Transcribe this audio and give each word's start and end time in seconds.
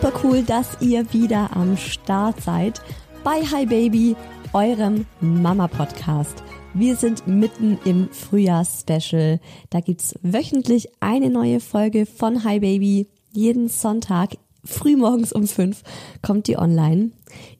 Super 0.00 0.20
cool, 0.24 0.42
dass 0.42 0.80
ihr 0.80 1.12
wieder 1.12 1.54
am 1.54 1.76
Start 1.76 2.40
seid 2.40 2.80
bei 3.22 3.42
Hi 3.52 3.66
Baby, 3.66 4.16
eurem 4.54 5.04
Mama-Podcast. 5.20 6.42
Wir 6.72 6.96
sind 6.96 7.26
mitten 7.26 7.78
im 7.84 8.08
Frühjahrs-Special. 8.08 9.40
Da 9.68 9.80
gibt's 9.80 10.14
wöchentlich 10.22 10.88
eine 11.00 11.28
neue 11.28 11.60
Folge 11.60 12.06
von 12.06 12.44
Hi 12.44 12.60
Baby. 12.60 13.08
Jeden 13.32 13.68
Sonntag, 13.68 14.38
frühmorgens 14.64 15.32
um 15.32 15.46
fünf, 15.46 15.82
kommt 16.22 16.46
die 16.46 16.56
online. 16.56 17.10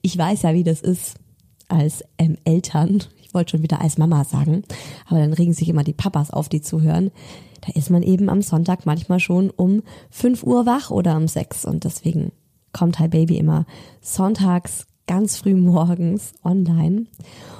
Ich 0.01 0.17
weiß 0.17 0.41
ja, 0.41 0.55
wie 0.55 0.63
das 0.63 0.81
ist 0.81 1.17
als 1.67 2.03
ähm, 2.17 2.37
Eltern. 2.43 3.03
Ich 3.21 3.35
wollte 3.35 3.51
schon 3.51 3.63
wieder 3.63 3.81
als 3.81 3.99
Mama 3.99 4.23
sagen, 4.23 4.63
aber 5.05 5.19
dann 5.19 5.33
regen 5.33 5.53
sich 5.53 5.69
immer 5.69 5.83
die 5.83 5.93
Papas 5.93 6.31
auf, 6.31 6.49
die 6.49 6.61
zuhören 6.61 7.11
da 7.61 7.71
ist 7.73 7.89
man 7.89 8.03
eben 8.03 8.29
am 8.29 8.41
Sonntag 8.41 8.85
manchmal 8.85 9.19
schon 9.19 9.49
um 9.49 9.83
5 10.09 10.43
Uhr 10.43 10.65
wach 10.65 10.91
oder 10.91 11.15
um 11.17 11.27
6 11.27 11.65
und 11.65 11.83
deswegen 11.83 12.31
kommt 12.73 12.99
Hi 12.99 13.07
Baby 13.07 13.37
immer 13.37 13.65
sonntags 14.01 14.87
ganz 15.07 15.37
früh 15.37 15.55
morgens 15.55 16.33
online. 16.43 17.05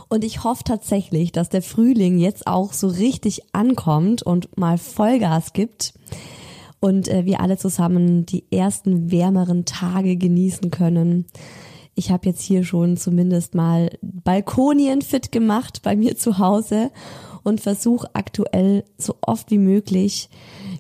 Und 0.08 0.24
ich 0.24 0.44
hoffe 0.44 0.64
tatsächlich, 0.64 1.32
dass 1.32 1.50
der 1.50 1.62
Frühling 1.62 2.18
jetzt 2.18 2.48
auch 2.48 2.72
so 2.72 2.88
richtig 2.88 3.54
ankommt 3.54 4.24
und 4.24 4.58
mal 4.58 4.78
Vollgas 4.78 5.54
gibt 5.54 5.94
und 6.80 7.08
äh, 7.08 7.26
wir 7.26 7.42
alle 7.42 7.58
zusammen 7.58 8.26
die 8.26 8.46
ersten 8.52 9.12
wärmeren 9.12 9.66
Tage 9.66 10.18
genießen 10.18 10.72
können. 10.72 11.26
Ich 11.94 12.10
habe 12.10 12.28
jetzt 12.28 12.42
hier 12.42 12.64
schon 12.64 12.98
zumindest 12.98 13.54
mal 13.54 13.98
Balkonien 14.02 15.02
fit 15.02 15.32
gemacht 15.32 15.82
bei 15.84 15.96
mir 15.96 16.18
zu 16.18 16.38
Hause 16.38 16.90
und 17.44 17.62
versuche 17.62 18.10
aktuell 18.14 18.84
so 18.98 19.16
oft 19.22 19.52
wie 19.52 19.58
möglich 19.58 20.30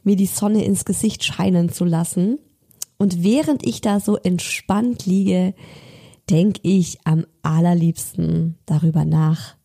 mir 0.03 0.15
die 0.15 0.25
Sonne 0.25 0.63
ins 0.63 0.85
Gesicht 0.85 1.23
scheinen 1.23 1.69
zu 1.69 1.85
lassen. 1.85 2.39
Und 2.97 3.23
während 3.23 3.65
ich 3.65 3.81
da 3.81 3.99
so 3.99 4.17
entspannt 4.17 5.05
liege, 5.05 5.53
denke 6.29 6.59
ich 6.63 6.99
am 7.03 7.25
allerliebsten 7.41 8.57
darüber 8.65 9.05
nach, 9.05 9.55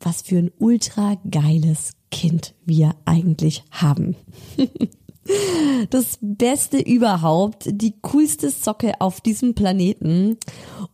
was 0.00 0.22
für 0.22 0.38
ein 0.38 0.50
ultra 0.58 1.16
geiles 1.30 1.92
Kind 2.10 2.54
wir 2.64 2.94
eigentlich 3.04 3.64
haben. 3.70 4.16
Das 5.90 6.18
Beste 6.22 6.78
überhaupt, 6.78 7.68
die 7.70 7.94
coolste 8.00 8.50
Socke 8.50 9.00
auf 9.00 9.20
diesem 9.20 9.54
Planeten 9.54 10.38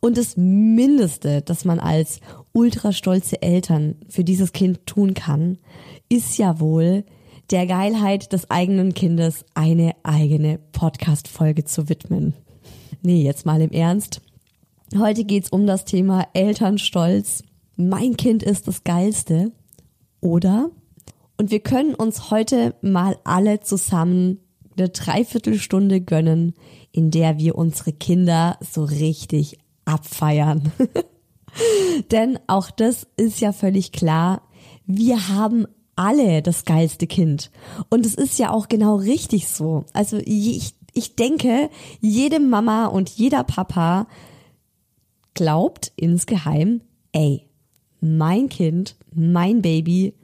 und 0.00 0.16
das 0.16 0.36
Mindeste, 0.36 1.42
das 1.42 1.64
man 1.64 1.78
als 1.78 2.18
ultra 2.54 2.92
stolze 2.92 3.42
Eltern 3.42 3.96
für 4.08 4.24
dieses 4.24 4.52
Kind 4.52 4.86
tun 4.86 5.12
kann, 5.12 5.58
ist 6.08 6.38
ja 6.38 6.60
wohl, 6.60 7.04
der 7.50 7.66
Geilheit 7.66 8.32
des 8.32 8.50
eigenen 8.50 8.94
Kindes 8.94 9.44
eine 9.52 9.92
eigene 10.02 10.58
Podcast-Folge 10.72 11.64
zu 11.64 11.90
widmen. 11.90 12.32
Nee, 13.02 13.22
jetzt 13.22 13.44
mal 13.44 13.60
im 13.60 13.70
Ernst. 13.70 14.22
Heute 14.96 15.24
geht's 15.24 15.50
um 15.50 15.66
das 15.66 15.84
Thema 15.84 16.26
Elternstolz. 16.32 17.42
Mein 17.76 18.16
Kind 18.16 18.42
ist 18.42 18.66
das 18.66 18.84
Geilste. 18.84 19.52
Oder? 20.20 20.70
Und 21.36 21.50
wir 21.50 21.60
können 21.60 21.94
uns 21.94 22.30
heute 22.30 22.74
mal 22.80 23.18
alle 23.24 23.60
zusammen 23.60 24.40
eine 24.76 24.88
Dreiviertelstunde 24.88 26.00
gönnen, 26.00 26.54
in 26.92 27.10
der 27.10 27.38
wir 27.38 27.56
unsere 27.56 27.92
Kinder 27.92 28.56
so 28.60 28.84
richtig 28.84 29.58
abfeiern. 29.84 30.72
Denn 32.10 32.38
auch 32.46 32.70
das 32.70 33.06
ist 33.16 33.40
ja 33.40 33.52
völlig 33.52 33.92
klar. 33.92 34.42
Wir 34.86 35.28
haben 35.28 35.66
alle 35.96 36.42
das 36.42 36.64
geilste 36.64 37.06
Kind. 37.06 37.50
Und 37.90 38.04
es 38.06 38.14
ist 38.14 38.38
ja 38.38 38.50
auch 38.50 38.68
genau 38.68 38.96
richtig 38.96 39.48
so. 39.48 39.84
Also 39.92 40.18
ich, 40.24 40.74
ich 40.92 41.16
denke, 41.16 41.70
jede 42.00 42.40
Mama 42.40 42.86
und 42.86 43.10
jeder 43.10 43.44
Papa 43.44 44.06
glaubt 45.34 45.92
insgeheim, 45.96 46.80
ey, 47.12 47.48
mein 48.00 48.48
Kind, 48.48 48.96
mein 49.12 49.62
Baby, 49.62 50.14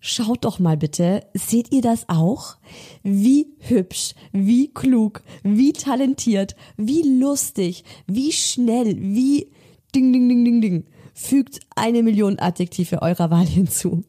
Schaut 0.00 0.44
doch 0.44 0.60
mal 0.60 0.76
bitte, 0.76 1.26
seht 1.34 1.72
ihr 1.72 1.82
das 1.82 2.08
auch? 2.08 2.56
Wie 3.02 3.48
hübsch, 3.58 4.14
wie 4.30 4.72
klug, 4.72 5.22
wie 5.42 5.72
talentiert, 5.72 6.54
wie 6.76 7.02
lustig, 7.02 7.82
wie 8.06 8.30
schnell, 8.30 8.96
wie 8.96 9.50
ding, 9.94 10.12
ding, 10.12 10.28
ding, 10.28 10.44
ding, 10.44 10.60
ding. 10.60 10.84
Fügt 11.14 11.60
eine 11.74 12.02
Million 12.02 12.38
Adjektive 12.38 13.02
eurer 13.02 13.30
Wahl 13.30 13.46
hinzu. 13.46 14.04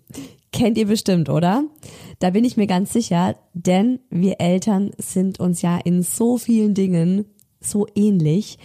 Kennt 0.51 0.77
ihr 0.77 0.87
bestimmt, 0.87 1.29
oder? 1.29 1.63
Da 2.19 2.31
bin 2.31 2.43
ich 2.43 2.57
mir 2.57 2.67
ganz 2.67 2.91
sicher, 2.93 3.35
denn 3.53 3.99
wir 4.09 4.39
Eltern 4.39 4.91
sind 4.97 5.39
uns 5.39 5.61
ja 5.61 5.77
in 5.77 6.01
so 6.01 6.37
vielen 6.37 6.73
Dingen 6.73 7.25
so 7.61 7.87
ähnlich. 7.95 8.57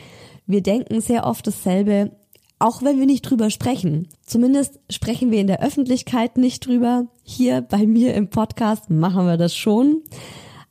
Wir 0.46 0.62
denken 0.62 1.00
sehr 1.00 1.26
oft 1.26 1.46
dasselbe, 1.46 2.12
auch 2.58 2.82
wenn 2.82 2.98
wir 2.98 3.06
nicht 3.06 3.22
drüber 3.22 3.50
sprechen. 3.50 4.08
Zumindest 4.24 4.80
sprechen 4.90 5.30
wir 5.30 5.40
in 5.40 5.46
der 5.46 5.62
Öffentlichkeit 5.62 6.38
nicht 6.38 6.66
drüber. 6.66 7.06
Hier 7.22 7.60
bei 7.60 7.86
mir 7.86 8.14
im 8.14 8.28
Podcast 8.28 8.90
machen 8.90 9.26
wir 9.26 9.36
das 9.36 9.54
schon. 9.54 10.02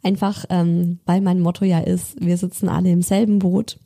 Einfach, 0.02 0.46
ähm, 0.50 1.00
weil 1.06 1.22
mein 1.22 1.40
Motto 1.40 1.66
ja 1.66 1.80
ist, 1.80 2.20
wir 2.20 2.38
sitzen 2.38 2.70
alle 2.70 2.92
im 2.92 3.02
selben 3.02 3.40
Boot. 3.40 3.78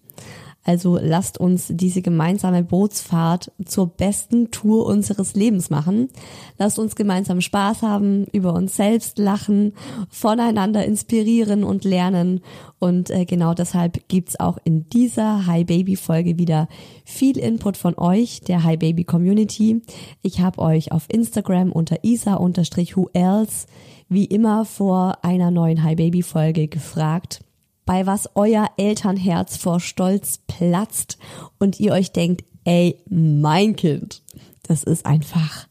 Also 0.67 0.99
lasst 1.01 1.39
uns 1.39 1.67
diese 1.69 2.01
gemeinsame 2.01 2.61
Bootsfahrt 2.61 3.53
zur 3.63 3.87
besten 3.87 4.51
Tour 4.51 4.85
unseres 4.85 5.33
Lebens 5.33 5.69
machen. 5.69 6.09
Lasst 6.57 6.77
uns 6.77 6.97
gemeinsam 6.97 7.39
Spaß 7.39 7.83
haben, 7.83 8.25
über 8.33 8.53
uns 8.53 8.75
selbst 8.75 9.17
lachen, 9.17 9.71
voneinander 10.09 10.83
inspirieren 10.83 11.63
und 11.63 11.85
lernen. 11.85 12.41
Und 12.79 13.09
äh, 13.11 13.23
genau 13.23 13.53
deshalb 13.53 14.09
gibt's 14.09 14.37
auch 14.41 14.57
in 14.65 14.89
dieser 14.89 15.47
Hi 15.47 15.63
Baby 15.63 15.95
Folge 15.95 16.37
wieder 16.37 16.67
viel 17.05 17.37
Input 17.37 17.77
von 17.77 17.97
euch, 17.97 18.41
der 18.41 18.65
Hi 18.65 18.75
Baby 18.75 19.05
Community. 19.05 19.81
Ich 20.21 20.41
habe 20.41 20.59
euch 20.59 20.91
auf 20.91 21.05
Instagram 21.07 21.71
unter 21.71 22.03
isa-who 22.03 23.09
else 23.13 23.67
wie 24.09 24.25
immer 24.25 24.65
vor 24.65 25.19
einer 25.23 25.49
neuen 25.49 25.83
Hi 25.83 25.95
Baby 25.95 26.23
Folge 26.23 26.67
gefragt, 26.67 27.41
bei 27.87 28.05
was 28.05 28.29
euer 28.35 28.69
Elternherz 28.77 29.57
vor 29.57 29.79
Stolz 29.79 30.41
platzt 30.45 31.17
und 31.57 31.79
ihr 31.79 31.93
euch 31.93 32.11
denkt, 32.11 32.43
ey, 32.65 33.01
mein 33.09 33.75
Kind, 33.75 34.21
das 34.61 34.83
ist 34.83 35.07
einfach 35.07 35.67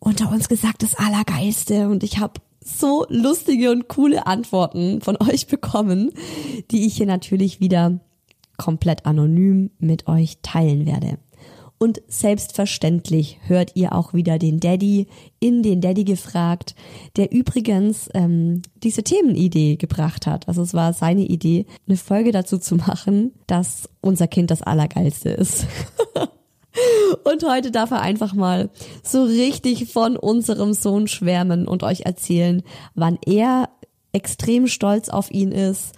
unter 0.00 0.30
uns 0.30 0.48
gesagt 0.48 0.82
das 0.82 0.96
Allergeiste 0.96 1.88
und 1.88 2.02
ich 2.02 2.18
habe 2.18 2.40
so 2.62 3.06
lustige 3.08 3.70
und 3.70 3.88
coole 3.88 4.26
Antworten 4.26 5.00
von 5.00 5.16
euch 5.20 5.46
bekommen, 5.46 6.10
die 6.70 6.86
ich 6.86 6.96
hier 6.96 7.06
natürlich 7.06 7.60
wieder 7.60 8.00
komplett 8.58 9.06
anonym 9.06 9.70
mit 9.78 10.08
euch 10.08 10.38
teilen 10.42 10.84
werde. 10.84 11.18
Und 11.82 12.02
selbstverständlich 12.08 13.38
hört 13.46 13.70
ihr 13.74 13.94
auch 13.94 14.12
wieder 14.12 14.38
den 14.38 14.60
Daddy 14.60 15.06
in 15.38 15.62
den 15.62 15.80
Daddy 15.80 16.04
gefragt, 16.04 16.74
der 17.16 17.32
übrigens 17.32 18.10
ähm, 18.12 18.60
diese 18.82 19.02
Themenidee 19.02 19.76
gebracht 19.76 20.26
hat. 20.26 20.46
Also 20.46 20.60
es 20.60 20.74
war 20.74 20.92
seine 20.92 21.22
Idee, 21.22 21.64
eine 21.88 21.96
Folge 21.96 22.32
dazu 22.32 22.58
zu 22.58 22.76
machen, 22.76 23.32
dass 23.46 23.88
unser 24.02 24.28
Kind 24.28 24.50
das 24.50 24.60
Allergeilste 24.60 25.30
ist. 25.30 25.66
Und 27.24 27.48
heute 27.48 27.70
darf 27.70 27.92
er 27.92 28.02
einfach 28.02 28.34
mal 28.34 28.68
so 29.02 29.24
richtig 29.24 29.90
von 29.90 30.18
unserem 30.18 30.74
Sohn 30.74 31.08
schwärmen 31.08 31.66
und 31.66 31.82
euch 31.82 32.02
erzählen, 32.02 32.62
wann 32.94 33.18
er 33.26 33.70
extrem 34.12 34.66
stolz 34.66 35.08
auf 35.08 35.30
ihn 35.30 35.52
ist 35.52 35.94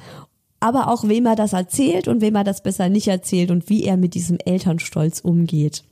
aber 0.63 0.89
auch 0.89 1.09
wem 1.09 1.27
er 1.27 1.35
das 1.35 1.53
erzählt 1.53 2.07
und 2.07 2.21
wem 2.21 2.37
er 2.37 2.45
das 2.45 2.63
besser 2.63 2.89
nicht 2.89 3.09
erzählt 3.09 3.51
und 3.51 3.69
wie 3.69 3.85
er 3.85 3.97
mit 3.97 4.15
diesem 4.15 4.39
Elternstolz 4.45 5.19
umgeht. 5.21 5.83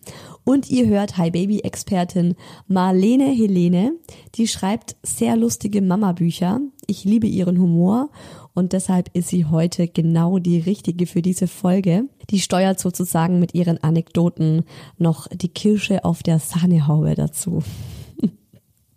Und 0.45 0.71
ihr 0.71 0.87
hört 0.87 1.19
Hi 1.19 1.31
Baby 1.31 1.61
Expertin 1.61 2.37
Marlene 2.69 3.27
Helene, 3.27 3.93
die 4.37 4.47
schreibt 4.47 4.97
sehr 5.03 5.37
lustige 5.37 5.83
Mama-Bücher. 5.83 6.61
Ich 6.87 7.05
liebe 7.05 7.27
ihren 7.27 7.59
Humor 7.59 8.11
und 8.55 8.73
deshalb 8.73 9.11
ist 9.13 9.29
sie 9.29 9.45
heute 9.45 9.89
genau 9.89 10.39
die 10.39 10.61
richtige 10.61 11.07
für 11.07 11.21
diese 11.21 11.49
Folge. 11.49 12.05
Die 12.31 12.41
steuert 12.41 12.79
sozusagen 12.79 13.41
mit 13.41 13.55
ihren 13.55 13.83
Anekdoten 13.83 14.65
noch 14.99 15.27
die 15.29 15.49
Kirsche 15.49 16.05
auf 16.05 16.23
der 16.23 16.39
Sahnehaube 16.39 17.17
dazu. 17.17 17.63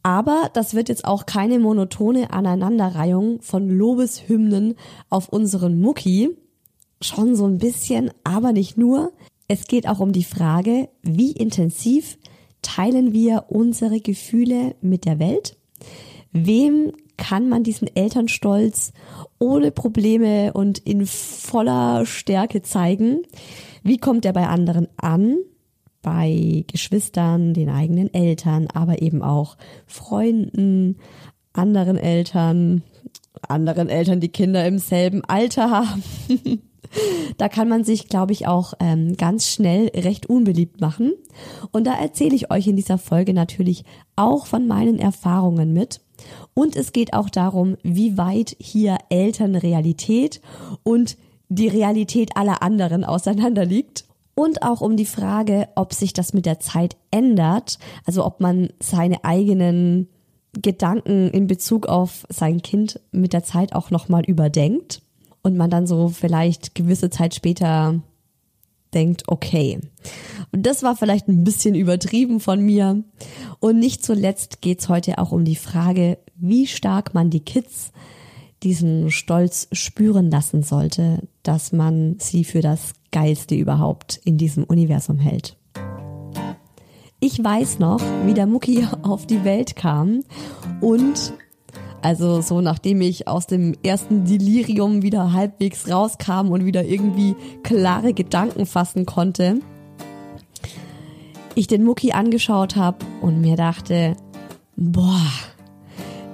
Aber 0.03 0.49
das 0.53 0.73
wird 0.73 0.89
jetzt 0.89 1.05
auch 1.05 1.25
keine 1.25 1.59
monotone 1.59 2.31
Aneinanderreihung 2.31 3.41
von 3.41 3.69
Lobeshymnen 3.69 4.75
auf 5.09 5.29
unseren 5.29 5.79
Mucki. 5.79 6.29
Schon 7.01 7.35
so 7.35 7.45
ein 7.45 7.57
bisschen, 7.57 8.11
aber 8.23 8.51
nicht 8.51 8.77
nur. 8.77 9.13
Es 9.47 9.67
geht 9.67 9.87
auch 9.87 9.99
um 9.99 10.11
die 10.11 10.23
Frage, 10.23 10.89
wie 11.01 11.31
intensiv 11.31 12.17
teilen 12.61 13.13
wir 13.13 13.45
unsere 13.49 13.99
Gefühle 13.99 14.75
mit 14.81 15.05
der 15.05 15.19
Welt? 15.19 15.57
Wem 16.31 16.91
kann 17.17 17.47
man 17.47 17.63
diesen 17.63 17.93
Elternstolz 17.95 18.91
ohne 19.39 19.71
Probleme 19.71 20.51
und 20.53 20.79
in 20.79 21.05
voller 21.05 22.05
Stärke 22.05 22.61
zeigen? 22.61 23.21
Wie 23.83 23.97
kommt 23.97 24.25
er 24.25 24.33
bei 24.33 24.47
anderen 24.47 24.87
an? 24.97 25.37
Bei 26.03 26.65
Geschwistern, 26.67 27.55
den 27.55 27.69
eigenen 27.69 28.13
Eltern, 28.13 28.67
aber 28.71 29.01
eben 29.01 29.23
auch 29.23 29.57
Freunden, 29.87 30.97
anderen 31.53 31.97
Eltern, 31.97 32.83
anderen 33.47 33.89
Eltern, 33.89 34.19
die 34.19 34.29
Kinder 34.29 34.65
im 34.67 34.77
selben 34.77 35.23
Alter 35.25 35.71
haben. 35.71 36.03
da 37.37 37.49
kann 37.49 37.69
man 37.69 37.83
sich, 37.83 38.07
glaube 38.07 38.33
ich, 38.33 38.47
auch 38.47 38.73
ähm, 38.79 39.15
ganz 39.17 39.47
schnell 39.47 39.87
recht 39.95 40.27
unbeliebt 40.27 40.81
machen. 40.81 41.13
Und 41.71 41.87
da 41.87 41.93
erzähle 41.93 42.35
ich 42.35 42.51
euch 42.51 42.67
in 42.67 42.75
dieser 42.75 42.97
Folge 42.97 43.33
natürlich 43.33 43.83
auch 44.15 44.45
von 44.45 44.67
meinen 44.67 44.99
Erfahrungen 44.99 45.73
mit. 45.73 46.01
Und 46.53 46.75
es 46.75 46.91
geht 46.91 47.13
auch 47.13 47.29
darum, 47.29 47.77
wie 47.81 48.17
weit 48.17 48.55
hier 48.59 48.97
Elternrealität 49.09 50.41
und 50.83 51.17
die 51.49 51.67
Realität 51.67 52.35
aller 52.35 52.61
anderen 52.61 53.03
auseinander 53.03 53.65
liegt 53.65 54.05
und 54.35 54.63
auch 54.63 54.81
um 54.81 54.97
die 54.97 55.05
Frage, 55.05 55.67
ob 55.75 55.93
sich 55.93 56.13
das 56.13 56.33
mit 56.33 56.45
der 56.45 56.59
Zeit 56.59 56.95
ändert, 57.11 57.77
also 58.05 58.25
ob 58.25 58.39
man 58.39 58.69
seine 58.81 59.23
eigenen 59.23 60.07
Gedanken 60.53 61.29
in 61.29 61.47
Bezug 61.47 61.87
auf 61.87 62.25
sein 62.29 62.61
Kind 62.61 62.99
mit 63.11 63.33
der 63.33 63.43
Zeit 63.43 63.73
auch 63.73 63.89
nochmal 63.91 64.23
überdenkt 64.25 65.01
und 65.41 65.57
man 65.57 65.69
dann 65.69 65.87
so 65.87 66.09
vielleicht 66.09 66.75
gewisse 66.75 67.09
Zeit 67.09 67.35
später 67.35 68.01
denkt, 68.93 69.23
okay. 69.27 69.79
Und 70.51 70.65
das 70.65 70.83
war 70.83 70.95
vielleicht 70.95 71.27
ein 71.27 71.43
bisschen 71.43 71.73
übertrieben 71.73 72.39
von 72.39 72.61
mir. 72.61 73.03
Und 73.59 73.79
nicht 73.79 74.03
zuletzt 74.05 74.61
geht's 74.61 74.89
heute 74.89 75.17
auch 75.17 75.31
um 75.31 75.45
die 75.45 75.55
Frage, 75.55 76.19
wie 76.35 76.67
stark 76.67 77.13
man 77.13 77.29
die 77.29 77.39
Kids 77.39 77.91
diesen 78.63 79.11
Stolz 79.11 79.67
spüren 79.71 80.31
lassen 80.31 80.63
sollte, 80.63 81.27
dass 81.43 81.71
man 81.71 82.15
sie 82.19 82.43
für 82.43 82.61
das 82.61 82.93
Geilste 83.11 83.55
überhaupt 83.55 84.19
in 84.23 84.37
diesem 84.37 84.63
Universum 84.63 85.19
hält. 85.19 85.57
Ich 87.19 87.41
weiß 87.41 87.79
noch, 87.79 88.01
wie 88.25 88.33
der 88.33 88.47
Mucki 88.47 88.85
auf 89.01 89.25
die 89.25 89.43
Welt 89.43 89.75
kam 89.75 90.23
und 90.81 91.33
also 92.01 92.41
so 92.41 92.59
nachdem 92.59 92.99
ich 92.99 93.29
aus 93.29 93.47
dem 93.47 93.75
ersten 93.81 94.25
Delirium 94.25 95.03
wieder 95.03 95.31
halbwegs 95.31 95.89
rauskam 95.89 96.49
und 96.51 96.65
wieder 96.65 96.83
irgendwie 96.83 97.35
klare 97.63 98.13
Gedanken 98.13 98.65
fassen 98.65 99.05
konnte, 99.05 99.59
ich 101.55 101.67
den 101.67 101.83
Mucki 101.85 102.11
angeschaut 102.11 102.75
habe 102.75 103.05
und 103.21 103.39
mir 103.39 103.55
dachte, 103.55 104.17
boah, 104.75 105.21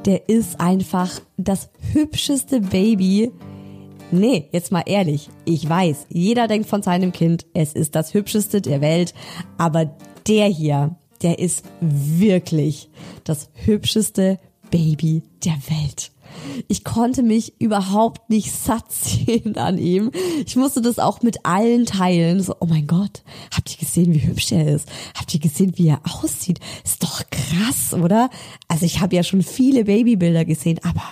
der 0.05 0.29
ist 0.29 0.59
einfach 0.59 1.21
das 1.37 1.69
hübscheste 1.93 2.61
Baby, 2.61 3.31
Nee, 4.11 4.49
jetzt 4.51 4.71
mal 4.71 4.83
ehrlich, 4.87 5.29
ich 5.45 5.69
weiß, 5.69 6.07
jeder 6.09 6.47
denkt 6.47 6.67
von 6.67 6.81
seinem 6.81 7.11
Kind, 7.11 7.45
es 7.53 7.73
ist 7.73 7.93
das 7.93 8.15
hübscheste 8.15 8.59
der 8.59 8.81
Welt, 8.81 9.13
aber 9.59 9.85
der 10.27 10.47
hier, 10.47 10.95
der 11.21 11.37
ist 11.37 11.63
wirklich 11.79 12.89
das 13.23 13.51
hübscheste 13.53 14.39
Baby 14.71 15.21
der 15.45 15.57
Welt. 15.69 16.11
Ich 16.67 16.83
konnte 16.83 17.23
mich 17.23 17.59
überhaupt 17.59 18.29
nicht 18.29 18.51
satt 18.51 18.91
sehen 18.91 19.57
an 19.57 19.77
ihm. 19.77 20.11
Ich 20.45 20.55
musste 20.55 20.81
das 20.81 20.99
auch 20.99 21.21
mit 21.21 21.45
allen 21.45 21.85
teilen. 21.85 22.41
So, 22.41 22.55
oh 22.59 22.65
mein 22.65 22.87
Gott, 22.87 23.23
habt 23.55 23.71
ihr 23.71 23.77
gesehen, 23.77 24.13
wie 24.13 24.25
hübsch 24.25 24.51
er 24.51 24.67
ist? 24.67 24.87
Habt 25.17 25.33
ihr 25.33 25.39
gesehen, 25.39 25.73
wie 25.77 25.87
er 25.87 26.01
aussieht? 26.03 26.59
Ist 26.83 27.03
doch 27.03 27.23
krass, 27.29 27.93
oder? 27.93 28.29
Also 28.67 28.85
ich 28.85 29.01
habe 29.01 29.15
ja 29.15 29.23
schon 29.23 29.43
viele 29.43 29.85
Babybilder 29.85 30.45
gesehen, 30.45 30.79
aber 30.83 31.03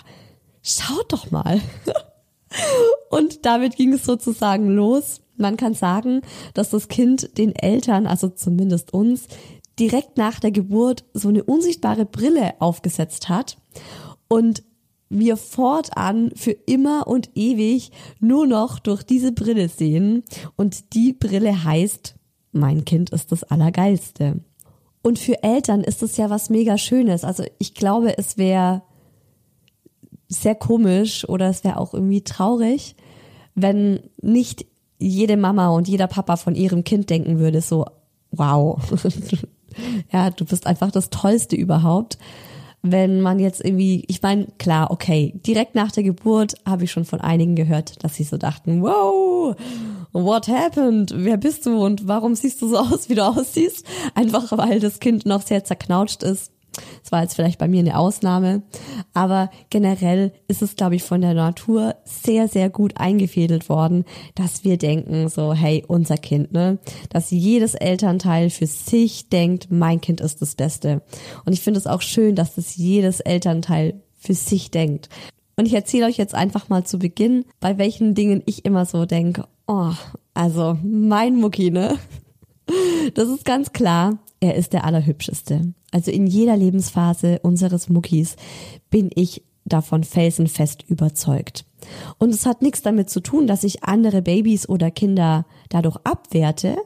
schaut 0.62 1.12
doch 1.12 1.32
mal. 1.32 1.62
Und 3.10 3.46
damit 3.46 3.76
ging 3.76 3.94
es 3.94 4.06
sozusagen 4.06 4.70
los. 4.70 5.22
Man 5.38 5.58
kann 5.58 5.74
sagen, 5.74 6.22
dass 6.54 6.72
das 6.72 6.88
Kind 6.88 7.38
den 7.38 7.56
Eltern, 7.56 8.08
also 8.08 8.30
zumindest 8.30 8.94
uns, 8.94 9.28
direkt 9.80 10.18
nach 10.18 10.40
der 10.40 10.52
Geburt 10.52 11.06
so 11.14 11.30
eine 11.30 11.44
unsichtbare 11.44 12.06
Brille 12.06 12.56
aufgesetzt 12.60 13.30
hat 13.30 13.58
und 14.28 14.64
wir 15.10 15.38
fortan 15.38 16.32
für 16.36 16.52
immer 16.52 17.08
und 17.08 17.30
ewig 17.36 17.92
nur 18.20 18.46
noch 18.46 18.80
durch 18.80 19.04
diese 19.04 19.32
Brille 19.32 19.70
sehen. 19.70 20.24
Und 20.56 20.94
die 20.94 21.14
Brille 21.14 21.64
heißt, 21.64 22.16
mein 22.52 22.86
Kind 22.86 23.12
ist 23.12 23.32
das 23.32 23.44
Allergeilste. 23.44 24.42
Und 25.02 25.20
für 25.20 25.44
Eltern 25.44 25.82
ist 25.82 26.04
es 26.04 26.18
ja 26.18 26.30
was 26.30 26.50
mega 26.50 26.78
Schönes. 26.78 27.24
Also 27.24 27.44
ich 27.60 27.74
glaube, 27.74 28.18
es 28.18 28.38
wäre 28.38 28.82
sehr 30.28 30.56
komisch 30.56 31.28
oder 31.30 31.50
es 31.50 31.64
wäre 31.64 31.78
auch 31.78 31.94
irgendwie 31.94 32.24
traurig, 32.24 32.96
wenn 33.56 34.02
nicht 34.22 34.66
jede 35.00 35.38
Mama 35.38 35.70
und 35.70 35.88
jeder 35.88 36.08
Papa 36.08 36.38
von 36.38 36.56
ihrem 36.56 36.84
Kind 36.84 37.10
denken 37.10 37.40
würde, 37.40 37.62
so, 37.62 37.86
wow, 38.32 38.80
ja, 40.12 40.30
du 40.32 40.44
bist 40.46 40.68
einfach 40.68 40.92
das 40.92 41.10
Tollste 41.10 41.56
überhaupt. 41.56 42.18
Wenn 42.92 43.22
man 43.22 43.40
jetzt 43.40 43.64
irgendwie, 43.64 44.04
ich 44.08 44.22
meine, 44.22 44.48
klar, 44.58 44.92
okay, 44.92 45.34
direkt 45.46 45.76
nach 45.76 45.92
der 45.92 46.04
Geburt 46.04 46.56
habe 46.66 46.84
ich 46.84 46.92
schon 46.92 47.06
von 47.06 47.22
einigen 47.22 47.56
gehört, 47.56 48.04
dass 48.04 48.16
sie 48.16 48.24
so 48.24 48.38
dachten, 48.38 48.82
wow, 48.82 49.56
what 50.14 50.48
happened? 50.48 51.14
Wer 51.16 51.38
bist 51.38 51.66
du 51.66 51.84
und 51.84 52.08
warum 52.08 52.36
siehst 52.36 52.62
du 52.62 52.68
so 52.68 52.78
aus, 52.78 53.10
wie 53.10 53.16
du 53.16 53.26
aussiehst? 53.26 53.86
Einfach 54.16 54.58
weil 54.58 54.80
das 54.80 55.00
Kind 55.00 55.26
noch 55.26 55.42
sehr 55.42 55.64
zerknautscht 55.64 56.24
ist 56.24 56.52
Das 57.02 57.12
war 57.12 57.22
jetzt 57.22 57.36
vielleicht 57.36 57.60
bei 57.60 57.68
mir 57.68 57.80
eine 57.80 57.98
Ausnahme, 57.98 58.64
aber 59.14 59.50
generell 59.70 60.32
ist 60.48 60.62
es, 60.62 60.76
glaube 60.76 60.96
ich, 60.96 61.04
von 61.04 61.22
der 61.22 61.34
Natur 61.34 61.96
sehr, 62.06 62.48
sehr 62.48 62.70
gut 62.70 62.98
eingefädelt 62.98 63.70
worden, 63.70 64.06
dass 64.36 64.64
wir 64.64 64.78
denken, 64.78 65.30
so, 65.30 65.54
hey, 65.54 65.84
unser 65.88 66.18
Kind, 66.18 66.52
ne? 66.52 66.80
Dass 67.10 67.32
jedes 67.32 67.76
Elternteil 67.76 68.50
für 68.50 68.68
sich 68.68 69.30
denkt, 69.30 69.68
mein 69.70 70.02
Kind 70.02 70.22
ist 70.22 70.42
das 70.42 70.56
Beste. 70.56 71.02
Und 71.46 71.54
ich 71.54 71.62
finde 71.62 71.80
es 71.80 71.88
auch 71.88 72.02
schön, 72.02 72.36
dass 72.36 72.56
das 72.56 72.76
jedes 72.76 73.20
Elternteil 73.20 74.02
für 74.18 74.34
sich 74.34 74.72
denkt. 74.72 75.10
Und 75.56 75.66
ich 75.66 75.74
erzähle 75.74 76.06
euch 76.06 76.18
jetzt 76.18 76.36
einfach 76.36 76.70
mal 76.70 76.84
zu 76.84 77.00
Beginn, 77.00 77.46
bei 77.60 77.78
welchen 77.78 78.14
Dingen 78.14 78.44
ich 78.46 78.64
immer 78.66 78.86
so 78.86 79.06
denke, 79.06 79.46
oh, 79.66 79.92
also 80.34 80.78
mein 80.84 81.36
Mucki, 81.36 81.72
ne? 81.72 81.98
Das 83.14 83.30
ist 83.30 83.46
ganz 83.46 83.72
klar, 83.72 84.18
er 84.40 84.56
ist 84.56 84.74
der 84.74 84.84
Allerhübscheste. 84.84 85.74
Also 85.92 86.12
in 86.12 86.28
jeder 86.28 86.58
Lebensphase 86.58 87.40
unseres 87.42 87.90
Muckis 87.90 88.36
bin 88.90 89.10
ich 89.16 89.44
davon 89.66 90.04
felsenfest 90.04 90.84
überzeugt. 90.88 91.66
Und 92.18 92.34
es 92.34 92.46
hat 92.46 92.62
nichts 92.62 92.82
damit 92.82 93.10
zu 93.10 93.20
tun, 93.20 93.48
dass 93.48 93.64
ich 93.64 93.84
andere 93.84 94.22
Babys 94.22 94.68
oder 94.68 94.92
Kinder 94.92 95.46
dadurch 95.70 95.98
abwerte. 96.04 96.78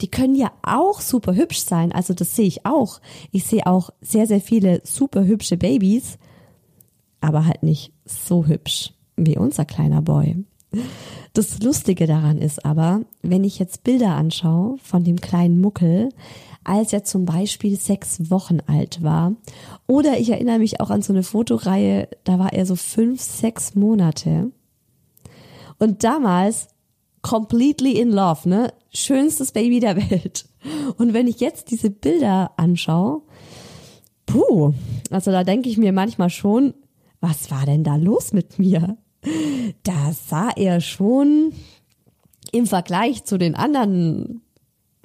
Die 0.00 0.08
können 0.08 0.34
ja 0.34 0.52
auch 0.62 1.00
super 1.00 1.34
hübsch 1.34 1.60
sein, 1.60 1.92
also 1.92 2.14
das 2.14 2.34
sehe 2.34 2.46
ich 2.46 2.64
auch. 2.64 3.00
Ich 3.30 3.44
sehe 3.44 3.66
auch 3.66 3.90
sehr, 4.00 4.26
sehr 4.26 4.40
viele 4.40 4.80
super 4.84 5.24
hübsche 5.24 5.58
Babys, 5.58 6.18
aber 7.20 7.44
halt 7.44 7.62
nicht 7.62 7.92
so 8.04 8.46
hübsch 8.46 8.94
wie 9.16 9.36
unser 9.36 9.64
kleiner 9.64 10.00
Boy. 10.00 10.44
Das 11.32 11.60
Lustige 11.62 12.06
daran 12.06 12.38
ist 12.38 12.64
aber, 12.64 13.02
wenn 13.22 13.44
ich 13.44 13.58
jetzt 13.58 13.84
Bilder 13.84 14.14
anschaue 14.14 14.78
von 14.82 15.04
dem 15.04 15.20
kleinen 15.20 15.60
Muckel, 15.60 16.08
als 16.64 16.92
er 16.92 17.04
zum 17.04 17.26
Beispiel 17.26 17.78
sechs 17.78 18.30
Wochen 18.30 18.58
alt 18.66 19.02
war, 19.02 19.34
oder 19.86 20.18
ich 20.18 20.30
erinnere 20.30 20.58
mich 20.58 20.80
auch 20.80 20.90
an 20.90 21.02
so 21.02 21.12
eine 21.12 21.22
Fotoreihe, 21.22 22.08
da 22.24 22.38
war 22.38 22.52
er 22.52 22.66
so 22.66 22.74
fünf, 22.74 23.20
sechs 23.20 23.74
Monate. 23.74 24.50
Und 25.78 26.04
damals 26.04 26.68
completely 27.22 28.00
in 28.00 28.10
love, 28.10 28.48
ne? 28.48 28.72
Schönstes 28.92 29.52
Baby 29.52 29.80
der 29.80 29.96
Welt. 30.10 30.46
Und 30.96 31.12
wenn 31.12 31.26
ich 31.26 31.40
jetzt 31.40 31.70
diese 31.70 31.90
Bilder 31.90 32.52
anschaue, 32.56 33.22
puh, 34.26 34.72
also 35.10 35.30
da 35.30 35.44
denke 35.44 35.68
ich 35.68 35.76
mir 35.76 35.92
manchmal 35.92 36.30
schon, 36.30 36.74
was 37.20 37.50
war 37.50 37.66
denn 37.66 37.84
da 37.84 37.96
los 37.96 38.32
mit 38.32 38.58
mir? 38.58 38.96
Da 39.82 40.12
sah 40.12 40.50
er 40.50 40.80
schon 40.80 41.52
im 42.52 42.66
Vergleich 42.66 43.24
zu 43.24 43.38
den 43.38 43.54
anderen 43.54 44.42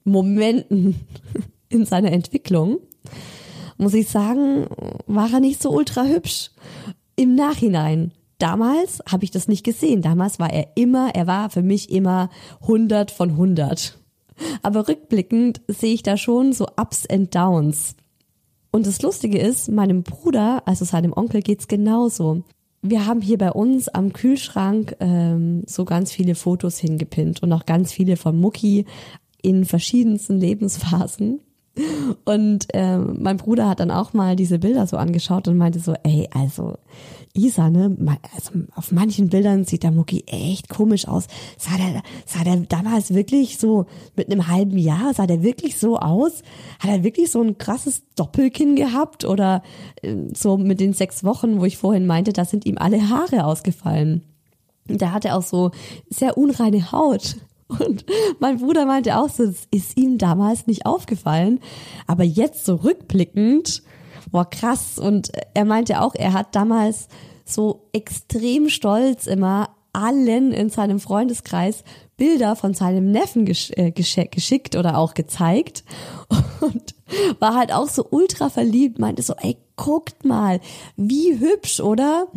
Momenten 0.04 1.00
in 1.70 1.86
seiner 1.86 2.12
Entwicklung, 2.12 2.80
muss 3.78 3.94
ich 3.94 4.10
sagen, 4.10 4.68
war 5.08 5.32
er 5.34 5.40
nicht 5.40 5.62
so 5.62 5.72
ultra 5.72 6.04
hübsch. 6.04 6.52
Im 7.16 7.36
Nachhinein. 7.36 8.12
Damals 8.38 9.02
habe 9.12 9.24
ich 9.24 9.32
das 9.32 9.48
nicht 9.48 9.64
gesehen. 9.64 10.02
Damals 10.02 10.40
war 10.40 10.52
er 10.52 10.70
immer, 10.76 11.14
er 11.14 11.28
war 11.28 11.50
für 11.50 11.62
mich 11.62 11.92
immer 11.92 12.30
100 12.62 13.12
von 13.12 13.32
100. 13.32 13.98
Aber 14.64 14.88
rückblickend 14.88 15.62
sehe 15.68 15.94
ich 15.94 16.04
da 16.04 16.18
schon 16.18 16.54
so 16.54 16.68
Ups 16.80 17.08
and 17.08 17.34
Downs. 17.34 17.96
Und 18.72 18.88
das 18.88 19.02
Lustige 19.02 19.40
ist, 19.40 19.70
meinem 19.70 20.04
Bruder, 20.04 20.64
also 20.66 20.86
seinem 20.86 21.14
Onkel, 21.14 21.42
geht's 21.42 21.68
genauso. 21.68 22.44
Wir 22.82 23.06
haben 23.06 23.22
hier 23.22 23.38
bei 23.38 23.52
uns 23.52 23.90
am 23.90 24.12
Kühlschrank 24.12 24.96
ähm, 25.00 25.64
so 25.68 25.86
ganz 25.86 26.12
viele 26.12 26.36
Fotos 26.36 26.80
hingepinnt 26.80 27.44
und 27.44 27.54
auch 27.54 27.66
ganz 27.66 27.92
viele 27.92 28.18
von 28.18 28.40
Mucki 28.40 28.86
in 29.42 29.66
verschiedensten 29.66 30.40
Lebensphasen. 30.40 31.42
Und 32.26 32.74
äh, 32.74 32.98
mein 32.98 33.38
Bruder 33.38 33.70
hat 33.70 33.80
dann 33.80 33.92
auch 33.92 34.14
mal 34.14 34.36
diese 34.36 34.60
Bilder 34.60 34.88
so 34.88 34.98
angeschaut 34.98 35.48
und 35.48 35.58
meinte 35.58 35.80
so, 35.80 35.94
ey, 36.04 36.28
also 36.34 36.78
Isa, 37.34 37.70
ne, 37.70 37.96
also 38.36 38.52
auf 38.76 38.92
manchen 38.92 39.30
Bildern 39.30 39.64
sieht 39.64 39.84
der 39.84 39.92
Mucki 39.92 40.24
echt 40.28 40.70
komisch 40.70 41.08
aus. 41.08 41.28
Sah 41.58 41.78
der, 41.78 42.04
sah 42.26 42.44
der 42.44 42.58
damals 42.58 43.14
wirklich 43.14 43.58
so 43.58 43.86
mit 44.16 44.30
einem 44.30 44.48
halben 44.48 44.78
Jahr, 44.78 45.14
sah 45.14 45.28
der 45.28 45.44
wirklich 45.44 45.78
so 45.78 45.98
aus? 45.98 46.44
Hat 46.80 46.90
er 46.90 47.04
wirklich 47.04 47.32
so 47.32 47.42
ein 47.42 47.58
krasses 47.58 48.04
Doppelkinn 48.16 48.76
gehabt 48.76 49.26
oder 49.26 49.64
äh, 50.02 50.16
so 50.34 50.58
mit 50.58 50.80
den 50.80 50.94
sechs 50.94 51.24
Wochen, 51.24 51.60
wo 51.60 51.66
ich 51.66 51.78
vorhin 51.78 52.06
meinte, 52.06 52.34
da 52.34 52.46
sind 52.46 52.66
ihm 52.66 52.78
alle 52.78 53.10
Haare 53.10 53.46
ausgefallen. 53.46 54.24
Da 54.88 55.12
hat 55.12 55.26
er 55.26 55.38
auch 55.38 55.44
so 55.44 55.72
sehr 56.10 56.38
unreine 56.38 56.92
Haut. 56.92 57.38
Und 57.80 58.06
mein 58.40 58.58
Bruder 58.58 58.86
meinte 58.86 59.18
auch 59.18 59.30
so, 59.30 59.46
das 59.46 59.68
ist 59.72 59.98
ihm 59.98 60.18
damals 60.18 60.68
nicht 60.68 60.86
aufgefallen. 60.86 61.60
Aber 62.08 62.24
jetzt 62.24 62.66
so 62.66 62.76
rückblickend, 62.76 63.84
boah, 64.30 64.50
krass. 64.50 65.00
Und 65.00 65.32
er 65.54 65.66
meinte 65.66 66.02
auch, 66.02 66.16
er 66.16 66.34
hat 66.34 66.56
damals 66.56 67.08
so 67.46 67.88
extrem 67.94 68.70
stolz 68.70 69.28
immer 69.28 69.70
allen 69.94 70.54
in 70.54 70.70
seinem 70.70 71.00
Freundeskreis 71.00 71.84
Bilder 72.16 72.56
von 72.56 72.74
seinem 72.74 73.12
Neffen 73.12 73.46
gesch 73.46 73.72
äh, 73.76 73.92
geschickt 73.92 74.76
oder 74.76 74.98
auch 74.98 75.16
gezeigt 75.16 75.84
und 76.62 76.96
war 77.40 77.56
halt 77.56 77.74
auch 77.74 77.90
so 77.90 78.06
ultra 78.10 78.50
verliebt, 78.50 79.00
meinte 79.00 79.22
so, 79.22 79.34
ey, 79.42 79.58
guckt 79.76 80.24
mal, 80.24 80.60
wie 80.96 81.40
hübsch, 81.40 81.80
oder? 81.80 82.28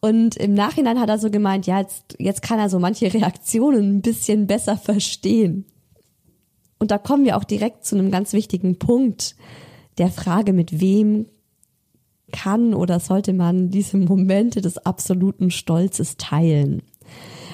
Und 0.00 0.36
im 0.36 0.54
Nachhinein 0.54 0.98
hat 0.98 1.10
er 1.10 1.18
so 1.18 1.30
gemeint, 1.30 1.66
ja, 1.66 1.80
jetzt, 1.80 2.16
jetzt 2.18 2.42
kann 2.42 2.58
er 2.58 2.70
so 2.70 2.78
manche 2.78 3.12
Reaktionen 3.12 3.96
ein 3.96 4.02
bisschen 4.02 4.46
besser 4.46 4.76
verstehen. 4.76 5.66
Und 6.78 6.90
da 6.90 6.98
kommen 6.98 7.24
wir 7.24 7.36
auch 7.36 7.44
direkt 7.44 7.84
zu 7.84 7.96
einem 7.96 8.10
ganz 8.10 8.32
wichtigen 8.32 8.78
Punkt 8.78 9.36
der 9.98 10.08
Frage, 10.08 10.52
mit 10.52 10.80
wem 10.80 11.26
kann 12.32 12.74
oder 12.74 13.00
sollte 13.00 13.32
man 13.32 13.70
diese 13.70 13.96
Momente 13.96 14.60
des 14.60 14.78
absoluten 14.78 15.50
Stolzes 15.50 16.16
teilen. 16.16 16.82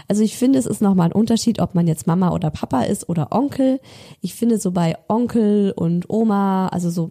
Also 0.08 0.22
ich 0.22 0.37
finde, 0.37 0.58
es 0.58 0.66
ist 0.66 0.80
nochmal 0.80 1.08
ein 1.08 1.12
Unterschied, 1.12 1.61
ob 1.61 1.75
man 1.75 1.87
jetzt 1.87 2.06
Mama 2.06 2.32
oder 2.32 2.50
Papa 2.50 2.82
ist 2.82 3.08
oder 3.08 3.28
Onkel. 3.32 3.80
Ich 4.20 4.34
finde 4.34 4.58
so 4.58 4.72
bei 4.72 4.96
Onkel 5.08 5.72
und 5.76 6.11
Oma, 6.11 6.68
also 6.68 6.90
so 6.90 7.11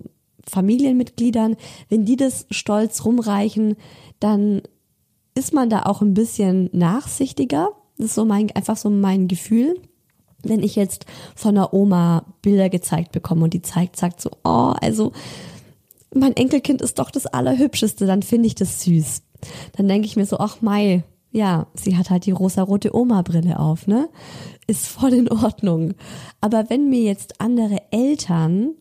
Familienmitgliedern, 0.50 1.56
wenn 1.90 2.06
die 2.06 2.16
das 2.16 2.46
stolz 2.50 3.06
rumreichen, 3.06 3.76
dann 4.20 4.62
ist 5.36 5.54
man 5.54 5.70
da 5.70 5.84
auch 5.84 6.02
ein 6.02 6.14
bisschen 6.14 6.70
nachsichtiger. 6.74 7.70
Das 7.98 8.08
ist 8.08 8.16
so 8.16 8.26
mein, 8.26 8.52
einfach 8.52 8.78
so 8.78 8.90
mein 8.90 9.28
Gefühl. 9.28 9.80
Wenn 10.44 10.64
ich 10.64 10.76
jetzt 10.76 11.06
von 11.36 11.56
der 11.56 11.74
Oma 11.74 12.26
Bilder 12.42 12.70
gezeigt 12.70 13.12
bekomme 13.12 13.44
und 13.44 13.54
die 13.54 13.62
zeigt, 13.62 13.98
sagt 13.98 14.22
so, 14.22 14.30
oh, 14.44 14.74
also 14.82 15.12
mein 16.14 16.36
Enkelkind 16.36 16.82
ist 16.82 17.00
doch 17.00 17.12
das 17.12 17.26
Allerhübscheste, 17.26 18.06
dann 18.06 18.22
finde 18.22 18.48
ich 18.48 18.56
das 18.56 18.82
süß. 18.82 19.22
Dann 19.78 19.88
denke 19.88 20.08
ich 20.08 20.16
mir 20.16 20.26
so, 20.26 20.38
ach 20.38 20.62
Mai, 20.62 21.04
ja, 21.32 21.68
sie 21.74 21.98
hat 21.98 22.10
halt 22.10 22.26
die 22.26 22.32
rosarote 22.32 22.94
Oma-Brille 22.96 23.58
auf, 23.60 23.88
ne? 23.88 24.10
Ist 24.68 24.88
voll 24.88 25.14
in 25.14 25.32
Ordnung. 25.32 25.94
Aber 26.42 26.70
wenn 26.70 26.90
mir 26.90 27.02
jetzt 27.02 27.40
andere 27.40 27.78
Eltern 27.92 28.72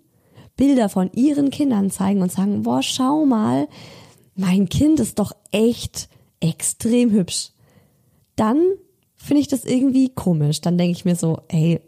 Bilder 0.57 0.89
von 0.89 1.11
ihren 1.15 1.51
Kindern 1.51 1.91
zeigen 1.91 2.21
und 2.21 2.33
sagen, 2.33 2.65
boah, 2.65 2.83
schau 2.83 3.25
mal, 3.25 3.69
mein 4.35 4.69
Kind 4.69 5.01
ist 5.01 5.19
doch 5.19 5.33
echt 5.53 6.09
extrem 6.41 7.11
hübsch, 7.13 7.53
dann 8.37 8.63
finde 9.23 9.43
ich 9.43 9.49
das 9.49 9.65
irgendwie 9.65 10.09
komisch. 10.09 10.61
Dann 10.61 10.79
denke 10.79 10.93
ich 10.93 11.05
mir 11.05 11.17
so, 11.17 11.41
ey, 11.49 11.81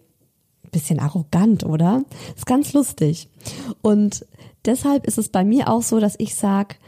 bisschen 0.71 1.01
arrogant, 1.01 1.65
oder? 1.65 2.05
Ist 2.37 2.47
ganz 2.47 2.73
lustig. 2.73 3.29
Und 3.83 4.27
deshalb 4.65 5.07
ist 5.07 5.19
es 5.19 5.29
bei 5.29 5.45
mir 5.45 5.69
auch 5.69 5.83
so, 5.83 6.01
dass 6.01 6.15
ich 6.19 6.35
sag, 6.35 6.79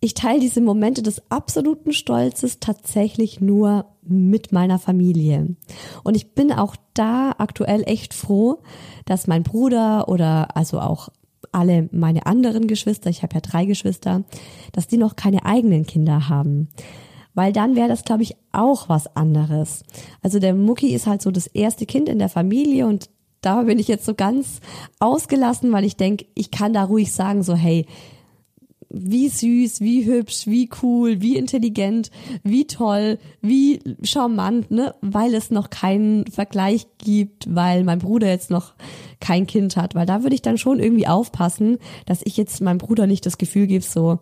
ich 0.00 0.14
teile 0.14 0.40
diese 0.40 0.60
Momente 0.60 1.02
des 1.02 1.22
absoluten 1.30 1.92
Stolzes 1.92 2.58
tatsächlich 2.60 3.40
nur 3.40 3.86
mit 4.02 4.52
meiner 4.52 4.78
Familie. 4.78 5.56
Und 6.02 6.16
ich 6.16 6.34
bin 6.34 6.52
auch 6.52 6.76
da 6.94 7.34
aktuell 7.38 7.84
echt 7.86 8.14
froh, 8.14 8.62
dass 9.04 9.28
mein 9.28 9.44
Bruder 9.44 10.08
oder 10.08 10.56
also 10.56 10.80
auch 10.80 11.08
alle 11.52 11.88
meine 11.92 12.26
anderen 12.26 12.66
Geschwister, 12.66 13.10
ich 13.10 13.22
habe 13.22 13.34
ja 13.34 13.40
drei 13.40 13.64
Geschwister, 13.64 14.24
dass 14.72 14.86
die 14.86 14.96
noch 14.96 15.16
keine 15.16 15.44
eigenen 15.44 15.86
Kinder 15.86 16.28
haben. 16.28 16.68
Weil 17.34 17.52
dann 17.52 17.76
wäre 17.76 17.88
das, 17.88 18.04
glaube 18.04 18.22
ich, 18.22 18.36
auch 18.52 18.88
was 18.88 19.16
anderes. 19.16 19.84
Also 20.22 20.38
der 20.38 20.54
Mucki 20.54 20.88
ist 20.94 21.06
halt 21.06 21.22
so 21.22 21.30
das 21.30 21.46
erste 21.46 21.86
Kind 21.86 22.08
in 22.08 22.18
der 22.18 22.28
Familie 22.28 22.86
und 22.86 23.08
da 23.40 23.62
bin 23.62 23.78
ich 23.78 23.88
jetzt 23.88 24.04
so 24.04 24.14
ganz 24.14 24.60
ausgelassen, 25.00 25.72
weil 25.72 25.84
ich 25.84 25.96
denke, 25.96 26.26
ich 26.34 26.50
kann 26.50 26.72
da 26.72 26.84
ruhig 26.84 27.12
sagen, 27.12 27.42
so 27.42 27.54
hey, 27.54 27.86
wie 28.94 29.28
süß, 29.28 29.80
wie 29.80 30.04
hübsch, 30.04 30.46
wie 30.46 30.68
cool, 30.82 31.22
wie 31.22 31.36
intelligent, 31.36 32.10
wie 32.42 32.66
toll, 32.66 33.18
wie 33.40 33.80
charmant, 34.02 34.70
ne? 34.70 34.94
Weil 35.00 35.34
es 35.34 35.50
noch 35.50 35.70
keinen 35.70 36.26
Vergleich 36.26 36.86
gibt, 36.98 37.52
weil 37.52 37.84
mein 37.84 38.00
Bruder 38.00 38.28
jetzt 38.28 38.50
noch 38.50 38.74
kein 39.18 39.46
Kind 39.46 39.76
hat. 39.76 39.94
Weil 39.94 40.04
da 40.04 40.22
würde 40.22 40.34
ich 40.34 40.42
dann 40.42 40.58
schon 40.58 40.78
irgendwie 40.78 41.08
aufpassen, 41.08 41.78
dass 42.04 42.20
ich 42.24 42.36
jetzt 42.36 42.60
meinem 42.60 42.78
Bruder 42.78 43.06
nicht 43.06 43.24
das 43.24 43.38
Gefühl 43.38 43.66
gebe, 43.66 43.84
so, 43.84 44.18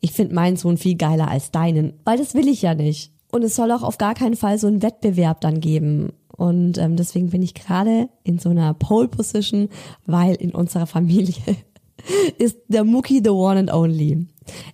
ich 0.00 0.12
finde 0.12 0.34
meinen 0.34 0.56
Sohn 0.56 0.76
viel 0.76 0.96
geiler 0.96 1.28
als 1.28 1.50
deinen. 1.50 1.94
Weil 2.04 2.18
das 2.18 2.34
will 2.34 2.48
ich 2.48 2.62
ja 2.62 2.74
nicht. 2.74 3.12
Und 3.32 3.42
es 3.42 3.56
soll 3.56 3.72
auch 3.72 3.82
auf 3.82 3.98
gar 3.98 4.14
keinen 4.14 4.36
Fall 4.36 4.58
so 4.58 4.66
einen 4.66 4.82
Wettbewerb 4.82 5.40
dann 5.40 5.60
geben. 5.60 6.12
Und 6.36 6.78
ähm, 6.78 6.96
deswegen 6.96 7.30
bin 7.30 7.42
ich 7.42 7.54
gerade 7.54 8.08
in 8.22 8.38
so 8.38 8.50
einer 8.50 8.74
Pole 8.74 9.08
Position, 9.08 9.68
weil 10.04 10.34
in 10.34 10.54
unserer 10.54 10.86
Familie 10.86 11.34
ist 12.38 12.58
der 12.68 12.84
Mucki 12.84 13.20
the 13.24 13.30
one 13.30 13.58
and 13.58 13.72
only. 13.72 14.26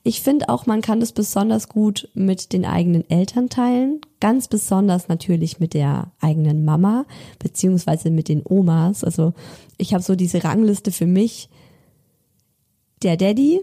Ich 0.03 0.21
finde 0.21 0.49
auch, 0.49 0.67
man 0.67 0.83
kann 0.83 1.01
das 1.01 1.13
besonders 1.13 1.69
gut 1.69 2.09
mit 2.15 2.53
den 2.53 2.65
eigenen 2.65 3.09
Eltern 3.09 3.49
teilen. 3.49 4.01
Ganz 4.21 4.49
besonders 4.49 5.09
natürlich 5.09 5.61
mit 5.61 5.73
der 5.73 6.13
eigenen 6.21 6.65
Mama, 6.65 7.07
beziehungsweise 7.39 8.11
mit 8.11 8.29
den 8.29 8.43
Omas. 8.45 9.03
Also 9.03 9.33
ich 9.79 9.95
habe 9.95 10.03
so 10.03 10.15
diese 10.15 10.45
Rangliste 10.45 10.93
für 10.93 11.07
mich. 11.07 11.49
Der 13.03 13.17
Daddy, 13.17 13.63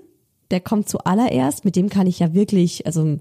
der 0.52 0.60
kommt 0.60 0.90
zuallererst, 0.90 1.66
mit 1.66 1.76
dem 1.76 1.90
kann 1.90 2.08
ich 2.08 2.20
ja 2.20 2.34
wirklich, 2.34 2.86
also 2.86 3.18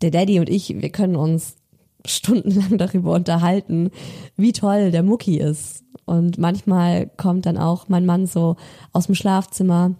der 0.00 0.10
Daddy 0.10 0.40
und 0.40 0.48
ich, 0.48 0.80
wir 0.80 0.90
können 0.90 1.16
uns 1.16 1.56
stundenlang 2.04 2.78
darüber 2.78 3.12
unterhalten, 3.12 3.90
wie 4.36 4.52
toll 4.52 4.90
der 4.90 5.02
Mucki 5.02 5.38
ist. 5.38 5.84
Und 6.04 6.38
manchmal 6.38 7.08
kommt 7.16 7.46
dann 7.46 7.58
auch 7.58 7.88
mein 7.88 8.06
Mann 8.06 8.26
so 8.26 8.56
aus 8.92 9.06
dem 9.06 9.14
Schlafzimmer, 9.14 9.94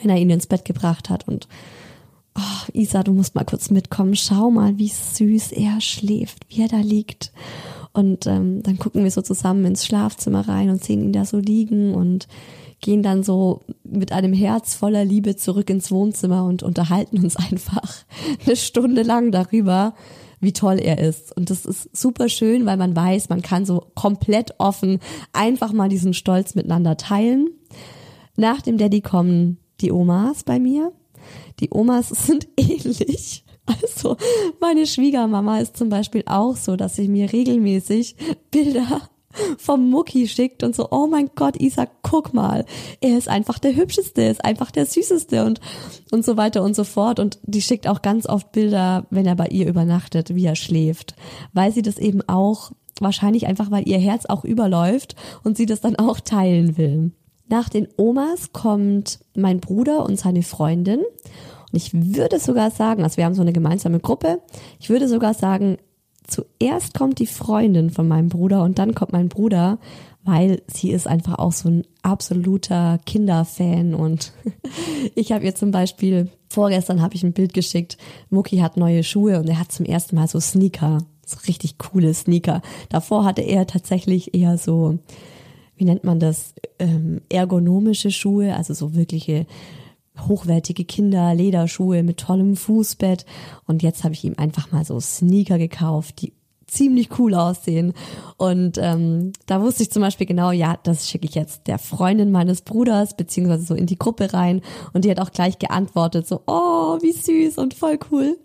wenn 0.00 0.10
er 0.10 0.18
ihn 0.18 0.30
ins 0.30 0.46
Bett 0.46 0.64
gebracht 0.64 1.10
hat 1.10 1.28
und 1.28 1.48
oh, 2.38 2.72
Isa, 2.72 3.02
du 3.02 3.12
musst 3.12 3.34
mal 3.34 3.44
kurz 3.44 3.70
mitkommen, 3.70 4.16
schau 4.16 4.50
mal, 4.50 4.78
wie 4.78 4.88
süß 4.88 5.52
er 5.52 5.80
schläft, 5.80 6.46
wie 6.48 6.62
er 6.62 6.68
da 6.68 6.78
liegt. 6.78 7.32
Und 7.92 8.26
ähm, 8.26 8.62
dann 8.62 8.78
gucken 8.78 9.02
wir 9.02 9.10
so 9.10 9.22
zusammen 9.22 9.64
ins 9.64 9.84
Schlafzimmer 9.84 10.46
rein 10.46 10.70
und 10.70 10.84
sehen 10.84 11.02
ihn 11.02 11.12
da 11.12 11.24
so 11.24 11.38
liegen 11.38 11.94
und 11.94 12.28
gehen 12.80 13.02
dann 13.02 13.22
so 13.22 13.62
mit 13.84 14.12
einem 14.12 14.32
Herz 14.32 14.74
voller 14.74 15.04
Liebe 15.04 15.36
zurück 15.36 15.70
ins 15.70 15.90
Wohnzimmer 15.90 16.44
und 16.44 16.62
unterhalten 16.62 17.18
uns 17.18 17.36
einfach 17.50 18.04
eine 18.44 18.56
Stunde 18.56 19.02
lang 19.02 19.32
darüber, 19.32 19.94
wie 20.40 20.52
toll 20.52 20.78
er 20.78 20.98
ist. 20.98 21.36
Und 21.36 21.50
das 21.50 21.66
ist 21.66 21.96
super 21.96 22.28
schön, 22.28 22.66
weil 22.66 22.76
man 22.76 22.94
weiß, 22.94 23.28
man 23.28 23.42
kann 23.42 23.64
so 23.64 23.86
komplett 23.94 24.54
offen 24.58 25.00
einfach 25.32 25.72
mal 25.72 25.88
diesen 25.88 26.14
Stolz 26.14 26.54
miteinander 26.54 26.96
teilen. 26.96 27.48
Nach 28.36 28.62
dem 28.62 28.78
Daddy 28.78 29.00
kommen 29.00 29.58
die 29.80 29.90
Omas 29.90 30.44
bei 30.44 30.60
mir. 30.60 30.92
Die 31.60 31.70
Omas 31.72 32.08
sind 32.26 32.48
ähnlich. 32.56 33.44
Also 33.66 34.16
meine 34.60 34.86
Schwiegermama 34.86 35.58
ist 35.58 35.76
zum 35.76 35.90
Beispiel 35.90 36.22
auch 36.26 36.56
so, 36.56 36.76
dass 36.76 36.96
sie 36.96 37.08
mir 37.08 37.32
regelmäßig 37.32 38.16
Bilder 38.50 39.10
vom 39.58 39.90
Mucki 39.90 40.28
schickt 40.28 40.62
und 40.62 40.74
so, 40.74 40.88
oh 40.90 41.06
mein 41.06 41.30
Gott, 41.34 41.60
Isa, 41.60 41.86
guck 42.02 42.34
mal, 42.34 42.64
er 43.00 43.16
ist 43.16 43.28
einfach 43.28 43.58
der 43.58 43.74
hübscheste, 43.74 44.22
ist 44.22 44.44
einfach 44.44 44.70
der 44.70 44.86
süßeste 44.86 45.44
und, 45.44 45.60
und 46.10 46.24
so 46.24 46.36
weiter 46.36 46.62
und 46.62 46.74
so 46.74 46.84
fort. 46.84 47.20
Und 47.20 47.38
die 47.42 47.62
schickt 47.62 47.88
auch 47.88 48.02
ganz 48.02 48.26
oft 48.26 48.52
Bilder, 48.52 49.06
wenn 49.10 49.26
er 49.26 49.36
bei 49.36 49.46
ihr 49.46 49.66
übernachtet, 49.66 50.34
wie 50.34 50.46
er 50.46 50.56
schläft, 50.56 51.14
weil 51.52 51.72
sie 51.72 51.82
das 51.82 51.98
eben 51.98 52.22
auch, 52.28 52.72
wahrscheinlich 53.00 53.46
einfach, 53.46 53.70
weil 53.70 53.88
ihr 53.88 53.98
Herz 53.98 54.26
auch 54.26 54.44
überläuft 54.44 55.14
und 55.44 55.56
sie 55.56 55.66
das 55.66 55.80
dann 55.80 55.96
auch 55.96 56.20
teilen 56.20 56.76
will. 56.76 57.12
Nach 57.48 57.68
den 57.68 57.88
Omas 57.96 58.52
kommt 58.52 59.20
mein 59.34 59.60
Bruder 59.60 60.04
und 60.04 60.18
seine 60.18 60.42
Freundin. 60.42 61.00
Und 61.00 61.76
ich 61.76 61.92
würde 61.94 62.38
sogar 62.38 62.70
sagen, 62.70 63.02
also 63.02 63.16
wir 63.16 63.24
haben 63.24 63.34
so 63.34 63.42
eine 63.42 63.52
gemeinsame 63.52 64.00
Gruppe, 64.00 64.40
ich 64.78 64.90
würde 64.90 65.08
sogar 65.08 65.34
sagen, 65.34 65.78
zuerst 66.28 66.94
kommt 66.94 67.18
die 67.18 67.26
Freundin 67.26 67.90
von 67.90 68.06
meinem 68.06 68.28
Bruder 68.28 68.62
und 68.62 68.78
dann 68.78 68.94
kommt 68.94 69.12
mein 69.12 69.28
Bruder, 69.28 69.78
weil 70.22 70.62
sie 70.66 70.92
ist 70.92 71.08
einfach 71.08 71.38
auch 71.38 71.52
so 71.52 71.68
ein 71.68 71.84
absoluter 72.02 73.00
Kinderfan 73.06 73.94
und 73.94 74.32
ich 75.14 75.32
habe 75.32 75.44
ihr 75.44 75.54
zum 75.54 75.70
Beispiel 75.70 76.28
vorgestern 76.48 77.02
habe 77.02 77.14
ich 77.14 77.24
ein 77.24 77.32
Bild 77.32 77.54
geschickt. 77.54 77.98
Mucki 78.30 78.58
hat 78.58 78.76
neue 78.76 79.02
Schuhe 79.04 79.38
und 79.40 79.48
er 79.48 79.58
hat 79.58 79.72
zum 79.72 79.86
ersten 79.86 80.16
Mal 80.16 80.28
so 80.28 80.38
Sneaker, 80.38 80.98
so 81.24 81.38
richtig 81.46 81.78
coole 81.78 82.12
Sneaker. 82.14 82.62
Davor 82.88 83.24
hatte 83.24 83.42
er 83.42 83.66
tatsächlich 83.66 84.34
eher 84.34 84.58
so, 84.58 84.98
wie 85.76 85.84
nennt 85.84 86.04
man 86.04 86.20
das, 86.20 86.54
ähm, 86.78 87.22
ergonomische 87.28 88.10
Schuhe, 88.10 88.54
also 88.54 88.74
so 88.74 88.94
wirkliche 88.94 89.46
hochwertige 90.26 90.84
Kinder-Lederschuhe 90.84 92.02
mit 92.02 92.18
tollem 92.18 92.56
Fußbett. 92.56 93.26
Und 93.66 93.82
jetzt 93.82 94.04
habe 94.04 94.14
ich 94.14 94.24
ihm 94.24 94.34
einfach 94.36 94.72
mal 94.72 94.84
so 94.84 94.98
Sneaker 95.00 95.58
gekauft, 95.58 96.22
die 96.22 96.32
ziemlich 96.66 97.18
cool 97.18 97.34
aussehen. 97.34 97.92
Und 98.36 98.78
ähm, 98.78 99.32
da 99.46 99.60
wusste 99.62 99.82
ich 99.82 99.90
zum 99.90 100.02
Beispiel 100.02 100.26
genau, 100.26 100.52
ja, 100.52 100.78
das 100.82 101.08
schicke 101.08 101.26
ich 101.26 101.34
jetzt 101.34 101.66
der 101.66 101.78
Freundin 101.78 102.30
meines 102.30 102.62
Bruders, 102.62 103.16
beziehungsweise 103.16 103.64
so 103.64 103.74
in 103.74 103.86
die 103.86 103.98
Gruppe 103.98 104.32
rein. 104.32 104.60
Und 104.92 105.04
die 105.04 105.10
hat 105.10 105.20
auch 105.20 105.32
gleich 105.32 105.58
geantwortet, 105.58 106.26
so, 106.26 106.42
oh, 106.46 106.98
wie 107.00 107.12
süß 107.12 107.58
und 107.58 107.74
voll 107.74 107.98
cool. 108.10 108.36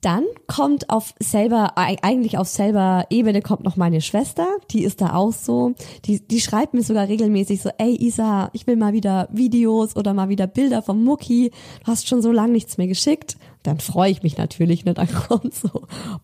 Dann 0.00 0.24
kommt 0.46 0.90
auf 0.90 1.12
selber, 1.18 1.76
eigentlich 1.76 2.38
auf 2.38 2.46
selber 2.46 3.06
Ebene 3.10 3.42
kommt 3.42 3.64
noch 3.64 3.76
meine 3.76 4.00
Schwester, 4.00 4.46
die 4.70 4.84
ist 4.84 5.00
da 5.00 5.14
auch 5.14 5.32
so, 5.32 5.74
die, 6.04 6.20
die 6.20 6.40
schreibt 6.40 6.72
mir 6.72 6.84
sogar 6.84 7.08
regelmäßig 7.08 7.62
so, 7.62 7.70
ey 7.78 7.96
Isa, 7.96 8.50
ich 8.52 8.68
will 8.68 8.76
mal 8.76 8.92
wieder 8.92 9.28
Videos 9.32 9.96
oder 9.96 10.14
mal 10.14 10.28
wieder 10.28 10.46
Bilder 10.46 10.82
vom 10.82 11.02
Mucki, 11.02 11.50
du 11.80 11.86
hast 11.90 12.06
schon 12.06 12.22
so 12.22 12.30
lange 12.30 12.52
nichts 12.52 12.78
mehr 12.78 12.86
geschickt. 12.86 13.38
Dann 13.64 13.80
freue 13.80 14.12
ich 14.12 14.22
mich 14.22 14.38
natürlich, 14.38 14.84
ne, 14.84 14.94
dann 14.94 15.08
kommt 15.08 15.52
so, 15.52 15.68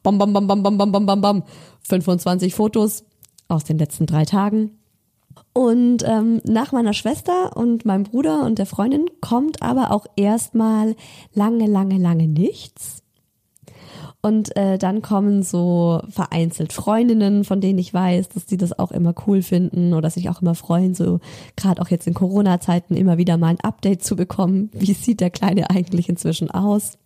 bam, 0.04 0.18
bam, 0.18 0.32
bam, 0.32 0.46
bam, 0.46 0.62
bam, 0.62 0.78
bam, 0.78 0.92
bam, 0.92 1.06
bam, 1.06 1.20
bam, 1.20 1.42
25 1.80 2.54
Fotos 2.54 3.04
aus 3.48 3.64
den 3.64 3.78
letzten 3.78 4.06
drei 4.06 4.24
Tagen. 4.24 4.78
Und 5.52 6.04
ähm, 6.04 6.40
nach 6.44 6.70
meiner 6.70 6.92
Schwester 6.92 7.56
und 7.56 7.84
meinem 7.84 8.04
Bruder 8.04 8.44
und 8.44 8.58
der 8.58 8.66
Freundin 8.66 9.06
kommt 9.20 9.62
aber 9.62 9.90
auch 9.90 10.06
erstmal 10.14 10.94
lange, 11.32 11.66
lange, 11.66 11.98
lange 11.98 12.28
nichts. 12.28 13.03
Und 14.24 14.56
äh, 14.56 14.78
dann 14.78 15.02
kommen 15.02 15.42
so 15.42 16.00
vereinzelt 16.08 16.72
Freundinnen, 16.72 17.44
von 17.44 17.60
denen 17.60 17.78
ich 17.78 17.92
weiß, 17.92 18.30
dass 18.30 18.46
die 18.46 18.56
das 18.56 18.78
auch 18.78 18.90
immer 18.90 19.12
cool 19.26 19.42
finden 19.42 19.92
oder 19.92 20.08
sich 20.08 20.30
auch 20.30 20.40
immer 20.40 20.54
freuen, 20.54 20.94
so 20.94 21.20
gerade 21.56 21.82
auch 21.82 21.88
jetzt 21.88 22.06
in 22.06 22.14
Corona-Zeiten 22.14 22.96
immer 22.96 23.18
wieder 23.18 23.37
mal 23.37 23.48
ein 23.48 23.60
Update 23.60 24.02
zu 24.02 24.16
bekommen. 24.16 24.70
Wie 24.72 24.94
sieht 24.94 25.20
der 25.20 25.28
Kleine 25.28 25.68
eigentlich 25.68 26.08
inzwischen 26.08 26.50
aus? 26.50 26.96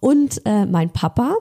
Und 0.00 0.40
äh, 0.46 0.64
mein 0.64 0.88
Papa. 0.88 1.36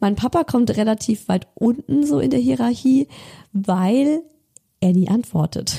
Mein 0.00 0.14
Papa 0.14 0.44
kommt 0.44 0.74
relativ 0.78 1.28
weit 1.28 1.46
unten 1.54 2.06
so 2.06 2.18
in 2.18 2.30
der 2.30 2.40
Hierarchie, 2.40 3.08
weil 3.52 4.22
er 4.80 4.94
nie 4.94 5.10
antwortet. 5.10 5.76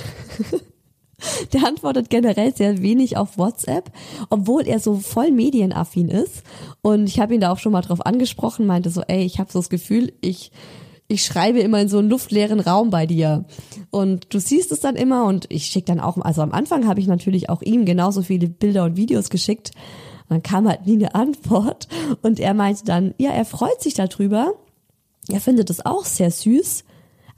Der 1.54 1.66
antwortet 1.66 2.10
generell 2.10 2.56
sehr 2.56 2.82
wenig 2.82 3.18
auf 3.18 3.38
WhatsApp, 3.38 3.92
obwohl 4.30 4.68
er 4.68 4.80
so 4.80 4.96
voll 4.96 5.32
medienaffin 5.32 6.10
ist. 6.10 6.44
Und 6.82 7.08
ich 7.08 7.20
habe 7.20 7.36
ihn 7.36 7.42
da 7.42 7.52
auch 7.52 7.60
schon 7.60 7.72
mal 7.72 7.82
drauf 7.82 8.06
angesprochen, 8.06 8.66
meinte 8.66 8.90
so, 8.90 9.02
ey, 9.02 9.24
ich 9.24 9.40
habe 9.40 9.52
so 9.52 9.60
das 9.60 9.70
Gefühl, 9.70 10.14
ich 10.22 10.52
ich 11.08 11.24
schreibe 11.24 11.60
immer 11.60 11.80
in 11.82 11.88
so 11.88 12.00
einen 12.00 12.10
luftleeren 12.10 12.60
Raum 12.60 12.90
bei 12.90 13.06
dir. 13.06 13.46
Und 13.92 14.34
du 14.34 14.40
siehst 14.40 14.72
es 14.72 14.80
dann 14.80 14.96
immer 14.96 15.26
und 15.26 15.46
ich 15.50 15.68
schicke 15.68 15.86
dann 15.86 16.00
auch, 16.00 16.18
also 16.18 16.42
am 16.42 16.52
Anfang 16.52 16.88
habe 16.88 17.00
ich 17.00 17.08
natürlich 17.08 17.50
auch 17.50 17.62
ihm 17.62 17.86
genauso 17.86 18.24
viele 18.24 18.48
Bilder 18.48 18.86
und 18.86 18.98
Videos 18.98 19.30
geschickt. 19.30 19.72
Und 20.28 20.32
dann 20.32 20.44
kam 20.44 20.68
halt 20.68 20.88
nie 20.88 20.96
eine 20.96 21.14
Antwort. 21.14 21.88
Und 22.24 22.40
er 22.40 22.56
meinte 22.56 22.86
dann, 22.86 23.14
ja, 23.20 23.30
er 23.30 23.46
freut 23.46 23.82
sich 23.82 23.94
darüber. 23.94 24.54
Er 25.30 25.40
findet 25.40 25.70
es 25.70 25.86
auch 25.86 26.06
sehr 26.06 26.32
süß. 26.32 26.84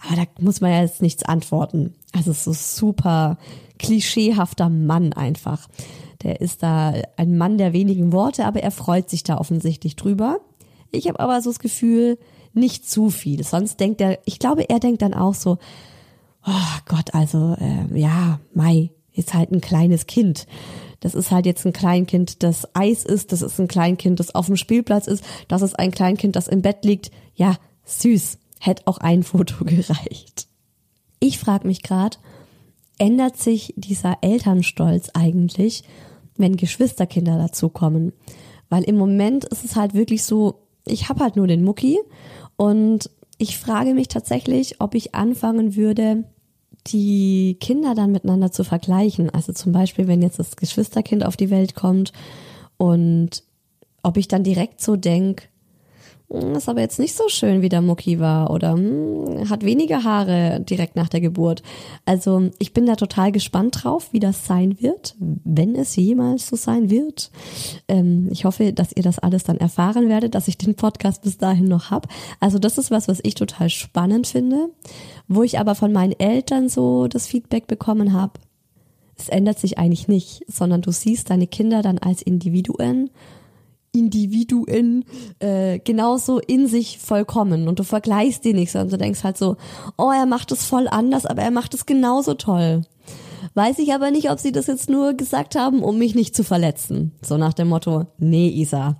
Aber 0.05 0.15
da 0.15 0.23
muss 0.39 0.61
man 0.61 0.71
ja 0.71 0.81
jetzt 0.81 1.01
nichts 1.01 1.23
antworten. 1.23 1.95
Also 2.13 2.31
so 2.31 2.53
super 2.53 3.37
klischeehafter 3.77 4.69
Mann 4.69 5.13
einfach. 5.13 5.67
Der 6.23 6.41
ist 6.41 6.63
da 6.63 6.93
ein 7.15 7.37
Mann 7.37 7.57
der 7.57 7.73
wenigen 7.73 8.11
Worte, 8.11 8.45
aber 8.45 8.61
er 8.61 8.71
freut 8.71 9.09
sich 9.09 9.23
da 9.23 9.37
offensichtlich 9.37 9.95
drüber. 9.95 10.39
Ich 10.91 11.07
habe 11.07 11.19
aber 11.19 11.41
so 11.41 11.49
das 11.49 11.59
Gefühl, 11.59 12.17
nicht 12.53 12.89
zu 12.89 13.09
viel. 13.09 13.43
Sonst 13.43 13.79
denkt 13.79 14.01
er, 14.01 14.19
ich 14.25 14.39
glaube, 14.39 14.69
er 14.69 14.79
denkt 14.79 15.01
dann 15.01 15.13
auch 15.13 15.35
so, 15.35 15.57
oh 16.45 16.79
Gott, 16.85 17.13
also 17.13 17.55
äh, 17.59 17.99
ja, 17.99 18.39
Mai 18.53 18.91
ist 19.13 19.33
halt 19.33 19.51
ein 19.51 19.61
kleines 19.61 20.07
Kind. 20.07 20.47
Das 20.99 21.13
ist 21.13 21.31
halt 21.31 21.45
jetzt 21.45 21.65
ein 21.65 21.73
Kleinkind, 21.73 22.41
das 22.43 22.67
Eis 22.75 23.05
ist, 23.05 23.31
das 23.31 23.41
ist 23.41 23.59
ein 23.59 23.67
Kleinkind, 23.67 24.19
das 24.19 24.33
auf 24.33 24.47
dem 24.47 24.57
Spielplatz 24.57 25.07
ist, 25.07 25.23
das 25.47 25.61
ist 25.61 25.77
ein 25.77 25.91
Kleinkind, 25.91 26.35
das 26.35 26.47
im 26.47 26.61
Bett 26.61 26.83
liegt. 26.83 27.11
Ja, 27.35 27.55
süß. 27.85 28.39
Hätte 28.59 28.87
auch 28.87 28.97
ein 28.97 29.23
Foto 29.23 29.65
gereicht. 29.65 30.47
Ich 31.19 31.37
frage 31.37 31.67
mich 31.67 31.83
gerade, 31.83 32.17
ändert 32.97 33.37
sich 33.37 33.73
dieser 33.77 34.17
Elternstolz 34.21 35.09
eigentlich, 35.13 35.83
wenn 36.37 36.57
Geschwisterkinder 36.57 37.37
dazukommen? 37.37 38.13
Weil 38.69 38.83
im 38.83 38.97
Moment 38.97 39.45
ist 39.45 39.63
es 39.63 39.75
halt 39.75 39.93
wirklich 39.93 40.23
so, 40.23 40.59
ich 40.85 41.09
habe 41.09 41.23
halt 41.23 41.35
nur 41.35 41.47
den 41.47 41.63
Mucki 41.63 41.99
und 42.55 43.09
ich 43.37 43.57
frage 43.57 43.93
mich 43.93 44.07
tatsächlich, 44.07 44.81
ob 44.81 44.95
ich 44.95 45.15
anfangen 45.15 45.75
würde, 45.75 46.23
die 46.87 47.57
Kinder 47.59 47.95
dann 47.95 48.11
miteinander 48.11 48.51
zu 48.51 48.63
vergleichen. 48.63 49.29
Also 49.29 49.53
zum 49.53 49.71
Beispiel, 49.71 50.07
wenn 50.07 50.21
jetzt 50.21 50.39
das 50.39 50.55
Geschwisterkind 50.55 51.25
auf 51.25 51.37
die 51.37 51.49
Welt 51.49 51.75
kommt 51.75 52.13
und 52.77 53.43
ob 54.03 54.17
ich 54.17 54.27
dann 54.27 54.43
direkt 54.43 54.81
so 54.81 54.95
denk, 54.95 55.49
ist 56.29 56.67
aber 56.67 56.81
jetzt 56.81 56.99
nicht 56.99 57.15
so 57.15 57.29
schön, 57.29 57.61
wie 57.61 57.69
der 57.69 57.81
Mucki 57.81 58.19
war 58.19 58.51
oder 58.51 58.73
hm, 58.73 59.49
hat 59.49 59.63
weniger 59.63 60.03
Haare 60.03 60.59
direkt 60.59 60.97
nach 60.97 61.07
der 61.07 61.21
Geburt. 61.21 61.63
Also 62.05 62.49
ich 62.59 62.73
bin 62.73 62.85
da 62.85 62.97
total 62.97 63.31
gespannt 63.31 63.83
drauf, 63.83 64.09
wie 64.11 64.19
das 64.19 64.45
sein 64.45 64.81
wird, 64.81 65.15
wenn 65.19 65.73
es 65.75 65.95
jemals 65.95 66.47
so 66.47 66.57
sein 66.57 66.89
wird. 66.89 67.31
Ähm, 67.87 68.27
ich 68.29 68.43
hoffe, 68.43 68.73
dass 68.73 68.91
ihr 68.93 69.03
das 69.03 69.19
alles 69.19 69.45
dann 69.45 69.57
erfahren 69.57 70.09
werdet, 70.09 70.35
dass 70.35 70.49
ich 70.49 70.57
den 70.57 70.75
Podcast 70.75 71.21
bis 71.21 71.37
dahin 71.37 71.69
noch 71.69 71.91
hab. 71.91 72.07
Also 72.41 72.59
das 72.59 72.77
ist 72.77 72.91
was, 72.91 73.07
was 73.07 73.21
ich 73.23 73.35
total 73.35 73.69
spannend 73.69 74.27
finde, 74.27 74.69
wo 75.29 75.43
ich 75.43 75.59
aber 75.59 75.75
von 75.75 75.93
meinen 75.93 76.19
Eltern 76.19 76.67
so 76.67 77.07
das 77.07 77.25
Feedback 77.25 77.67
bekommen 77.67 78.11
habe. 78.11 78.33
es 79.17 79.29
ändert 79.29 79.59
sich 79.59 79.77
eigentlich 79.77 80.09
nicht, 80.09 80.43
sondern 80.47 80.81
du 80.81 80.91
siehst 80.91 81.29
deine 81.29 81.47
Kinder 81.47 81.81
dann 81.81 81.97
als 81.99 82.21
Individuen, 82.21 83.09
Individuen 83.97 85.05
äh, 85.39 85.79
genauso 85.79 86.39
in 86.39 86.67
sich 86.67 86.99
vollkommen 86.99 87.67
und 87.67 87.79
du 87.79 87.83
vergleichst 87.83 88.43
die 88.45 88.53
nicht, 88.53 88.71
sondern 88.71 88.89
du 88.89 88.97
denkst 88.97 89.23
halt 89.23 89.37
so, 89.37 89.57
oh, 89.97 90.11
er 90.11 90.25
macht 90.25 90.51
es 90.51 90.65
voll 90.65 90.87
anders, 90.87 91.25
aber 91.25 91.41
er 91.41 91.51
macht 91.51 91.73
es 91.73 91.85
genauso 91.85 92.33
toll. 92.33 92.81
Weiß 93.53 93.79
ich 93.79 93.93
aber 93.93 94.11
nicht, 94.11 94.29
ob 94.29 94.39
sie 94.39 94.51
das 94.51 94.67
jetzt 94.67 94.89
nur 94.89 95.13
gesagt 95.13 95.55
haben, 95.55 95.81
um 95.81 95.97
mich 95.97 96.15
nicht 96.15 96.35
zu 96.35 96.43
verletzen. 96.43 97.13
So 97.21 97.37
nach 97.37 97.53
dem 97.53 97.69
Motto, 97.69 98.05
nee, 98.17 98.49
Isa, 98.49 98.97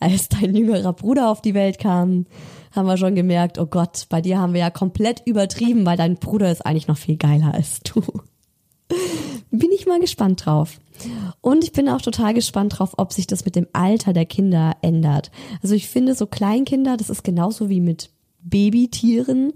als 0.00 0.28
dein 0.28 0.54
jüngerer 0.54 0.92
Bruder 0.92 1.30
auf 1.30 1.40
die 1.40 1.54
Welt 1.54 1.78
kam, 1.78 2.26
haben 2.72 2.86
wir 2.86 2.96
schon 2.96 3.14
gemerkt, 3.14 3.58
oh 3.58 3.66
Gott, 3.66 4.06
bei 4.10 4.20
dir 4.20 4.38
haben 4.38 4.52
wir 4.52 4.60
ja 4.60 4.70
komplett 4.70 5.22
übertrieben, 5.24 5.86
weil 5.86 5.96
dein 5.96 6.16
Bruder 6.16 6.52
ist 6.52 6.64
eigentlich 6.64 6.88
noch 6.88 6.98
viel 6.98 7.16
geiler 7.16 7.54
als 7.54 7.80
du. 7.80 8.02
Bin 9.50 9.70
ich 9.72 9.86
mal 9.86 10.00
gespannt 10.00 10.44
drauf. 10.44 10.78
Und 11.40 11.64
ich 11.64 11.72
bin 11.72 11.88
auch 11.88 12.00
total 12.00 12.34
gespannt 12.34 12.78
drauf, 12.78 12.94
ob 12.96 13.12
sich 13.12 13.26
das 13.26 13.44
mit 13.44 13.56
dem 13.56 13.66
Alter 13.72 14.12
der 14.12 14.26
Kinder 14.26 14.76
ändert. 14.82 15.30
Also 15.62 15.74
ich 15.74 15.88
finde 15.88 16.14
so 16.14 16.26
Kleinkinder, 16.26 16.96
das 16.96 17.10
ist 17.10 17.24
genauso 17.24 17.68
wie 17.68 17.80
mit 17.80 18.10
Babytieren. 18.40 19.52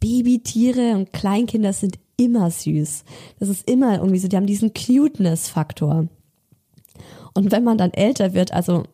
Babytiere 0.00 0.94
und 0.94 1.12
Kleinkinder 1.12 1.72
sind 1.72 1.98
immer 2.16 2.50
süß. 2.50 3.04
Das 3.38 3.48
ist 3.48 3.68
immer 3.68 3.96
irgendwie 3.96 4.18
so, 4.18 4.28
die 4.28 4.36
haben 4.36 4.46
diesen 4.46 4.72
Cuteness-Faktor. 4.74 6.08
Und 7.34 7.52
wenn 7.52 7.64
man 7.64 7.78
dann 7.78 7.92
älter 7.92 8.34
wird, 8.34 8.52
also 8.52 8.84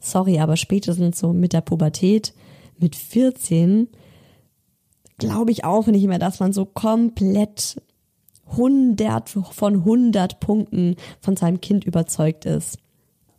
sorry, 0.00 0.40
aber 0.40 0.56
spätestens 0.56 1.18
so 1.18 1.32
mit 1.32 1.52
der 1.52 1.60
Pubertät, 1.60 2.34
mit 2.78 2.96
14, 2.96 3.88
glaube 5.18 5.52
ich 5.52 5.64
auch 5.64 5.86
nicht 5.86 6.06
mehr, 6.06 6.18
dass 6.18 6.40
man 6.40 6.52
so 6.52 6.64
komplett 6.64 7.80
100 8.52 9.28
von 9.28 9.74
100 9.74 10.40
Punkten 10.40 10.96
von 11.20 11.36
seinem 11.36 11.60
Kind 11.60 11.84
überzeugt 11.84 12.44
ist. 12.44 12.78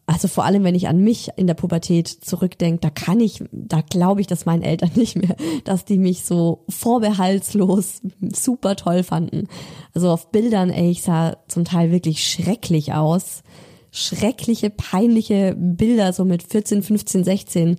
Also 0.05 0.27
vor 0.27 0.43
allem, 0.43 0.65
wenn 0.65 0.75
ich 0.75 0.89
an 0.89 0.99
mich 0.99 1.29
in 1.37 1.47
der 1.47 1.53
Pubertät 1.53 2.09
zurückdenke, 2.09 2.81
da 2.81 2.89
kann 2.89 3.21
ich, 3.21 3.41
da 3.51 3.81
glaube 3.81 4.19
ich 4.19 4.27
das 4.27 4.45
meinen 4.45 4.61
Eltern 4.61 4.91
nicht 4.95 5.15
mehr, 5.15 5.35
dass 5.63 5.85
die 5.85 5.97
mich 5.97 6.25
so 6.25 6.65
vorbehaltslos 6.67 8.01
super 8.33 8.75
toll 8.75 9.03
fanden. 9.03 9.47
Also 9.93 10.09
auf 10.09 10.31
Bildern, 10.31 10.69
ey, 10.69 10.91
ich 10.91 11.03
sah 11.03 11.37
zum 11.47 11.63
Teil 11.63 11.91
wirklich 11.91 12.27
schrecklich 12.27 12.93
aus. 12.93 13.43
Schreckliche, 13.91 14.71
peinliche 14.71 15.55
Bilder, 15.55 16.13
so 16.13 16.25
mit 16.25 16.43
14, 16.43 16.81
15, 16.81 17.23
16, 17.23 17.77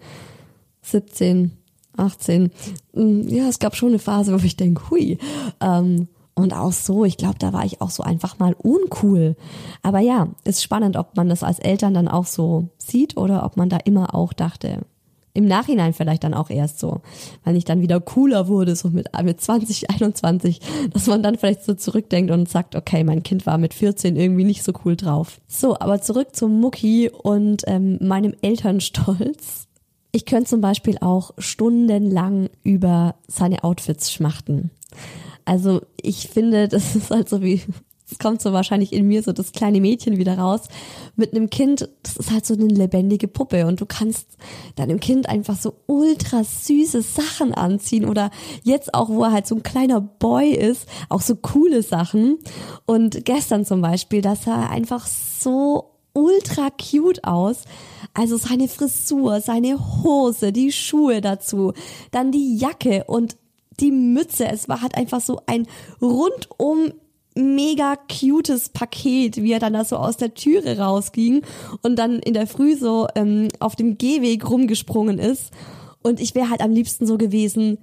17, 0.81 1.51
18. 1.97 2.51
Ja, 2.95 3.49
es 3.49 3.59
gab 3.59 3.77
schon 3.77 3.89
eine 3.91 3.99
Phase, 3.99 4.33
wo 4.33 4.45
ich 4.45 4.57
denke, 4.57 4.91
hui. 4.91 5.19
Ähm, 5.61 6.09
und 6.35 6.53
auch 6.53 6.73
so, 6.73 7.05
ich 7.05 7.17
glaube, 7.17 7.39
da 7.39 7.53
war 7.53 7.65
ich 7.65 7.81
auch 7.81 7.91
so 7.91 8.03
einfach 8.03 8.39
mal 8.39 8.55
uncool. 8.55 9.37
Aber 9.83 10.01
ja, 10.01 10.29
ist 10.45 10.63
spannend, 10.63 10.97
ob 10.97 11.17
man 11.17 11.29
das 11.29 11.43
als 11.43 11.61
Eltern 11.61 11.95
dann 11.95 12.09
auch 12.09 12.27
so 12.27 12.69
sieht 12.77 13.17
oder 13.17 13.45
ob 13.45 13.57
man 13.57 13.69
da 13.69 13.79
immer 13.85 14.15
auch 14.15 14.33
dachte, 14.33 14.81
im 15.37 15.47
Nachhinein 15.47 15.93
vielleicht 15.93 16.23
dann 16.23 16.33
auch 16.33 16.49
erst 16.49 16.79
so, 16.79 17.01
weil 17.43 17.57
ich 17.57 17.65
dann 17.65 17.81
wieder 17.81 18.01
cooler 18.01 18.47
wurde, 18.47 18.77
so 18.77 18.89
mit, 18.89 19.09
mit 19.23 19.41
20, 19.41 19.91
21, 19.91 20.61
dass 20.93 21.09
man 21.09 21.23
dann 21.23 21.37
vielleicht 21.37 21.65
so 21.65 21.75
zurückdenkt 21.75 22.31
und 22.31 22.49
sagt, 22.49 22.77
okay, 22.77 23.03
mein 23.03 23.25
Kind 23.25 23.45
war 23.45 23.59
mit 23.59 23.75
14 23.75 24.17
irgendwie 24.17 24.45
nicht 24.45 24.63
so 24.63 24.73
cool 24.85 24.97
drauf. 24.97 25.41
So, 25.49 25.79
aber 25.79 26.01
zurück 26.01 26.37
zum 26.37 26.61
Mucki 26.61 27.11
und 27.11 27.63
ähm, 27.67 27.99
meinem 28.01 28.35
Elternstolz. 28.43 29.67
Ich 30.15 30.27
könnte 30.27 30.51
zum 30.51 30.61
Beispiel 30.61 30.97
auch 31.01 31.33
stundenlang 31.39 32.49
über 32.63 33.17
seine 33.27 33.65
Outfits 33.65 34.13
schmachten. 34.13 34.71
Also 35.45 35.81
ich 36.01 36.29
finde, 36.29 36.69
das 36.69 36.95
ist 36.95 37.11
halt 37.11 37.29
so 37.29 37.43
wie, 37.43 37.61
es 38.09 38.19
kommt 38.21 38.41
so 38.41 38.53
wahrscheinlich 38.53 38.93
in 38.93 39.09
mir 39.09 39.25
so 39.25 39.33
das 39.33 39.51
kleine 39.51 39.81
Mädchen 39.81 40.17
wieder 40.17 40.39
raus. 40.39 40.69
Mit 41.17 41.35
einem 41.35 41.51
Kind, 41.51 41.89
das 42.05 42.17
ist 42.17 42.31
halt 42.31 42.47
so 42.47 42.55
eine 42.55 42.67
lebendige 42.67 43.27
Puppe 43.27 43.67
und 43.67 43.81
du 43.81 43.87
kannst 43.87 44.29
deinem 44.77 45.01
Kind 45.01 45.29
einfach 45.29 45.57
so 45.57 45.75
ultra 45.87 46.45
süße 46.45 47.03
Sachen 47.03 47.53
anziehen 47.53 48.05
oder 48.05 48.31
jetzt 48.63 48.95
auch, 48.95 49.09
wo 49.09 49.25
er 49.25 49.33
halt 49.33 49.49
so 49.49 49.57
ein 49.57 49.65
kleiner 49.65 50.01
Boy 50.01 50.51
ist, 50.51 50.87
auch 51.09 51.23
so 51.23 51.35
coole 51.35 51.83
Sachen. 51.83 52.39
Und 52.87 53.25
gestern 53.25 53.65
zum 53.65 53.81
Beispiel, 53.81 54.23
das 54.23 54.45
sah 54.45 54.69
einfach 54.69 55.09
so 55.09 55.94
ultra 56.15 56.71
cute 56.71 57.25
aus. 57.25 57.65
Also 58.15 58.37
seine 58.37 58.69
Frisur, 58.69 59.41
seine 59.41 60.03
Hose, 60.03 60.53
die 60.53 60.73
Schuhe 60.73 61.21
dazu, 61.21 61.73
dann 62.11 62.33
die 62.33 62.57
Jacke 62.57 63.05
und 63.07 63.37
die 63.81 63.91
Mütze. 63.91 64.47
Es 64.47 64.69
war 64.69 64.81
halt 64.81 64.97
einfach 64.97 65.21
so 65.21 65.41
ein 65.47 65.67
rundum 66.01 66.93
mega 67.35 67.97
cutes 67.97 68.69
Paket, 68.69 69.43
wie 69.43 69.53
er 69.53 69.59
dann 69.59 69.73
da 69.73 69.85
so 69.85 69.97
aus 69.97 70.17
der 70.17 70.35
Türe 70.35 70.79
rausging 70.79 71.43
und 71.83 71.97
dann 71.97 72.21
in 72.21 72.35
der 72.35 72.47
Früh 72.47 72.77
so 72.77 73.09
ähm, 73.17 73.49
auf 73.59 73.75
dem 73.75 73.99
Gehweg 73.99 74.49
rumgesprungen 74.49 75.19
ist. 75.19 75.51
Und 76.03 76.21
ich 76.21 76.35
wäre 76.35 76.51
halt 76.51 76.61
am 76.61 76.71
liebsten 76.71 77.07
so 77.07 77.19
gewesen, 77.19 77.79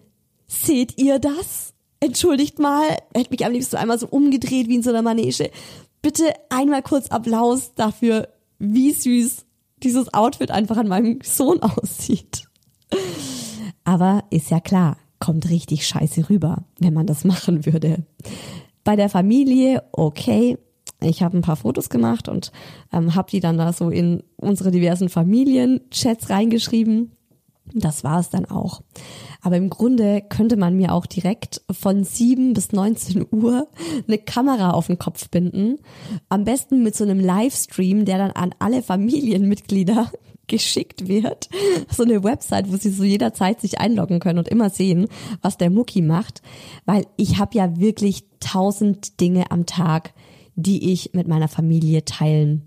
seht 0.48 0.98
ihr 0.98 1.20
das? 1.20 1.74
Entschuldigt 2.00 2.60
mal, 2.60 2.88
hätte 3.14 3.32
mich 3.32 3.46
am 3.46 3.52
liebsten 3.52 3.76
einmal 3.76 4.00
so 4.00 4.08
umgedreht 4.08 4.68
wie 4.70 4.76
in 4.76 4.84
so 4.84 4.90
einer 4.90 5.02
Manege. 5.02 5.52
Bitte 6.02 6.34
einmal 6.50 6.82
kurz 6.82 7.08
Applaus 7.10 7.74
dafür, 7.76 8.28
wie 8.60 8.92
süß 8.92 9.46
dieses 9.84 10.14
Outfit 10.14 10.52
einfach 10.52 10.78
an 10.78 10.88
meinem 10.88 11.20
Sohn 11.24 11.62
aussieht. 11.62 12.48
Aber 13.84 14.24
ist 14.30 14.52
ja 14.52 14.60
klar, 14.60 14.98
kommt 15.20 15.50
richtig 15.50 15.88
scheiße 15.88 16.30
rüber, 16.30 16.66
wenn 16.80 16.94
man 16.94 17.08
das 17.08 17.24
machen 17.24 17.66
würde. 17.66 18.04
Bei 18.84 18.96
der 18.96 19.10
Familie, 19.10 19.84
okay, 19.92 20.58
ich 21.00 21.24
habe 21.24 21.38
ein 21.38 21.42
paar 21.42 21.56
Fotos 21.56 21.90
gemacht 21.90 22.28
und 22.28 22.52
ähm, 22.92 23.16
habe 23.16 23.32
die 23.32 23.40
dann 23.40 23.58
da 23.58 23.74
so 23.74 23.90
in 23.90 24.24
unsere 24.36 24.72
diversen 24.72 25.10
Familienchats 25.10 26.30
reingeschrieben. 26.30 27.12
Das 27.74 28.04
war 28.04 28.20
es 28.20 28.30
dann 28.30 28.46
auch. 28.46 28.82
Aber 29.42 29.58
im 29.58 29.70
Grunde 29.70 30.22
könnte 30.22 30.58
man 30.58 30.76
mir 30.76 30.94
auch 30.94 31.06
direkt 31.06 31.62
von 31.72 32.04
7 32.04 32.54
bis 32.54 32.72
19 32.74 33.26
Uhr 33.32 33.68
eine 34.08 34.18
Kamera 34.18 34.72
auf 34.72 34.88
den 34.88 35.00
Kopf 35.00 35.30
binden. 35.30 35.80
Am 36.30 36.44
besten 36.44 36.84
mit 36.84 36.96
so 36.96 37.04
einem 37.04 37.20
Livestream, 37.20 38.06
der 38.06 38.18
dann 38.18 38.32
an 38.32 38.54
alle 38.60 38.82
Familienmitglieder 38.84 40.12
geschickt 40.48 41.08
wird. 41.08 41.50
So 41.90 42.04
eine 42.04 42.24
Website, 42.24 42.72
wo 42.72 42.76
sie 42.76 42.90
so 42.90 43.04
jederzeit 43.04 43.62
sich 43.62 43.80
einloggen 43.80 44.20
können 44.20 44.40
und 44.40 44.50
immer 44.50 44.70
sehen, 44.70 45.08
was 45.42 45.58
der 45.58 45.70
Mucki 45.70 46.02
macht. 46.02 46.42
Weil 46.86 47.06
ich 47.16 47.38
habe 47.38 47.58
ja 47.58 47.80
wirklich 47.80 48.26
tausend 48.42 49.22
Dinge 49.22 49.50
am 49.50 49.66
Tag, 49.66 50.14
die 50.56 50.92
ich 50.92 51.14
mit 51.14 51.28
meiner 51.28 51.48
Familie 51.48 52.04
teilen 52.04 52.64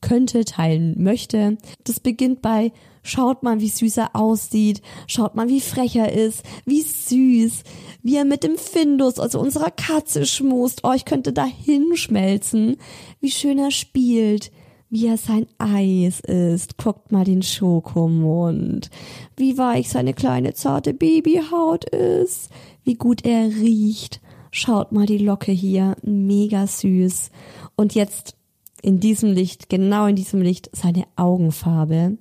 könnte, 0.00 0.44
teilen 0.44 1.02
möchte. 1.02 1.58
Das 1.84 2.00
beginnt 2.00 2.40
bei 2.40 2.72
Schaut 3.06 3.42
mal, 3.42 3.60
wie 3.60 3.68
süß 3.68 3.98
er 3.98 4.16
aussieht. 4.16 4.82
Schaut 5.06 5.34
mal, 5.34 5.48
wie 5.48 5.60
frech 5.60 5.96
er 5.96 6.12
ist. 6.12 6.42
Wie 6.64 6.82
süß. 6.82 7.62
Wie 8.02 8.16
er 8.16 8.24
mit 8.24 8.42
dem 8.42 8.58
Findus, 8.58 9.18
also 9.18 9.40
unserer 9.40 9.70
Katze, 9.70 10.26
schmust. 10.26 10.80
Oh, 10.82 10.92
ich 10.92 11.04
könnte 11.04 11.32
da 11.32 11.44
hinschmelzen. 11.44 12.76
Wie 13.20 13.30
schön 13.30 13.58
er 13.58 13.70
spielt 13.70 14.50
wie 14.88 15.06
er 15.06 15.16
sein 15.16 15.46
Eis 15.58 16.20
isst. 16.20 16.78
Guckt 16.78 17.10
mal 17.12 17.24
den 17.24 17.42
Schokomund. 17.42 18.90
Wie 19.36 19.58
weich 19.58 19.88
seine 19.88 20.14
kleine 20.14 20.54
zarte 20.54 20.94
Babyhaut 20.94 21.84
ist. 21.86 22.50
Wie 22.84 22.94
gut 22.94 23.24
er 23.24 23.48
riecht. 23.48 24.20
Schaut 24.50 24.92
mal 24.92 25.06
die 25.06 25.18
Locke 25.18 25.52
hier. 25.52 25.96
Mega 26.02 26.66
süß. 26.66 27.30
Und 27.74 27.94
jetzt 27.94 28.36
in 28.82 29.00
diesem 29.00 29.32
Licht, 29.32 29.68
genau 29.68 30.06
in 30.06 30.16
diesem 30.16 30.40
Licht, 30.40 30.70
seine 30.72 31.04
Augenfarbe 31.16 32.16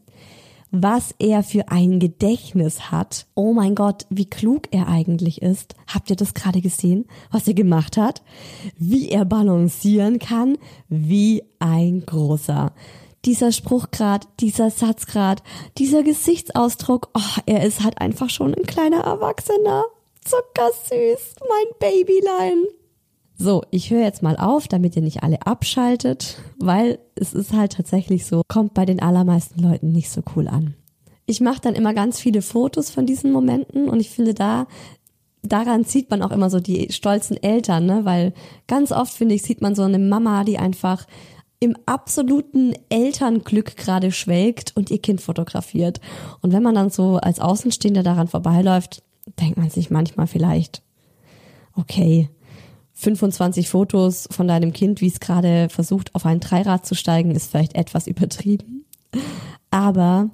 was 0.83 1.13
er 1.19 1.43
für 1.43 1.69
ein 1.69 1.99
Gedächtnis 1.99 2.91
hat. 2.91 3.25
Oh 3.35 3.53
mein 3.53 3.75
Gott, 3.75 4.05
wie 4.09 4.29
klug 4.29 4.67
er 4.71 4.87
eigentlich 4.87 5.41
ist. 5.41 5.75
Habt 5.87 6.09
ihr 6.09 6.15
das 6.15 6.33
gerade 6.33 6.61
gesehen, 6.61 7.05
was 7.31 7.47
er 7.47 7.53
gemacht 7.53 7.97
hat? 7.97 8.21
Wie 8.77 9.09
er 9.09 9.25
balancieren 9.25 10.19
kann, 10.19 10.57
wie 10.87 11.43
ein 11.59 12.05
großer. 12.05 12.73
Dieser 13.25 13.51
Spruchgrad, 13.51 14.27
dieser 14.39 14.69
Satzgrad, 14.69 15.41
dieser 15.77 16.03
Gesichtsausdruck, 16.03 17.09
oh, 17.15 17.41
er 17.45 17.65
ist 17.65 17.83
halt 17.83 17.99
einfach 17.99 18.29
schon 18.29 18.53
ein 18.53 18.63
kleiner 18.63 19.01
Erwachsener. 19.01 19.85
Zuckersüß, 20.23 21.35
mein 21.47 21.79
Babylein. 21.79 22.65
So, 23.37 23.63
ich 23.69 23.91
höre 23.91 24.03
jetzt 24.03 24.23
mal 24.23 24.37
auf, 24.37 24.67
damit 24.67 24.95
ihr 24.95 25.01
nicht 25.01 25.23
alle 25.23 25.45
abschaltet, 25.45 26.37
weil 26.57 26.99
es 27.15 27.33
ist 27.33 27.53
halt 27.53 27.73
tatsächlich 27.73 28.25
so, 28.25 28.43
kommt 28.47 28.73
bei 28.73 28.85
den 28.85 29.01
allermeisten 29.01 29.61
Leuten 29.61 29.91
nicht 29.91 30.09
so 30.09 30.21
cool 30.35 30.47
an. 30.47 30.75
Ich 31.25 31.41
mache 31.41 31.59
dann 31.61 31.75
immer 31.75 31.93
ganz 31.93 32.19
viele 32.19 32.41
Fotos 32.41 32.89
von 32.89 33.05
diesen 33.05 33.31
Momenten 33.31 33.89
und 33.89 33.99
ich 33.99 34.09
finde 34.09 34.33
da 34.33 34.67
daran 35.47 35.83
sieht 35.83 36.09
man 36.09 36.21
auch 36.21 36.31
immer 36.31 36.49
so 36.49 36.59
die 36.59 36.91
stolzen 36.91 37.41
Eltern, 37.41 37.85
ne? 37.85 38.03
weil 38.03 38.33
ganz 38.67 38.91
oft 38.91 39.13
finde 39.13 39.35
ich 39.35 39.43
sieht 39.43 39.61
man 39.61 39.75
so 39.75 39.83
eine 39.83 39.99
Mama, 39.99 40.43
die 40.43 40.57
einfach 40.57 41.05
im 41.59 41.77
absoluten 41.85 42.73
Elternglück 42.89 43.77
gerade 43.77 44.11
schwelgt 44.11 44.73
und 44.75 44.91
ihr 44.91 44.99
Kind 44.99 45.21
fotografiert. 45.21 46.01
Und 46.41 46.51
wenn 46.51 46.63
man 46.63 46.75
dann 46.75 46.89
so 46.89 47.17
als 47.17 47.39
Außenstehender 47.39 48.03
daran 48.03 48.27
vorbeiläuft, 48.27 49.03
denkt 49.39 49.57
man 49.57 49.69
sich 49.69 49.89
manchmal 49.89 50.27
vielleicht, 50.27 50.81
okay, 51.75 52.29
25 52.95 53.69
Fotos 53.69 54.27
von 54.31 54.47
deinem 54.47 54.73
Kind, 54.73 55.01
wie 55.01 55.07
es 55.07 55.19
gerade 55.19 55.69
versucht, 55.69 56.15
auf 56.15 56.25
ein 56.25 56.39
Dreirad 56.39 56.85
zu 56.85 56.95
steigen, 56.95 57.31
ist 57.31 57.51
vielleicht 57.51 57.75
etwas 57.75 58.07
übertrieben. 58.07 58.85
Aber 59.69 60.29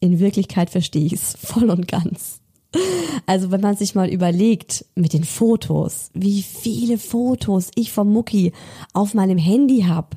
in 0.00 0.20
Wirklichkeit 0.20 0.70
verstehe 0.70 1.06
ich 1.06 1.12
es 1.12 1.36
voll 1.42 1.70
und 1.70 1.88
ganz. 1.88 2.40
Also 3.26 3.50
wenn 3.50 3.60
man 3.60 3.76
sich 3.76 3.94
mal 3.94 4.08
überlegt 4.08 4.84
mit 4.94 5.12
den 5.12 5.24
Fotos, 5.24 6.10
wie 6.14 6.42
viele 6.42 6.98
Fotos 6.98 7.70
ich 7.74 7.90
vom 7.90 8.12
Mucki 8.12 8.52
auf 8.92 9.14
meinem 9.14 9.38
Handy 9.38 9.82
hab. 9.82 10.16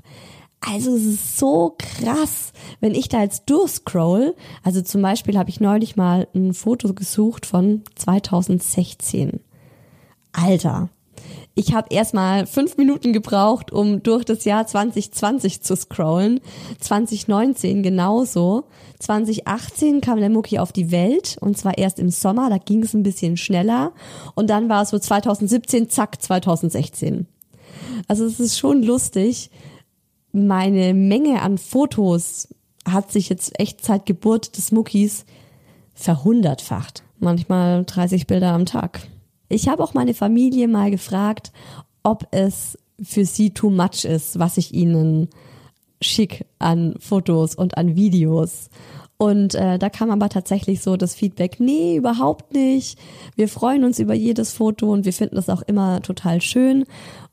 Also 0.60 0.94
es 0.94 1.06
ist 1.06 1.38
so 1.38 1.76
krass, 1.78 2.52
wenn 2.82 2.94
ich 2.94 3.08
da 3.08 3.22
jetzt 3.22 3.50
durchscroll. 3.50 4.36
Also 4.62 4.82
zum 4.82 5.02
Beispiel 5.02 5.38
habe 5.38 5.50
ich 5.50 5.62
neulich 5.62 5.96
mal 5.96 6.28
ein 6.36 6.54
Foto 6.54 6.94
gesucht 6.94 7.46
von 7.46 7.84
2016. 7.96 9.40
Alter, 10.34 10.90
ich 11.60 11.74
habe 11.74 11.94
erstmal 11.94 12.46
fünf 12.48 12.78
Minuten 12.78 13.12
gebraucht, 13.12 13.74
um 13.74 14.02
durch 14.02 14.24
das 14.24 14.46
Jahr 14.46 14.66
2020 14.66 15.62
zu 15.62 15.76
scrollen. 15.76 16.40
2019 16.80 17.84
genauso. 17.84 18.64
2018 19.00 20.00
kam 20.00 20.22
der 20.22 20.30
Mucki 20.30 20.58
auf 20.58 20.72
die 20.72 20.90
Welt 20.90 21.36
und 21.42 21.58
zwar 21.58 21.78
erst 21.78 22.00
im 22.00 22.12
Sommer, 22.12 22.50
da 22.50 22.60
ging 22.60 22.82
es 22.82 22.94
ein 22.94 23.04
bisschen 23.04 23.36
schneller. 23.36 23.92
Und 24.36 24.50
dann 24.50 24.70
war 24.70 24.84
es 24.84 24.92
so 24.92 25.00
2017, 25.00 25.90
zack, 25.90 26.22
2016. 26.22 27.28
Also 28.08 28.24
es 28.24 28.40
ist 28.40 28.58
schon 28.58 28.82
lustig. 28.82 29.52
Meine 30.32 30.94
Menge 30.94 31.42
an 31.42 31.58
Fotos 31.58 32.48
hat 32.86 33.12
sich 33.12 33.28
jetzt 33.28 33.60
echt 33.60 33.84
seit 33.84 34.06
Geburt 34.06 34.56
des 34.56 34.72
Muckis 34.72 35.26
verhundertfacht. 35.94 37.04
Manchmal 37.20 37.84
30 37.84 38.28
Bilder 38.28 38.54
am 38.54 38.66
Tag. 38.66 39.02
Ich 39.50 39.68
habe 39.68 39.84
auch 39.84 39.94
meine 39.94 40.14
Familie 40.14 40.68
mal 40.68 40.92
gefragt, 40.92 41.52
ob 42.04 42.28
es 42.32 42.78
für 43.02 43.26
sie 43.26 43.52
too 43.52 43.70
much 43.70 44.06
ist, 44.06 44.40
was 44.40 44.58
ich 44.58 44.74
ihnen 44.74 45.30
schick 46.02 46.46
an 46.60 46.96
Fotos 47.00 47.56
und 47.56 47.78
an 47.78 47.96
Videos. 47.96 48.70
Und 49.18 49.54
äh, 49.56 49.78
da 49.78 49.90
kam 49.90 50.12
aber 50.12 50.30
tatsächlich 50.30 50.82
so 50.82 50.96
das 50.96 51.14
Feedback, 51.14 51.60
nee, 51.60 51.98
überhaupt 51.98 52.54
nicht. 52.54 52.98
Wir 53.36 53.50
freuen 53.50 53.84
uns 53.84 54.00
über 54.00 54.14
jedes 54.14 54.54
Foto 54.54 54.94
und 54.94 55.04
wir 55.04 55.12
finden 55.12 55.36
das 55.36 55.50
auch 55.50 55.62
immer 55.64 56.02
total 56.02 56.40
schön. 56.42 56.86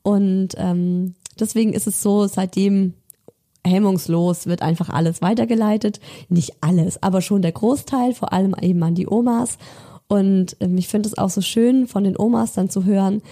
Und 0.03 0.55
ähm, 0.57 1.15
deswegen 1.39 1.73
ist 1.73 1.87
es 1.87 2.03
so, 2.03 2.27
seitdem 2.27 2.95
hemmungslos 3.65 4.47
wird 4.47 4.63
einfach 4.63 4.89
alles 4.89 5.23
weitergeleitet. 5.23 6.01
Nicht 6.29 6.55
alles, 6.61 7.03
aber 7.03 7.21
schon 7.21 7.43
der 7.43 7.53
Großteil, 7.53 8.15
vor 8.15 8.33
allem 8.33 8.57
eben 8.61 8.83
an 8.83 8.97
die 8.97 9.07
Omas. 9.07 9.59
Und 10.09 10.57
ähm, 10.61 10.79
ich 10.79 10.89
finde 10.89 11.09
es 11.09 11.19
auch 11.19 11.31
so 11.31 11.41
schön, 11.41 11.87
von 11.87 12.05
den 12.05 12.19
Omas 12.19 12.53
dann 12.53 12.71
zu 12.71 12.85
hören, 12.85 13.23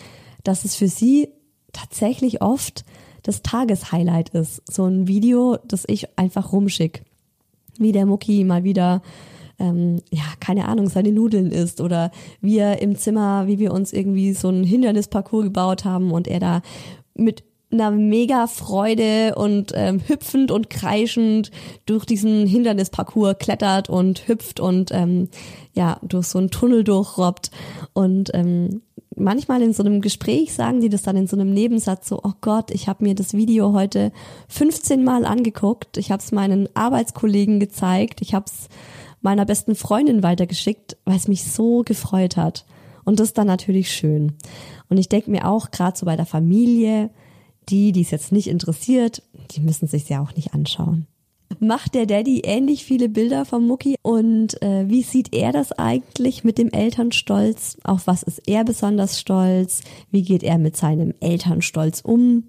dass 0.43 0.65
es 0.65 0.77
für 0.77 0.89
sie 0.89 1.29
tatsächlich 1.73 2.43
oft 2.43 2.85
das 3.23 3.43
Tageshighlight 3.43 4.31
ist. 4.31 4.63
So 4.71 4.85
ein 4.85 5.09
Video, 5.09 5.59
das 5.67 5.85
ich 5.87 6.19
einfach 6.19 6.53
rumschick. 6.53 7.03
Wie 7.79 7.93
der 7.93 8.07
Mucki 8.07 8.45
mal 8.45 8.65
wieder, 8.65 9.03
ähm, 9.59 10.01
ja, 10.11 10.25
keine 10.41 10.69
Ahnung, 10.69 10.89
seine 10.89 11.13
Nudeln 11.13 11.51
isst 11.51 11.81
oder 11.81 12.11
wir 12.41 12.81
im 12.81 12.97
Zimmer, 12.97 13.47
wie 13.47 13.59
wir 13.59 13.73
uns 13.73 13.93
irgendwie 13.93 14.33
so 14.35 14.49
ein 14.49 14.63
Hindernisparcours 14.63 15.45
gebaut 15.45 15.85
haben 15.85 16.13
und 16.13 16.29
er 16.29 16.41
da 16.41 16.63
mit 17.15 17.45
einer 17.71 17.91
mega 17.91 18.47
Freude 18.47 19.35
und 19.37 19.73
ähm, 19.75 20.01
hüpfend 20.07 20.51
und 20.51 20.71
kreischend 20.71 21.51
durch 21.87 22.05
diesen 22.05 22.47
Hindernisparcours 22.47 23.39
klettert 23.39 23.89
und 23.89 24.29
hüpft 24.29 24.61
und 24.61 24.91
ähm, 24.93 25.29
ja 25.73 25.99
durch 26.03 26.27
so 26.27 26.39
einen 26.39 26.51
Tunnel 26.51 26.85
durchrobbt 26.85 27.51
und 27.93 28.31
ähm, 28.33 28.83
manchmal 29.17 29.63
in 29.63 29.73
so 29.73 29.83
einem 29.83 30.01
Gespräch 30.01 30.55
sagen 30.55 30.81
die 30.81 30.89
das 30.89 31.03
dann 31.03 31.17
in 31.17 31.27
so 31.27 31.37
einem 31.37 31.53
Nebensatz 31.53 32.09
so, 32.09 32.21
oh 32.23 32.33
Gott, 32.41 32.71
ich 32.71 32.89
habe 32.89 33.05
mir 33.05 33.15
das 33.15 33.35
Video 33.35 33.73
heute 33.73 34.13
15 34.49 35.03
Mal 35.03 35.25
angeguckt, 35.25 35.97
ich 35.97 36.11
habe 36.11 36.23
es 36.23 36.33
meinen 36.33 36.69
Arbeitskollegen 36.75 37.61
gezeigt, 37.61 38.21
ich 38.23 38.35
habe 38.35 38.47
es 38.47 38.69
meiner 39.21 39.47
besten 39.47 39.75
Freundin 39.75 40.23
weitergeschickt, 40.23 40.97
weil 41.05 41.17
es 41.17 41.29
mich 41.29 41.45
so 41.45 41.83
gefreut 41.83 42.37
hat. 42.37 42.67
Und 43.05 43.21
das 43.21 43.29
ist 43.29 43.39
dann 43.39 43.47
natürlich 43.47 43.91
schön. 43.91 44.33
Und 44.89 44.99
ich 44.99 45.09
denke 45.09 45.31
mir 45.31 45.49
auch, 45.49 45.71
gerade 45.71 45.97
so 45.97 46.07
bei 46.07 46.17
der 46.17 46.27
Familie, 46.27 47.11
die, 47.69 47.93
die 47.93 48.03
es 48.03 48.11
jetzt 48.11 48.33
nicht 48.33 48.49
interessiert, 48.49 49.23
die 49.53 49.61
müssen 49.61 49.89
sich 49.89 50.09
ja 50.09 50.23
auch 50.23 50.35
nicht 50.35 50.55
anschauen. 50.55 51.07
Macht 51.61 51.95
der 51.95 52.07
Daddy 52.07 52.41
ähnlich 52.41 52.85
viele 52.85 53.09
Bilder 53.09 53.45
vom 53.45 53.67
Mucki 53.67 53.97
und 54.03 54.61
äh, 54.63 54.89
wie 54.89 55.03
sieht 55.03 55.35
er 55.35 55.53
das 55.53 55.73
eigentlich 55.73 56.43
mit 56.43 56.59
dem 56.59 56.71
Elternstolz? 56.71 57.79
Auf 57.85 58.07
was 58.07 58.23
ist 58.23 58.43
er 58.47 58.65
besonders 58.65 59.21
stolz? 59.21 59.83
Wie 60.11 60.23
geht 60.23 60.43
er 60.43 60.59
mit 60.59 60.77
seinem 60.77 61.15
Elternstolz 61.21 62.01
um? 62.01 62.45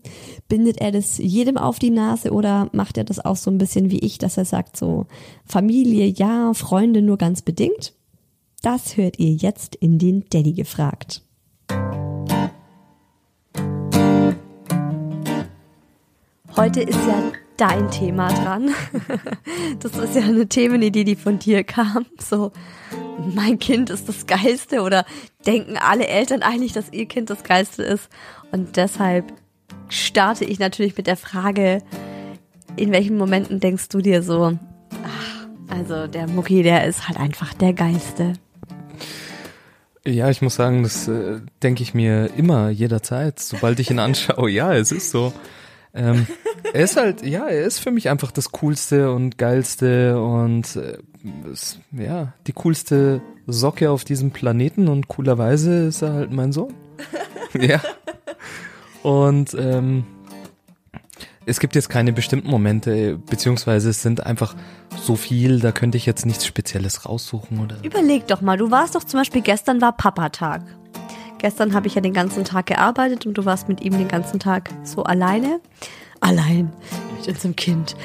Bindet 0.47 0.81
er 0.81 0.91
das 0.91 1.17
jedem 1.17 1.57
auf 1.57 1.77
die 1.77 1.91
Nase 1.91 2.31
oder 2.31 2.69
macht 2.71 2.97
er 2.97 3.03
das 3.03 3.23
auch 3.23 3.35
so 3.35 3.51
ein 3.51 3.57
bisschen 3.57 3.91
wie 3.91 3.99
ich, 3.99 4.17
dass 4.17 4.37
er 4.37 4.45
sagt 4.45 4.75
so 4.75 5.05
Familie 5.45 6.07
ja, 6.07 6.53
Freunde 6.53 7.01
nur 7.01 7.17
ganz 7.17 7.41
bedingt? 7.41 7.93
Das 8.61 8.97
hört 8.97 9.19
ihr 9.19 9.31
jetzt 9.31 9.75
in 9.75 9.99
den 9.99 10.25
Daddy 10.29 10.53
gefragt. 10.53 11.21
Heute 16.57 16.81
ist 16.81 17.05
ja 17.05 17.21
dein 17.57 17.91
Thema 17.91 18.29
dran. 18.29 18.69
Das 19.79 19.97
ist 19.97 20.15
ja 20.15 20.21
eine 20.21 20.47
Themenidee, 20.47 21.03
die 21.03 21.15
von 21.15 21.37
dir 21.37 21.63
kam. 21.63 22.05
So, 22.17 22.51
mein 23.33 23.59
Kind 23.59 23.89
ist 23.89 24.07
das 24.07 24.25
Geilste 24.25 24.81
oder 24.81 25.05
denken 25.45 25.77
alle 25.77 26.07
Eltern 26.07 26.43
eigentlich, 26.43 26.71
dass 26.71 26.91
ihr 26.93 27.07
Kind 27.07 27.29
das 27.29 27.43
Geilste 27.43 27.83
ist. 27.83 28.09
Und 28.51 28.77
deshalb 28.77 29.33
starte 29.89 30.45
ich 30.45 30.59
natürlich 30.59 30.95
mit 30.95 31.07
der 31.07 31.17
Frage, 31.17 31.81
in 32.77 32.91
welchen 32.91 33.17
Momenten 33.17 33.59
denkst 33.59 33.89
du 33.89 33.99
dir 33.99 34.23
so, 34.23 34.57
ach, 35.03 35.47
also 35.67 36.07
der 36.07 36.27
Mucki, 36.27 36.63
der 36.63 36.85
ist 36.85 37.07
halt 37.07 37.19
einfach 37.19 37.53
der 37.53 37.73
Geilste. 37.73 38.33
Ja, 40.05 40.29
ich 40.29 40.41
muss 40.41 40.55
sagen, 40.55 40.83
das 40.83 41.07
äh, 41.07 41.41
denke 41.63 41.83
ich 41.83 41.93
mir 41.93 42.29
immer, 42.37 42.69
jederzeit, 42.69 43.39
sobald 43.39 43.79
ich 43.79 43.91
ihn 43.91 43.99
anschaue. 43.99 44.49
ja, 44.49 44.73
es 44.73 44.91
ist 44.91 45.11
so. 45.11 45.33
Ähm, 45.95 46.27
er 46.73 46.83
ist 46.83 46.97
halt, 46.97 47.25
ja, 47.25 47.47
er 47.47 47.63
ist 47.63 47.79
für 47.79 47.91
mich 47.91 48.09
einfach 48.09 48.31
das 48.31 48.51
Coolste 48.51 49.11
und 49.11 49.37
Geilste 49.37 50.19
und 50.21 50.75
äh, 50.75 50.97
ist, 51.51 51.79
ja, 51.91 52.33
die 52.47 52.53
coolste 52.53 53.21
Socke 53.47 53.89
auf 53.89 54.03
diesem 54.03 54.31
Planeten 54.31 54.87
und 54.87 55.07
coolerweise 55.07 55.85
ist 55.85 56.01
er 56.01 56.13
halt 56.13 56.31
mein 56.31 56.51
Sohn. 56.51 56.73
ja. 57.59 57.81
Und 59.03 59.53
ähm, 59.53 60.05
es 61.45 61.59
gibt 61.59 61.75
jetzt 61.75 61.89
keine 61.89 62.11
bestimmten 62.11 62.49
Momente, 62.49 63.17
beziehungsweise 63.17 63.89
es 63.89 64.01
sind 64.01 64.25
einfach 64.25 64.55
so 64.99 65.15
viel, 65.15 65.59
da 65.59 65.71
könnte 65.71 65.97
ich 65.97 66.05
jetzt 66.05 66.25
nichts 66.25 66.45
Spezielles 66.45 67.05
raussuchen 67.05 67.59
oder. 67.59 67.77
Überleg 67.83 68.27
doch 68.27 68.41
mal, 68.41 68.57
du 68.57 68.71
warst 68.71 68.95
doch 68.95 69.03
zum 69.03 69.19
Beispiel 69.19 69.41
gestern 69.41 69.81
war 69.81 69.95
Papatag. 69.95 70.63
Gestern 71.37 71.73
habe 71.73 71.87
ich 71.87 71.95
ja 71.95 72.01
den 72.01 72.13
ganzen 72.13 72.45
Tag 72.45 72.65
gearbeitet 72.65 73.25
und 73.25 73.37
du 73.37 73.45
warst 73.45 73.67
mit 73.67 73.81
ihm 73.81 73.97
den 73.97 74.07
ganzen 74.07 74.39
Tag 74.39 74.69
so 74.83 75.03
alleine. 75.03 75.59
Allein 76.19 76.71
mit 77.17 77.27
unserem 77.27 77.55
Kind. 77.55 77.95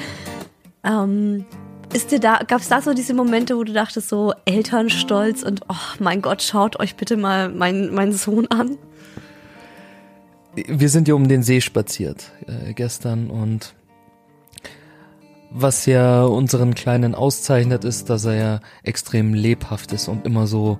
Ähm, 0.83 1.45
ist 1.93 2.11
dir 2.11 2.19
da, 2.19 2.39
gab 2.47 2.61
es 2.61 2.69
da 2.69 2.81
so 2.81 2.93
diese 2.93 3.13
Momente, 3.13 3.57
wo 3.57 3.63
du 3.63 3.73
dachtest, 3.73 4.07
so 4.09 4.33
Elternstolz 4.45 5.43
und 5.43 5.61
oh 5.67 5.75
mein 5.99 6.21
Gott, 6.21 6.41
schaut 6.41 6.79
euch 6.79 6.95
bitte 6.95 7.17
mal 7.17 7.49
meinen 7.49 7.93
mein 7.93 8.13
Sohn 8.13 8.47
an? 8.47 8.77
Wir 10.55 10.89
sind 10.89 11.07
ja 11.07 11.15
um 11.15 11.27
den 11.27 11.43
See 11.43 11.61
spaziert 11.61 12.31
äh, 12.47 12.73
gestern 12.73 13.29
und 13.29 13.73
was 15.49 15.85
ja 15.85 16.23
unseren 16.23 16.75
Kleinen 16.75 17.13
auszeichnet, 17.13 17.83
ist, 17.83 18.09
dass 18.09 18.23
er 18.23 18.35
ja 18.35 18.59
extrem 18.83 19.33
lebhaft 19.33 19.91
ist 19.91 20.07
und 20.07 20.25
immer 20.25 20.47
so 20.47 20.79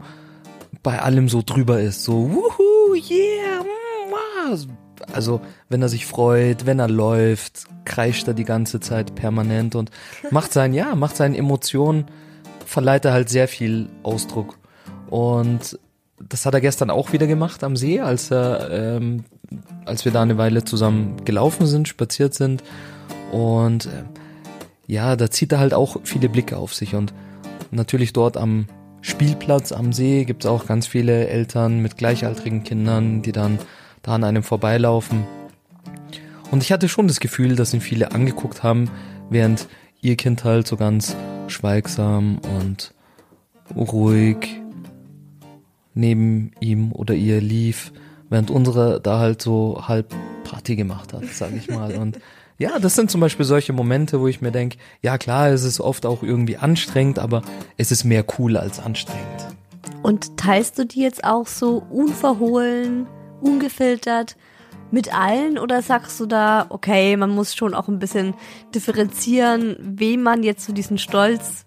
bei 0.82 1.02
allem 1.02 1.28
so 1.28 1.42
drüber 1.46 1.82
ist, 1.82 2.04
so 2.04 2.32
wuhu, 2.32 2.96
yeah, 2.96 3.64
mm, 3.64 4.62
also 5.14 5.42
wenn 5.70 5.82
er 5.82 5.90
sich 5.90 6.06
freut, 6.06 6.66
wenn 6.66 6.80
er 6.80 6.88
läuft, 6.88 7.66
kreischt 7.86 8.28
er 8.28 8.34
die 8.34 8.44
ganze 8.44 8.80
Zeit 8.80 9.16
permanent 9.16 9.76
und 9.76 9.92
macht 10.32 10.54
sein, 10.54 10.74
ja, 10.74 10.96
macht 10.96 11.16
seinen 11.16 11.36
Emotionen, 11.36 12.06
verleiht 12.66 13.06
er 13.06 13.14
halt 13.14 13.30
sehr 13.30 13.48
viel 13.48 13.90
Ausdruck. 14.04 14.58
Und 15.10 15.78
das 16.30 16.46
hat 16.46 16.54
er 16.54 16.62
gestern 16.62 16.90
auch 16.90 17.14
wieder 17.14 17.28
gemacht 17.28 17.64
am 17.64 17.76
See, 17.76 18.00
als 18.00 18.32
er, 18.32 18.70
ähm, 18.72 19.26
als 19.86 20.06
wir 20.06 20.12
da 20.12 20.22
eine 20.22 20.38
Weile 20.38 20.64
zusammen 20.64 21.26
gelaufen 21.26 21.66
sind, 21.68 21.88
spaziert 21.88 22.34
sind. 22.34 22.64
Und 23.32 23.88
äh, 23.88 24.04
ja, 24.88 25.16
da 25.16 25.30
zieht 25.30 25.52
er 25.52 25.60
halt 25.60 25.74
auch 25.74 25.98
viele 26.04 26.30
Blicke 26.30 26.58
auf 26.58 26.74
sich 26.74 26.96
und 26.96 27.14
natürlich 27.72 28.14
dort 28.14 28.38
am 28.38 28.68
Spielplatz 29.02 29.72
am 29.72 29.94
See 29.94 30.26
gibt 30.26 30.46
es 30.46 30.50
auch 30.50 30.68
ganz 30.68 30.86
viele 30.86 31.28
Eltern 31.28 31.80
mit 31.80 31.98
gleichaltrigen 31.98 32.64
Kindern, 32.64 33.22
die 33.22 33.32
dann 33.32 33.58
da 34.02 34.16
an 34.16 34.24
einem 34.24 34.44
vorbeilaufen. 34.44 35.26
Und 36.52 36.64
ich 36.64 36.72
hatte 36.72 36.90
schon 36.90 37.08
das 37.08 37.20
Gefühl, 37.20 37.56
dass 37.56 37.74
ihn 37.74 37.82
viele 37.82 38.12
angeguckt 38.12 38.64
haben, 38.64 38.90
während 39.30 39.68
ihr 40.02 40.18
Kind 40.18 40.44
halt 40.44 40.68
so 40.68 40.76
ganz 40.78 41.16
schweigsam 41.48 42.40
und 42.60 42.94
ruhig 43.76 44.60
neben 45.94 46.52
ihm 46.60 46.92
oder 46.92 47.14
ihr 47.14 47.42
lief, 47.42 47.92
während 48.30 48.52
unsere 48.52 49.00
da 49.02 49.20
halt 49.20 49.42
so 49.42 49.84
halb 49.88 50.14
Party 50.44 50.76
gemacht 50.76 51.14
hat, 51.14 51.26
sag 51.26 51.54
ich 51.56 51.70
mal. 51.70 51.96
Und 51.96 52.20
ja, 52.58 52.80
das 52.80 52.96
sind 52.96 53.10
zum 53.10 53.22
Beispiel 53.22 53.46
solche 53.46 53.74
Momente, 53.74 54.20
wo 54.20 54.28
ich 54.28 54.42
mir 54.42 54.52
denke, 54.52 54.78
ja 55.02 55.18
klar, 55.18 55.50
es 55.50 55.64
ist 55.64 55.80
oft 55.80 56.06
auch 56.06 56.24
irgendwie 56.24 56.58
anstrengend, 56.58 57.20
aber 57.20 57.42
es 57.78 57.92
ist 57.92 58.04
mehr 58.04 58.26
cool 58.38 58.58
als 58.58 58.80
anstrengend. 58.80 59.48
Und 60.04 60.38
teilst 60.38 60.78
du 60.80 60.86
die 60.86 61.02
jetzt 61.02 61.24
auch 61.24 61.48
so 61.48 61.84
unverhohlen, 61.90 63.08
ungefiltert 63.42 64.38
mit 64.92 65.14
allen 65.14 65.58
oder 65.58 65.82
sagst 65.82 66.20
du 66.20 66.26
da, 66.26 66.66
okay, 66.70 67.16
man 67.18 67.30
muss 67.30 67.56
schon 67.56 67.74
auch 67.74 67.88
ein 67.88 68.00
bisschen 68.00 68.34
differenzieren, 68.76 69.78
wem 69.80 70.22
man 70.22 70.44
jetzt 70.44 70.66
so 70.66 70.74
diesen 70.74 70.98
Stolz 70.98 71.66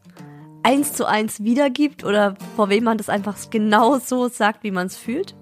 eins 0.62 0.92
zu 0.92 1.06
eins 1.06 1.42
wiedergibt 1.42 2.04
oder 2.04 2.36
vor 2.56 2.68
wem 2.68 2.84
man 2.84 2.98
das 2.98 3.08
einfach 3.08 3.36
genau 3.50 3.98
so 3.98 4.28
sagt, 4.28 4.62
wie 4.62 4.70
man 4.70 4.86
es 4.86 4.96
fühlt? 4.96 5.34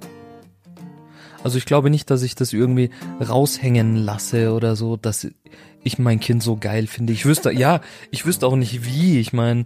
Also 1.45 1.59
ich 1.59 1.65
glaube 1.65 1.91
nicht, 1.91 2.11
dass 2.11 2.23
ich 2.23 2.35
das 2.35 2.53
irgendwie 2.53 2.91
raushängen 3.21 3.97
lasse 3.97 4.53
oder 4.53 4.77
so, 4.77 4.97
dass 4.97 5.27
ich 5.83 5.99
mein 5.99 6.21
Kind 6.21 6.43
so 6.43 6.57
geil 6.57 6.87
finde. 6.87 7.13
Ich 7.13 7.27
wüsste, 7.27 7.51
ja, 7.53 7.81
ich 8.11 8.27
wüsste 8.27 8.47
auch 8.47 8.55
nicht 8.55 8.85
wie. 8.85 9.19
Ich 9.19 9.33
meine, 9.33 9.65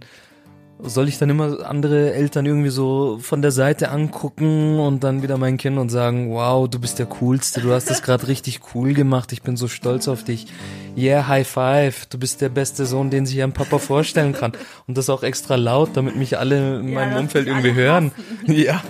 soll 0.83 1.07
ich 1.07 1.17
dann 1.17 1.29
immer 1.29 1.65
andere 1.67 2.13
Eltern 2.13 2.45
irgendwie 2.45 2.69
so 2.69 3.17
von 3.19 3.41
der 3.41 3.51
Seite 3.51 3.89
angucken 3.89 4.79
und 4.79 5.03
dann 5.03 5.23
wieder 5.23 5.37
mein 5.37 5.57
Kind 5.57 5.77
und 5.77 5.89
sagen, 5.89 6.31
wow, 6.31 6.69
du 6.69 6.79
bist 6.79 6.99
der 6.99 7.07
Coolste, 7.07 7.61
du 7.61 7.71
hast 7.71 7.89
das 7.89 8.03
gerade 8.03 8.27
richtig 8.27 8.61
cool 8.73 8.93
gemacht, 8.93 9.31
ich 9.31 9.41
bin 9.41 9.57
so 9.57 9.67
stolz 9.67 10.07
auf 10.07 10.23
dich. 10.23 10.47
Yeah, 10.95 11.27
High 11.27 11.47
Five, 11.47 12.05
du 12.07 12.17
bist 12.17 12.41
der 12.41 12.49
beste 12.49 12.85
Sohn, 12.85 13.09
den 13.09 13.25
sich 13.25 13.41
ein 13.41 13.53
Papa 13.53 13.77
vorstellen 13.77 14.33
kann. 14.33 14.53
Und 14.87 14.97
das 14.97 15.09
auch 15.09 15.23
extra 15.23 15.55
laut, 15.55 15.91
damit 15.93 16.15
mich 16.15 16.37
alle 16.37 16.79
in 16.79 16.93
meinem 16.93 17.17
Umfeld 17.17 17.47
irgendwie 17.47 17.73
hören. 17.73 18.11
Ja, 18.47 18.81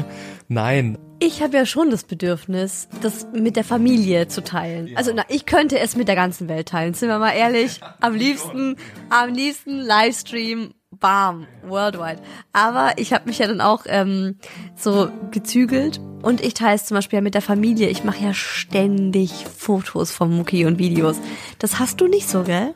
nein. 0.48 0.98
Ich 1.20 1.42
habe 1.42 1.58
ja 1.58 1.66
schon 1.66 1.90
das 1.90 2.04
Bedürfnis, 2.04 2.88
das 3.02 3.28
mit 3.34 3.56
der 3.56 3.64
Familie 3.64 4.28
zu 4.28 4.44
teilen. 4.44 4.92
Also 4.96 5.12
na, 5.16 5.24
ich 5.30 5.46
könnte 5.46 5.80
es 5.80 5.96
mit 5.96 6.08
der 6.08 6.16
ganzen 6.16 6.48
Welt 6.48 6.70
teilen, 6.70 6.94
sind 6.94 7.10
wir 7.10 7.18
mal 7.18 7.32
ehrlich. 7.32 7.80
Am 8.02 8.14
liebsten, 8.14 8.76
am 9.10 9.34
liebsten 9.34 9.80
Livestream 9.80 10.74
bam, 10.92 11.48
worldwide. 11.64 12.22
Aber 12.54 12.92
ich 12.98 13.14
habe 13.14 13.26
mich 13.26 13.40
ja 13.40 13.48
dann 13.48 13.62
auch 13.62 13.84
ähm, 13.88 14.38
so 14.76 15.10
gezügelt 15.32 16.00
und 16.22 16.42
ich 16.42 16.54
teile 16.54 16.76
es 16.76 16.86
zum 16.86 16.96
Beispiel 16.96 17.18
ja 17.18 17.22
mit 17.22 17.34
der 17.34 17.42
Familie. 17.42 17.90
Ich 17.90 18.04
mache 18.04 18.24
ja 18.24 18.34
ständig 18.34 19.46
Fotos 19.46 20.12
vom 20.12 20.36
Mucki 20.36 20.66
und 20.66 20.80
Videos. 20.80 21.18
Das 21.60 21.80
hast 21.80 22.02
du 22.02 22.08
nicht 22.08 22.30
so, 22.30 22.44
gell? 22.44 22.74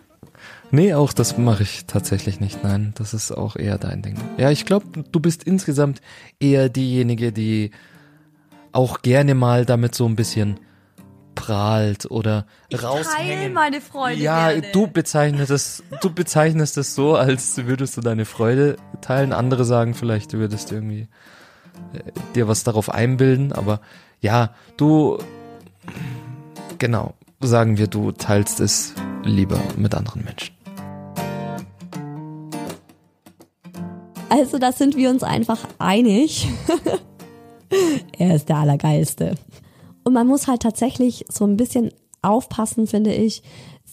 Nee, 0.74 0.94
auch 0.94 1.12
das 1.12 1.38
mache 1.38 1.64
ich 1.64 1.86
tatsächlich 1.86 2.40
nicht. 2.40 2.64
Nein, 2.64 2.94
das 2.96 3.14
ist 3.14 3.32
auch 3.32 3.58
eher 3.58 3.78
dein 3.78 4.02
Ding. 4.02 4.16
Ja, 4.38 4.52
ich 4.52 4.66
glaube, 4.66 4.86
du 5.12 5.20
bist 5.20 5.44
insgesamt 5.44 6.02
eher 6.40 6.70
diejenige, 6.70 7.34
die 7.34 7.72
auch 8.72 9.02
gerne 9.02 9.36
mal 9.36 9.66
damit 9.66 9.96
so 9.96 10.06
ein 10.06 10.16
bisschen 10.16 10.60
prahlt 11.36 12.10
oder 12.10 12.46
ich 12.70 12.84
raushängen. 12.84 13.38
Teile 13.38 13.50
meine 13.50 13.82
Freude. 13.82 14.22
Ja, 14.22 14.52
gerne. 14.52 14.72
du 14.72 14.88
bezeichnest 14.88 15.52
es, 15.52 15.84
du 16.02 16.14
bezeichnest 16.14 16.78
es 16.78 16.96
so, 16.96 17.16
als 17.16 17.58
würdest 17.66 17.98
du 17.98 18.02
deine 18.02 18.26
Freude 18.26 18.76
teilen. 19.02 19.34
Andere 19.34 19.66
sagen 19.66 19.94
vielleicht, 19.94 20.34
du 20.34 20.38
würdest 20.38 20.72
irgendwie 20.72 21.08
äh, 21.94 22.12
dir 22.36 22.48
was 22.48 22.64
darauf 22.64 22.90
einbilden, 22.90 23.54
aber 23.54 23.82
ja, 24.20 24.54
du, 24.78 25.18
genau, 26.78 27.16
sagen 27.40 27.78
wir, 27.78 27.88
du 27.88 28.12
teilst 28.12 28.60
es 28.60 28.94
lieber 29.24 29.60
mit 29.78 29.96
anderen 29.96 30.24
Menschen. 30.24 30.56
Also 34.30 34.60
da 34.60 34.72
sind 34.72 34.96
wir 34.96 35.10
uns 35.10 35.24
einfach 35.24 35.60
einig. 35.78 36.48
er 38.18 38.36
ist 38.36 38.48
der 38.48 38.58
Allergeilste. 38.58 39.36
Und 40.04 40.14
man 40.14 40.28
muss 40.28 40.48
halt 40.48 40.62
tatsächlich 40.62 41.26
so 41.30 41.46
ein 41.46 41.58
bisschen 41.58 41.92
aufpassen, 42.22 42.88
finde 42.88 43.14
ich, 43.14 43.44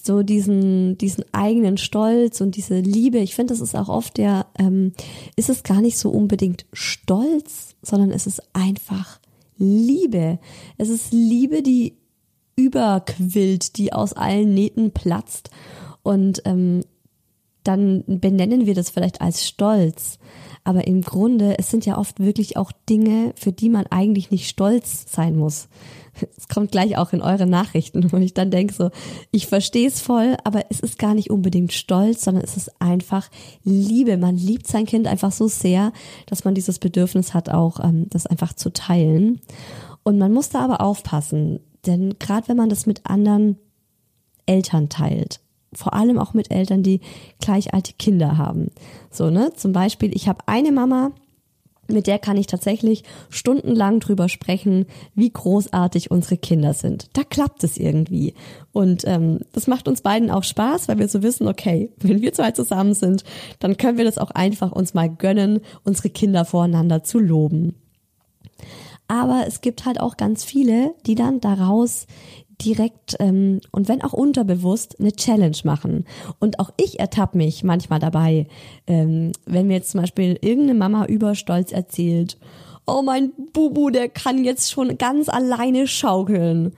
so 0.03 0.23
diesen, 0.23 0.97
diesen 0.99 1.25
eigenen 1.33 1.77
Stolz 1.77 2.41
und 2.41 2.57
diese 2.57 2.81
Liebe. 2.81 3.19
Ich 3.19 3.35
finde, 3.35 3.53
das 3.53 3.61
ist 3.61 3.75
auch 3.75 3.89
oft 3.89 4.17
der, 4.17 4.47
ähm, 4.59 4.93
ist 5.37 5.51
es 5.51 5.63
gar 5.63 5.81
nicht 5.81 5.99
so 5.99 6.11
unbedingt 6.11 6.67
Stolz, 6.73 7.75
sondern 7.83 8.11
es 8.11 8.27
ist 8.27 8.43
einfach 8.53 9.21
Liebe. 9.57 10.39
Es 10.77 10.89
ist 10.89 11.13
Liebe, 11.13 11.63
die 11.63 11.97
überquillt, 12.57 13.77
die 13.77 13.93
aus 13.93 14.13
allen 14.13 14.55
Nähten 14.55 14.93
platzt. 14.93 15.51
Und 16.03 16.43
ähm, 16.45 16.83
dann 17.65 18.05
benennen 18.07 18.67
wir 18.67 18.75
das 18.75 18.91
vielleicht 18.91 19.21
als 19.21 19.47
Stolz. 19.47 20.19
Aber 20.65 20.87
im 20.87 21.03
Grunde, 21.03 21.59
es 21.59 21.71
sind 21.71 21.87
ja 21.87 21.99
oft 21.99 22.21
wirklich 22.21 22.57
auch 22.57 22.73
Dinge, 22.89 23.33
für 23.37 23.53
die 23.53 23.69
man 23.69 23.87
eigentlich 23.87 24.31
nicht 24.31 24.49
stolz 24.49 25.07
sein 25.11 25.37
muss. 25.37 25.69
Es 26.37 26.49
kommt 26.49 26.73
gleich 26.73 26.97
auch 26.97 27.13
in 27.13 27.23
eure 27.23 27.47
Nachrichten, 27.47 28.13
wo 28.13 28.17
ich 28.17 28.35
dann 28.35 28.51
denke 28.51 28.75
so, 28.75 28.91
ich 29.31 29.47
verstehe 29.47 29.89
es 29.89 30.01
voll, 30.01 30.37
aber 30.45 30.65
es 30.71 30.81
ist 30.81 30.99
gar 30.99 31.15
nicht 31.15 31.31
unbedingt 31.31 31.73
Stolz, 31.73 32.25
sondern 32.25 32.45
es 32.45 32.57
ist 32.57 32.81
einfach 32.81 33.29
Liebe. 33.65 34.17
Man 34.17 34.37
liebt 34.37 34.67
sein 34.67 34.87
Kind 34.87 35.07
einfach 35.07 35.33
so 35.33 35.49
sehr, 35.49 35.93
dass 36.27 36.45
man 36.45 36.55
dieses 36.55 36.79
Bedürfnis 36.79 37.35
hat, 37.35 37.51
auch 37.51 37.81
ähm, 37.83 38.07
das 38.11 38.27
einfach 38.27 38.53
zu 38.53 38.73
teilen. 38.73 39.41
Und 40.03 40.19
man 40.19 40.33
muss 40.33 40.49
da 40.49 40.61
aber 40.61 40.81
aufpassen, 40.81 41.61
denn 41.87 42.17
gerade 42.19 42.49
wenn 42.49 42.57
man 42.57 42.69
das 42.69 42.87
mit 42.87 43.07
anderen 43.07 43.59
Eltern 44.47 44.89
teilt, 44.89 45.41
vor 45.73 45.95
allem 45.95 46.19
auch 46.19 46.35
mit 46.35 46.51
Eltern, 46.51 46.83
die 46.83 47.01
gleich 47.41 47.75
alte 47.75 47.93
Kinder 47.93 48.39
haben. 48.39 48.71
So, 49.11 49.31
ne? 49.31 49.53
Zum 49.55 49.73
Beispiel, 49.73 50.15
ich 50.15 50.29
habe 50.29 50.41
eine 50.47 50.73
Mama, 50.73 51.13
mit 51.89 52.07
der 52.07 52.19
kann 52.19 52.37
ich 52.37 52.47
tatsächlich 52.47 53.03
stundenlang 53.31 54.01
drüber 54.01 54.29
sprechen, 54.29 54.87
wie 55.15 55.31
großartig 55.31 56.11
unsere 56.11 56.37
Kinder 56.37 56.75
sind. 56.75 57.09
Da 57.15 57.25
klappt 57.25 57.65
es 57.65 57.77
irgendwie. 57.77 58.35
Und 58.73 59.03
ähm, 59.07 59.41
das 59.53 59.67
macht 59.67 59.89
uns 59.89 60.03
beiden 60.03 60.31
auch 60.31 60.45
Spaß, 60.45 60.89
weil 60.89 60.99
wir 60.99 61.09
so 61.09 61.23
wissen, 61.23 61.49
okay, 61.49 61.91
wenn 61.99 62.21
wir 62.21 62.33
zwei 62.33 62.53
zusammen 62.53 62.95
sind, 62.95 63.25
dann 63.59 63.77
können 63.77 63.99
wir 63.99 64.05
das 64.05 64.19
auch 64.19 64.31
einfach 64.31 64.73
uns 64.73 64.95
mal 64.95 65.09
gönnen, 65.09 65.61
unsere 65.85 66.11
Kinder 66.11 66.45
voreinander 66.45 67.03
zu 67.03 67.19
loben. 67.19 67.75
Aber 69.09 69.45
es 69.47 69.63
gibt 69.63 69.87
halt 69.87 70.01
auch 70.01 70.19
ganz 70.19 70.45
viele, 70.45 70.95
die 71.07 71.15
dann 71.15 71.41
daraus 71.41 72.07
direkt 72.61 73.17
ähm, 73.21 73.61
und 73.71 73.89
wenn 73.89 74.03
auch 74.03 74.13
unterbewusst 74.13 74.99
eine 74.99 75.13
Challenge 75.13 75.57
machen. 75.65 76.05
Und 76.39 76.61
auch 76.61 76.71
ich 76.77 76.99
ertappe 76.99 77.37
mich 77.37 77.63
manchmal 77.63 78.01
dabei, 78.01 78.47
ähm, 78.87 79.33
wenn 79.47 79.69
mir 79.69 79.75
jetzt 79.75 79.91
zum 79.91 80.01
Beispiel 80.01 80.39
irgendeine 80.41 80.79
Mama 80.79 81.07
überstolz 81.07 81.73
erzählt, 81.73 82.37
oh 82.87 83.03
mein 83.03 83.33
Bubu, 83.53 83.91
der 83.91 84.09
kann 84.09 84.45
jetzt 84.45 84.73
schon 84.73 84.99
ganz 84.99 85.29
alleine 85.29 85.87
schaukeln. 85.87 86.73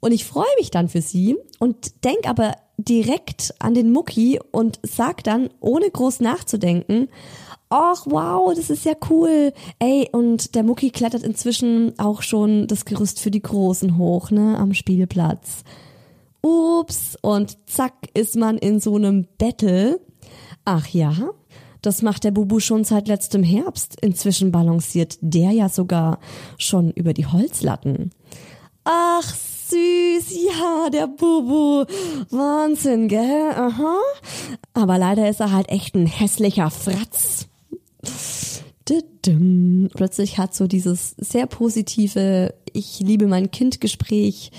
Und 0.00 0.12
ich 0.12 0.24
freue 0.24 0.44
mich 0.58 0.70
dann 0.70 0.88
für 0.88 1.00
sie 1.00 1.36
und 1.58 2.04
denk 2.04 2.28
aber 2.28 2.52
direkt 2.78 3.54
an 3.58 3.74
den 3.74 3.90
Mucki 3.90 4.38
und 4.52 4.78
sag 4.82 5.24
dann, 5.24 5.48
ohne 5.60 5.90
groß 5.90 6.20
nachzudenken, 6.20 7.08
ach 7.68 8.06
wow, 8.06 8.54
das 8.54 8.70
ist 8.70 8.84
ja 8.84 8.92
cool. 9.10 9.52
Ey, 9.78 10.08
und 10.12 10.54
der 10.54 10.62
Mucki 10.62 10.90
klettert 10.90 11.22
inzwischen 11.22 11.98
auch 11.98 12.22
schon 12.22 12.66
das 12.66 12.84
Gerüst 12.84 13.20
für 13.20 13.30
die 13.30 13.42
Großen 13.42 13.98
hoch, 13.98 14.30
ne, 14.30 14.56
am 14.58 14.74
Spielplatz. 14.74 15.64
Ups, 16.42 17.16
und 17.22 17.58
zack 17.68 17.94
ist 18.14 18.36
man 18.36 18.58
in 18.58 18.78
so 18.80 18.96
einem 18.96 19.26
Battle. 19.38 20.00
Ach 20.64 20.86
ja, 20.88 21.12
das 21.82 22.02
macht 22.02 22.24
der 22.24 22.30
Bubu 22.30 22.60
schon 22.60 22.84
seit 22.84 23.08
letztem 23.08 23.42
Herbst. 23.42 23.96
Inzwischen 24.00 24.52
balanciert 24.52 25.18
der 25.20 25.50
ja 25.50 25.68
sogar 25.68 26.18
schon 26.58 26.90
über 26.90 27.12
die 27.12 27.26
Holzlatten. 27.26 28.10
Ach 28.84 29.34
süß, 29.68 30.36
ja, 30.46 30.90
der 30.90 31.08
Bubu. 31.08 31.84
Wahnsinn, 32.30 33.08
gell? 33.08 33.50
Aha. 33.54 33.98
Aber 34.74 34.98
leider 34.98 35.28
ist 35.28 35.40
er 35.40 35.52
halt 35.52 35.68
echt 35.68 35.94
ein 35.94 36.06
hässlicher 36.06 36.70
Fratz. 36.70 37.48
Plötzlich 39.94 40.38
hat 40.38 40.54
so 40.54 40.66
dieses 40.66 41.16
sehr 41.18 41.46
positive 41.46 42.54
Ich 42.72 43.00
liebe 43.00 43.26
mein 43.26 43.50
Kind 43.50 43.80
Gespräch 43.80 44.52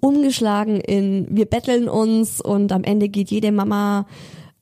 umgeschlagen 0.00 0.80
in 0.80 1.26
wir 1.30 1.46
betteln 1.46 1.88
uns 1.88 2.40
und 2.40 2.72
am 2.72 2.84
Ende 2.84 3.08
geht 3.08 3.30
jede 3.30 3.52
Mama 3.52 4.06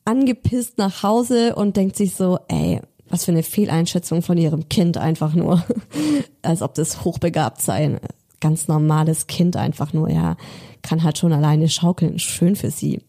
angepisst 0.05 0.79
nach 0.79 1.03
Hause 1.03 1.55
und 1.55 1.76
denkt 1.76 1.96
sich 1.96 2.14
so, 2.14 2.38
ey, 2.48 2.81
was 3.09 3.24
für 3.24 3.33
eine 3.33 3.42
Fehleinschätzung 3.42 4.22
von 4.22 4.38
ihrem 4.38 4.68
Kind 4.68 4.96
einfach 4.96 5.35
nur. 5.35 5.64
Als 6.43 6.62
ob 6.62 6.74
das 6.74 7.05
hochbegabt 7.05 7.61
sei. 7.61 7.99
Ganz 8.41 8.68
normales 8.68 9.26
Kind 9.26 9.57
einfach 9.57 9.93
nur, 9.93 10.09
ja, 10.09 10.36
kann 10.82 11.03
halt 11.03 11.18
schon 11.18 11.32
alleine 11.32 11.68
schaukeln. 11.68 12.18
Schön 12.18 12.57
für 12.57 12.70
sie. 12.70 13.03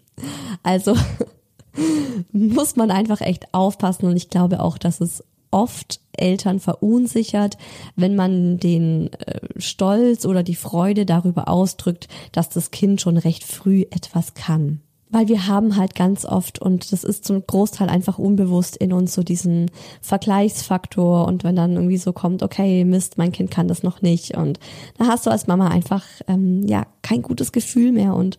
Also 0.64 0.96
muss 2.32 2.76
man 2.76 2.92
einfach 2.92 3.22
echt 3.22 3.54
aufpassen 3.54 4.06
und 4.06 4.18
ich 4.18 4.30
glaube 4.30 4.62
auch, 4.62 4.78
dass 4.78 5.02
es 5.02 5.24
oft 5.52 6.00
Eltern 6.14 6.60
verunsichert, 6.60 7.58
wenn 7.96 8.16
man 8.16 8.58
den 8.58 9.12
äh, 9.14 9.40
Stolz 9.58 10.26
oder 10.26 10.44
die 10.44 10.56
Freude 10.56 11.06
darüber 11.06 11.48
ausdrückt, 11.50 12.08
dass 12.32 12.50
das 12.50 12.72
Kind 12.72 13.02
schon 13.02 13.18
recht 13.18 13.44
früh 13.44 13.82
etwas 13.92 14.34
kann. 14.34 14.82
weil 15.14 15.28
wir 15.28 15.48
haben 15.48 15.76
halt 15.76 15.94
ganz 15.94 16.26
oft, 16.26 16.60
und 16.60 16.92
das 16.94 17.04
ist 17.04 17.26
zum 17.26 17.46
Großteil 17.46 17.90
einfach 17.90 18.18
unbewusst 18.18 18.78
in 18.78 18.94
uns, 18.94 19.14
so 19.14 19.24
diesen 19.24 19.70
Vergleichsfaktor. 20.02 21.28
Und 21.28 21.44
wenn 21.44 21.58
dann 21.58 21.74
irgendwie 21.74 21.98
so 21.98 22.14
kommt, 22.14 22.44
okay, 22.44 22.86
Mist, 22.86 23.18
mein 23.18 23.34
Kind 23.34 23.52
kann 23.52 23.68
das 23.68 23.84
noch 23.84 24.02
nicht. 24.02 24.38
Und 24.38 24.58
da 24.98 25.08
hast 25.08 25.26
du 25.26 25.30
als 25.30 25.48
Mama 25.48 25.68
einfach, 25.68 26.06
ähm, 26.28 26.66
ja, 26.66 26.88
kein 27.02 27.22
gutes 27.22 27.52
Gefühl 27.52 27.92
mehr. 27.92 28.16
Und 28.16 28.38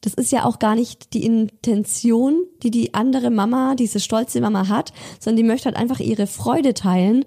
das 0.00 0.14
ist 0.14 0.32
ja 0.32 0.44
auch 0.44 0.58
gar 0.58 0.74
nicht 0.74 1.12
die 1.12 1.24
Intention, 1.24 2.44
die 2.62 2.70
die 2.70 2.94
andere 2.94 3.30
Mama, 3.30 3.74
diese 3.74 4.00
stolze 4.00 4.40
Mama 4.40 4.68
hat, 4.68 4.92
sondern 5.18 5.36
die 5.36 5.48
möchte 5.48 5.66
halt 5.66 5.76
einfach 5.76 6.00
ihre 6.00 6.26
Freude 6.26 6.74
teilen. 6.74 7.24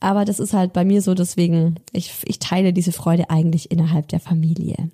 Aber 0.00 0.24
das 0.24 0.40
ist 0.40 0.52
halt 0.52 0.72
bei 0.72 0.84
mir 0.84 1.02
so, 1.02 1.14
deswegen, 1.14 1.76
ich, 1.92 2.12
ich 2.24 2.38
teile 2.38 2.72
diese 2.72 2.92
Freude 2.92 3.30
eigentlich 3.30 3.70
innerhalb 3.70 4.08
der 4.08 4.20
Familie. 4.20 4.90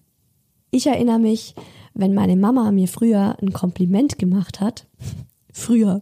Ich 0.71 0.87
erinnere 0.87 1.19
mich, 1.19 1.55
wenn 1.95 2.15
meine 2.15 2.37
Mama 2.37 2.71
mir 2.71 2.89
früher 2.89 3.37
ein 3.43 3.53
Kompliment 3.53 4.19
gemacht 4.19 4.61
hat. 4.61 4.87
Früher. 5.53 6.01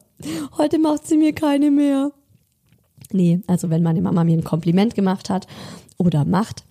Heute 0.59 0.79
macht 0.79 1.09
sie 1.09 1.17
mir 1.17 1.33
keine 1.33 1.73
mehr. 1.73 2.13
Nee, 3.13 3.41
also 3.49 3.69
wenn 3.71 3.83
meine 3.83 4.01
Mama 4.01 4.23
mir 4.23 4.39
ein 4.39 4.45
Kompliment 4.45 4.95
gemacht 4.95 5.29
hat 5.29 5.49
oder 5.99 6.25
macht, 6.25 6.65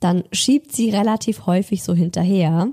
dann 0.00 0.24
schiebt 0.32 0.72
sie 0.72 0.88
relativ 0.88 1.44
häufig 1.46 1.82
so 1.82 1.94
hinterher. 1.94 2.72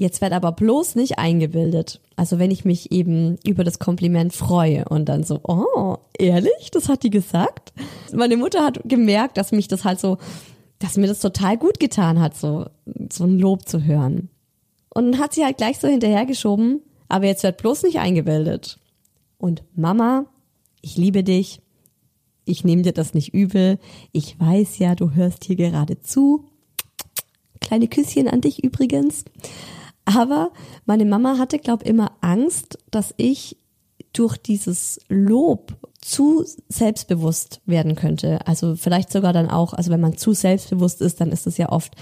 Jetzt 0.00 0.22
wird 0.22 0.32
aber 0.32 0.52
bloß 0.52 0.94
nicht 0.94 1.18
eingebildet. 1.18 2.00
Also 2.16 2.38
wenn 2.38 2.50
ich 2.50 2.64
mich 2.64 2.90
eben 2.90 3.36
über 3.44 3.64
das 3.64 3.78
Kompliment 3.78 4.32
freue 4.32 4.86
und 4.86 5.10
dann 5.10 5.24
so, 5.24 5.40
oh, 5.42 5.98
ehrlich, 6.18 6.70
das 6.72 6.88
hat 6.88 7.02
die 7.02 7.10
gesagt? 7.10 7.74
Meine 8.10 8.38
Mutter 8.38 8.64
hat 8.64 8.80
gemerkt, 8.86 9.36
dass 9.36 9.52
mich 9.52 9.68
das 9.68 9.84
halt 9.84 10.00
so, 10.00 10.16
dass 10.78 10.96
mir 10.96 11.06
das 11.06 11.20
total 11.20 11.58
gut 11.58 11.78
getan 11.80 12.18
hat, 12.18 12.34
so, 12.34 12.64
so 13.12 13.24
ein 13.24 13.38
Lob 13.38 13.68
zu 13.68 13.84
hören. 13.84 14.30
Und 14.88 15.18
hat 15.18 15.34
sie 15.34 15.44
halt 15.44 15.58
gleich 15.58 15.78
so 15.78 15.86
hinterhergeschoben, 15.86 16.80
aber 17.10 17.26
jetzt 17.26 17.42
wird 17.42 17.58
bloß 17.58 17.82
nicht 17.82 17.98
eingebildet. 17.98 18.78
Und 19.36 19.64
Mama, 19.74 20.24
ich 20.80 20.96
liebe 20.96 21.22
dich. 21.22 21.60
Ich 22.46 22.64
nehme 22.64 22.80
dir 22.80 22.92
das 22.92 23.12
nicht 23.12 23.34
übel. 23.34 23.78
Ich 24.12 24.40
weiß 24.40 24.78
ja, 24.78 24.94
du 24.94 25.10
hörst 25.10 25.44
hier 25.44 25.56
gerade 25.56 26.00
zu. 26.00 26.46
Kleine 27.60 27.86
Küsschen 27.86 28.28
an 28.28 28.40
dich 28.40 28.64
übrigens. 28.64 29.26
Aber 30.16 30.50
meine 30.86 31.04
Mama 31.04 31.38
hatte, 31.38 31.58
glaub 31.58 31.82
immer 31.82 32.12
Angst, 32.20 32.78
dass 32.90 33.14
ich 33.16 33.56
durch 34.12 34.36
dieses 34.36 34.98
Lob 35.08 35.76
zu 36.00 36.44
selbstbewusst 36.68 37.60
werden 37.66 37.94
könnte. 37.94 38.46
Also 38.46 38.74
vielleicht 38.74 39.12
sogar 39.12 39.32
dann 39.32 39.50
auch, 39.50 39.74
also 39.74 39.90
wenn 39.90 40.00
man 40.00 40.16
zu 40.16 40.32
selbstbewusst 40.32 41.00
ist, 41.00 41.20
dann 41.20 41.30
ist 41.30 41.46
es 41.46 41.58
ja 41.58 41.70
oft 41.70 41.94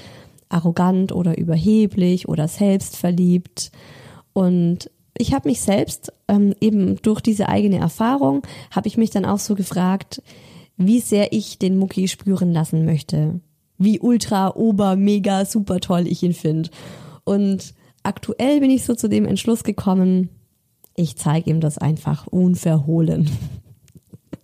arrogant 0.48 1.12
oder 1.12 1.36
überheblich 1.36 2.28
oder 2.28 2.48
selbstverliebt. 2.48 3.70
Und 4.32 4.90
ich 5.18 5.34
habe 5.34 5.48
mich 5.48 5.60
selbst 5.60 6.12
ähm, 6.28 6.54
eben 6.60 6.96
durch 7.02 7.20
diese 7.20 7.48
eigene 7.48 7.78
Erfahrung, 7.78 8.42
habe 8.70 8.88
ich 8.88 8.96
mich 8.96 9.10
dann 9.10 9.24
auch 9.24 9.40
so 9.40 9.54
gefragt, 9.54 10.22
wie 10.76 11.00
sehr 11.00 11.32
ich 11.32 11.58
den 11.58 11.76
Mucki 11.76 12.08
spüren 12.08 12.52
lassen 12.52 12.84
möchte. 12.84 13.40
Wie 13.78 14.00
ultra, 14.00 14.54
ober, 14.54 14.96
mega, 14.96 15.44
super 15.44 15.80
toll 15.80 16.06
ich 16.06 16.22
ihn 16.22 16.34
finde. 16.34 16.70
Und 17.24 17.74
aktuell 18.02 18.60
bin 18.60 18.70
ich 18.70 18.84
so 18.84 18.94
zu 18.94 19.08
dem 19.08 19.26
Entschluss 19.26 19.64
gekommen, 19.64 20.30
ich 20.94 21.16
zeige 21.16 21.50
ihm 21.50 21.60
das 21.60 21.78
einfach 21.78 22.26
unverhohlen. 22.26 23.30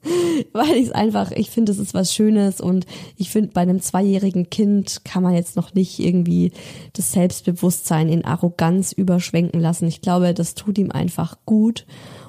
weil 0.53 0.77
ich 0.77 0.87
es 0.87 0.93
einfach, 0.93 1.31
ich 1.33 1.51
finde, 1.51 1.73
es 1.73 1.79
ist 1.79 1.95
was 1.95 2.15
Schönes 2.15 2.61
und 2.61 2.87
ich 3.17 3.31
finde, 3.31 3.51
bei 3.53 3.63
einem 3.63 3.81
zweijährigen 3.81 4.51
Kind 4.51 5.05
kann 5.05 5.23
man 5.23 5.35
jetzt 5.35 5.57
noch 5.57 5.75
nicht 5.75 5.99
irgendwie 5.99 6.53
das 6.93 7.13
Selbstbewusstsein 7.13 8.09
in 8.09 8.25
Arroganz 8.25 8.93
überschwenken 8.93 9.61
lassen. 9.61 9.87
Ich 9.87 10.01
glaube, 10.01 10.35
das 10.35 10.55
tut 10.55 10.79
ihm 10.79 10.91
einfach 10.91 11.39
gut 11.47 11.87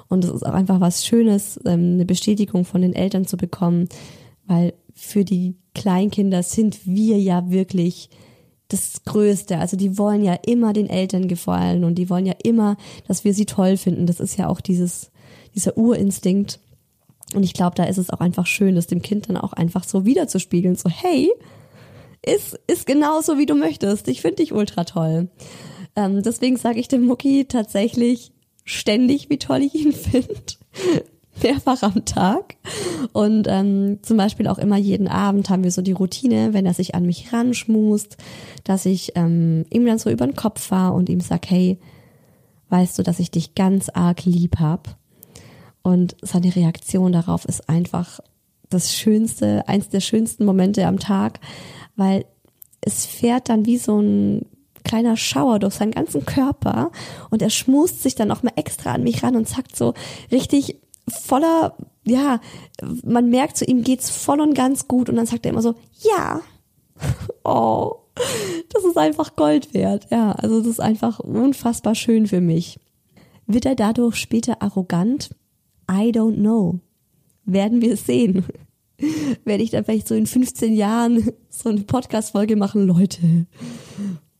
und 0.08 0.24
es 0.24 0.30
ist 0.30 0.44
auch 0.44 0.54
einfach 0.54 0.80
was 0.80 1.04
Schönes, 1.04 1.60
ähm, 1.66 1.94
eine 1.94 2.06
Bestätigung 2.06 2.64
von 2.64 2.82
den 2.82 2.94
Eltern 2.94 3.26
zu 3.26 3.36
bekommen, 3.36 3.88
weil 4.46 4.74
für 4.94 5.24
die 5.24 5.56
Kleinkinder 5.74 6.42
sind 6.42 6.86
wir 6.86 7.18
ja 7.18 7.50
wirklich 7.50 8.08
das 8.68 9.04
Größte. 9.04 9.58
Also 9.58 9.76
die 9.76 9.98
wollen 9.98 10.22
ja 10.22 10.34
immer 10.34 10.72
den 10.72 10.88
Eltern 10.88 11.28
gefallen 11.28 11.84
und 11.84 11.96
die 11.96 12.10
wollen 12.10 12.26
ja 12.26 12.34
immer, 12.42 12.76
dass 13.06 13.24
wir 13.24 13.34
sie 13.34 13.46
toll 13.46 13.76
finden. 13.76 14.06
Das 14.06 14.20
ist 14.20 14.36
ja 14.36 14.48
auch 14.48 14.60
dieses, 14.60 15.10
dieser 15.54 15.76
Urinstinkt. 15.76 16.60
Und 17.34 17.42
ich 17.42 17.54
glaube, 17.54 17.76
da 17.76 17.84
ist 17.84 17.98
es 17.98 18.10
auch 18.10 18.20
einfach 18.20 18.46
schön, 18.46 18.74
das 18.74 18.86
dem 18.86 19.02
Kind 19.02 19.28
dann 19.28 19.36
auch 19.36 19.52
einfach 19.52 19.84
so 19.84 20.04
wiederzuspiegeln. 20.04 20.76
So, 20.76 20.88
hey, 20.88 21.30
ist, 22.24 22.58
ist 22.66 22.86
genauso, 22.86 23.38
wie 23.38 23.46
du 23.46 23.54
möchtest. 23.54 24.08
Ich 24.08 24.20
finde 24.20 24.36
dich 24.36 24.52
ultra 24.52 24.84
toll. 24.84 25.28
Ähm, 25.94 26.22
deswegen 26.22 26.56
sage 26.56 26.80
ich 26.80 26.88
dem 26.88 27.06
Mucki 27.06 27.46
tatsächlich 27.46 28.32
ständig, 28.64 29.30
wie 29.30 29.38
toll 29.38 29.62
ich 29.62 29.74
ihn 29.74 29.92
finde. 29.92 30.34
Mehrfach 31.42 31.82
am 31.82 32.04
Tag. 32.04 32.56
Und 33.12 33.46
ähm, 33.48 33.98
zum 34.02 34.16
Beispiel 34.16 34.48
auch 34.48 34.58
immer 34.58 34.76
jeden 34.76 35.08
Abend 35.08 35.50
haben 35.50 35.64
wir 35.64 35.70
so 35.70 35.82
die 35.82 35.92
Routine, 35.92 36.52
wenn 36.52 36.66
er 36.66 36.74
sich 36.74 36.94
an 36.94 37.06
mich 37.06 37.32
ranschmust, 37.32 38.16
dass 38.64 38.86
ich 38.86 39.12
ähm, 39.14 39.64
ihm 39.70 39.86
dann 39.86 39.98
so 39.98 40.10
über 40.10 40.26
den 40.26 40.36
Kopf 40.36 40.60
fahre 40.60 40.94
und 40.94 41.08
ihm 41.08 41.20
sag, 41.20 41.48
hey, 41.50 41.78
weißt 42.68 42.98
du, 42.98 43.02
dass 43.02 43.20
ich 43.20 43.30
dich 43.30 43.54
ganz 43.54 43.88
arg 43.88 44.24
lieb 44.24 44.58
hab? 44.58 44.96
Und 45.82 46.16
seine 46.20 46.54
Reaktion 46.54 47.12
darauf 47.12 47.44
ist 47.44 47.68
einfach 47.68 48.20
das 48.68 48.92
schönste, 48.92 49.68
eins 49.68 49.88
der 49.88 50.00
schönsten 50.00 50.44
Momente 50.44 50.86
am 50.86 50.98
Tag, 50.98 51.40
weil 51.94 52.24
es 52.80 53.06
fährt 53.06 53.48
dann 53.48 53.66
wie 53.66 53.78
so 53.78 54.00
ein 54.00 54.46
kleiner 54.84 55.16
Schauer 55.16 55.58
durch 55.58 55.74
seinen 55.74 55.90
ganzen 55.90 56.24
Körper 56.24 56.90
und 57.30 57.42
er 57.42 57.50
schmust 57.50 58.02
sich 58.02 58.14
dann 58.14 58.30
auch 58.30 58.42
mal 58.42 58.52
extra 58.56 58.92
an 58.92 59.02
mich 59.02 59.22
ran 59.22 59.36
und 59.36 59.48
sagt 59.48 59.76
so 59.76 59.94
richtig 60.30 60.80
voller, 61.08 61.76
ja, 62.04 62.40
man 63.04 63.30
merkt, 63.30 63.56
zu 63.56 63.64
ihm 63.64 63.82
geht's 63.82 64.10
voll 64.10 64.40
und 64.40 64.54
ganz 64.54 64.88
gut 64.88 65.08
und 65.08 65.16
dann 65.16 65.26
sagt 65.26 65.46
er 65.46 65.52
immer 65.52 65.62
so, 65.62 65.74
ja. 66.02 66.40
Oh, 67.44 67.96
das 68.70 68.84
ist 68.84 68.96
einfach 68.96 69.36
Gold 69.36 69.74
wert. 69.74 70.08
Ja, 70.10 70.32
also 70.32 70.58
das 70.58 70.66
ist 70.66 70.80
einfach 70.80 71.20
unfassbar 71.20 71.94
schön 71.94 72.26
für 72.26 72.40
mich. 72.40 72.80
Wird 73.46 73.66
er 73.66 73.76
dadurch 73.76 74.16
später 74.16 74.62
arrogant? 74.62 75.30
I 75.90 76.10
don't 76.10 76.36
know. 76.36 76.80
Werden 77.44 77.82
wir 77.82 77.96
sehen. 77.96 78.44
Werde 79.44 79.62
ich 79.62 79.70
dann 79.70 79.84
vielleicht 79.84 80.08
so 80.08 80.14
in 80.14 80.26
15 80.26 80.74
Jahren 80.74 81.30
so 81.50 81.68
eine 81.68 81.82
Podcast-Folge 81.82 82.56
machen, 82.56 82.86
Leute, 82.86 83.46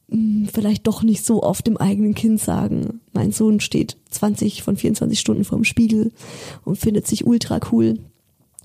vielleicht 0.09 0.87
doch 0.87 1.03
nicht 1.03 1.25
so 1.25 1.43
oft 1.43 1.67
dem 1.67 1.77
eigenen 1.77 2.15
Kind 2.15 2.41
sagen. 2.41 3.01
Mein 3.13 3.33
Sohn 3.33 3.61
steht 3.61 3.97
20 4.11 4.63
von 4.63 4.77
24 4.77 5.19
Stunden 5.19 5.45
vorm 5.45 5.65
Spiegel 5.65 6.13
und 6.65 6.79
findet 6.79 7.07
sich 7.07 7.27
ultra 7.27 7.61
cool 7.73 7.99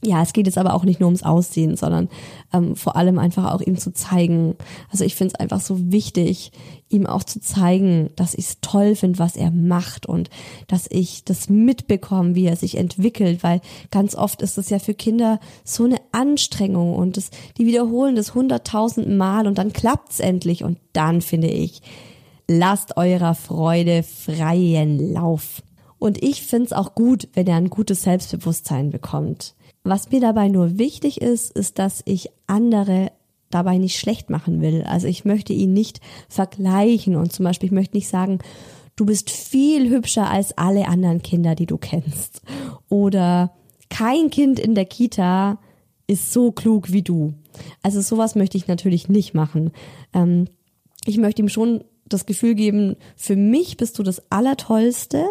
ja, 0.03 0.23
es 0.23 0.33
geht 0.33 0.47
jetzt 0.47 0.57
aber 0.57 0.73
auch 0.73 0.83
nicht 0.83 0.99
nur 0.99 1.07
ums 1.07 1.23
Aussehen, 1.23 1.77
sondern 1.77 2.09
ähm, 2.51 2.75
vor 2.75 2.95
allem 2.95 3.19
einfach 3.19 3.53
auch 3.53 3.61
ihm 3.61 3.77
zu 3.77 3.93
zeigen. 3.93 4.55
Also 4.91 5.03
ich 5.03 5.15
finde 5.15 5.33
es 5.33 5.39
einfach 5.39 5.61
so 5.61 5.91
wichtig, 5.91 6.51
ihm 6.89 7.05
auch 7.05 7.23
zu 7.23 7.39
zeigen, 7.39 8.09
dass 8.15 8.33
ich 8.33 8.45
es 8.45 8.61
toll 8.61 8.95
finde, 8.95 9.19
was 9.19 9.35
er 9.35 9.51
macht 9.51 10.07
und 10.07 10.29
dass 10.67 10.87
ich 10.89 11.23
das 11.23 11.49
mitbekomme, 11.49 12.33
wie 12.33 12.45
er 12.45 12.55
sich 12.55 12.77
entwickelt, 12.77 13.43
weil 13.43 13.61
ganz 13.91 14.15
oft 14.15 14.41
ist 14.41 14.57
es 14.57 14.69
ja 14.69 14.79
für 14.79 14.95
Kinder 14.95 15.39
so 15.63 15.85
eine 15.85 15.97
Anstrengung 16.11 16.95
und 16.95 17.17
das, 17.17 17.29
die 17.57 17.67
wiederholen 17.67 18.15
das 18.15 18.33
hunderttausend 18.33 19.07
Mal 19.07 19.45
und 19.45 19.59
dann 19.59 19.71
klappt's 19.71 20.19
endlich 20.19 20.63
und 20.63 20.79
dann 20.93 21.21
finde 21.21 21.47
ich, 21.47 21.81
lasst 22.47 22.97
eurer 22.97 23.35
Freude 23.35 24.03
freien 24.03 25.13
Lauf. 25.13 25.61
Und 25.99 26.23
ich 26.23 26.41
finde 26.41 26.65
es 26.65 26.73
auch 26.73 26.95
gut, 26.95 27.27
wenn 27.33 27.45
er 27.45 27.57
ein 27.57 27.69
gutes 27.69 28.01
Selbstbewusstsein 28.01 28.89
bekommt. 28.89 29.53
Was 29.83 30.11
mir 30.11 30.21
dabei 30.21 30.47
nur 30.47 30.77
wichtig 30.77 31.21
ist, 31.21 31.51
ist, 31.51 31.79
dass 31.79 32.01
ich 32.05 32.29
andere 32.47 33.11
dabei 33.49 33.77
nicht 33.77 33.99
schlecht 33.99 34.29
machen 34.29 34.61
will. 34.61 34.83
Also 34.83 35.07
ich 35.07 35.25
möchte 35.25 35.53
ihn 35.53 35.73
nicht 35.73 35.99
vergleichen 36.29 37.15
und 37.15 37.33
zum 37.33 37.45
Beispiel 37.45 37.67
ich 37.67 37.73
möchte 37.73 37.97
nicht 37.97 38.07
sagen, 38.07 38.39
du 38.95 39.05
bist 39.05 39.29
viel 39.29 39.89
hübscher 39.89 40.29
als 40.29 40.57
alle 40.57 40.87
anderen 40.87 41.21
Kinder, 41.21 41.55
die 41.55 41.65
du 41.65 41.77
kennst. 41.77 42.41
Oder 42.89 43.53
kein 43.89 44.29
Kind 44.29 44.59
in 44.59 44.75
der 44.75 44.85
Kita 44.85 45.59
ist 46.07 46.31
so 46.31 46.51
klug 46.51 46.91
wie 46.91 47.01
du. 47.01 47.33
Also 47.81 48.01
sowas 48.01 48.35
möchte 48.35 48.57
ich 48.57 48.67
natürlich 48.67 49.09
nicht 49.09 49.33
machen. 49.33 49.71
Ähm, 50.13 50.47
ich 51.05 51.17
möchte 51.17 51.41
ihm 51.41 51.49
schon 51.49 51.83
das 52.05 52.25
Gefühl 52.25 52.55
geben, 52.55 52.95
für 53.15 53.35
mich 53.35 53.77
bist 53.77 53.97
du 53.97 54.03
das 54.03 54.21
Allertollste, 54.31 55.25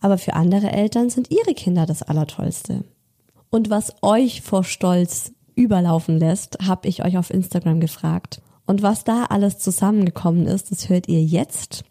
aber 0.00 0.18
für 0.18 0.34
andere 0.34 0.72
Eltern 0.72 1.10
sind 1.10 1.30
ihre 1.30 1.54
Kinder 1.54 1.86
das 1.86 2.02
Allertollste. 2.02 2.84
Und 3.50 3.70
was 3.70 3.94
euch 4.02 4.42
vor 4.42 4.64
Stolz 4.64 5.32
überlaufen 5.54 6.18
lässt, 6.18 6.58
habe 6.66 6.88
ich 6.88 7.04
euch 7.04 7.16
auf 7.18 7.30
Instagram 7.30 7.80
gefragt. 7.80 8.42
Und 8.66 8.82
was 8.82 9.04
da 9.04 9.24
alles 9.24 9.58
zusammengekommen 9.58 10.46
ist, 10.46 10.70
das 10.70 10.88
hört 10.88 11.08
ihr 11.08 11.22
jetzt. 11.22 11.84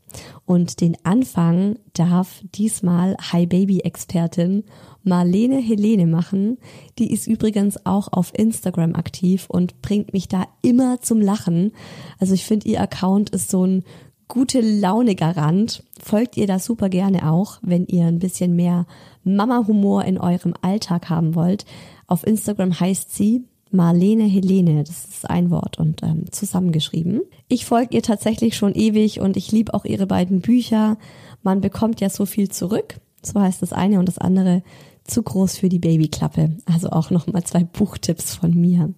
Und 0.46 0.82
den 0.82 0.98
Anfang 1.04 1.80
darf 1.94 2.42
diesmal 2.54 3.16
Hi 3.32 3.46
Baby 3.46 3.80
Expertin 3.80 4.64
Marlene 5.04 5.60
Helene 5.60 6.08
machen. 6.08 6.58
Die 6.98 7.12
ist 7.12 7.28
übrigens 7.28 7.86
auch 7.86 8.12
auf 8.12 8.38
Instagram 8.38 8.96
aktiv 8.96 9.46
und 9.50 9.82
bringt 9.82 10.14
mich 10.14 10.28
da 10.28 10.48
immer 10.62 11.02
zum 11.02 11.22
Lachen. 11.22 11.72
Also 12.20 12.34
ich 12.34 12.46
finde, 12.46 12.68
ihr 12.68 12.82
Account 12.82 13.30
ist 13.30 13.50
so 13.50 13.66
ein 13.66 13.84
gute 14.28 14.62
Laune 14.62 15.16
Garant. 15.16 15.84
Folgt 16.02 16.38
ihr 16.38 16.48
da 16.48 16.60
super 16.60 16.90
gerne 16.90 17.32
auch, 17.32 17.60
wenn 17.62 17.86
ihr 17.86 18.06
ein 18.06 18.20
bisschen 18.20 18.56
mehr 18.56 18.86
Mama-Humor 19.26 20.06
in 20.06 20.18
eurem 20.18 20.54
Alltag 20.62 21.10
haben 21.10 21.36
wollt. 21.36 21.66
Auf 22.08 22.26
Instagram 22.26 22.80
heißt 22.80 23.14
sie 23.14 23.44
Marlene 23.72 24.24
Helene, 24.24 24.84
das 24.84 25.06
ist 25.06 25.30
ein 25.30 25.50
Wort 25.50 25.78
und 25.80 26.02
ähm, 26.04 26.32
zusammengeschrieben. 26.32 27.22
Ich 27.50 27.66
folge 27.66 27.96
ihr 27.96 28.04
tatsächlich 28.04 28.56
schon 28.56 28.74
ewig 28.74 29.20
und 29.20 29.36
ich 29.36 29.52
liebe 29.52 29.74
auch 29.74 29.86
ihre 29.86 30.08
beiden 30.08 30.40
Bücher. 30.40 30.98
Man 31.44 31.62
bekommt 31.62 32.00
ja 32.00 32.10
so 32.10 32.26
viel 32.26 32.50
zurück. 32.50 32.96
So 33.22 33.42
heißt 33.42 33.62
das 33.62 33.74
eine 33.74 34.00
und 34.00 34.08
das 34.08 34.18
andere 34.18 34.64
zu 35.04 35.24
groß 35.24 35.58
für 35.58 35.70
die 35.70 35.80
Babyklappe. 35.80 36.56
Also 36.66 36.90
auch 36.90 37.10
nochmal 37.10 37.44
zwei 37.44 37.64
Buchtipps 37.64 38.36
von 38.36 38.52
mir. 38.52 38.94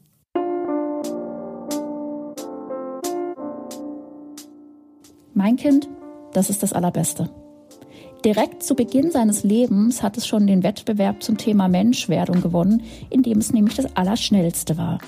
Mein 5.33 5.55
Kind, 5.55 5.87
das 6.33 6.49
ist 6.49 6.63
das 6.63 6.73
Allerbeste. 6.73 7.29
Direkt 8.25 8.63
zu 8.63 8.75
Beginn 8.75 9.11
seines 9.11 9.43
Lebens 9.43 10.01
hat 10.01 10.17
es 10.17 10.27
schon 10.27 10.47
den 10.47 10.63
Wettbewerb 10.63 11.21
zum 11.21 11.37
Thema 11.37 11.67
Menschwerdung 11.67 12.41
gewonnen, 12.41 12.83
in 13.09 13.23
dem 13.23 13.37
es 13.37 13.53
nämlich 13.53 13.75
das 13.75 13.95
Allerschnellste 13.95 14.77
war. 14.77 14.99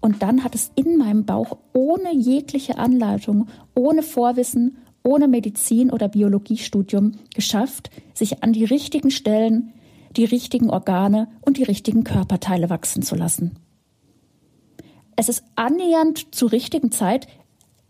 Und 0.00 0.22
dann 0.22 0.44
hat 0.44 0.54
es 0.54 0.70
in 0.74 0.98
meinem 0.98 1.24
Bauch 1.24 1.56
ohne 1.72 2.14
jegliche 2.14 2.78
Anleitung, 2.78 3.48
ohne 3.74 4.02
Vorwissen, 4.02 4.76
ohne 5.02 5.28
Medizin 5.28 5.90
oder 5.90 6.08
Biologiestudium 6.08 7.12
geschafft, 7.34 7.90
sich 8.12 8.42
an 8.42 8.52
die 8.52 8.64
richtigen 8.64 9.10
Stellen, 9.10 9.72
die 10.16 10.24
richtigen 10.24 10.70
Organe 10.70 11.28
und 11.42 11.56
die 11.56 11.62
richtigen 11.62 12.04
Körperteile 12.04 12.70
wachsen 12.70 13.02
zu 13.02 13.14
lassen. 13.14 13.52
Es 15.16 15.28
ist 15.28 15.44
annähernd 15.54 16.34
zur 16.34 16.52
richtigen 16.52 16.90
Zeit 16.90 17.28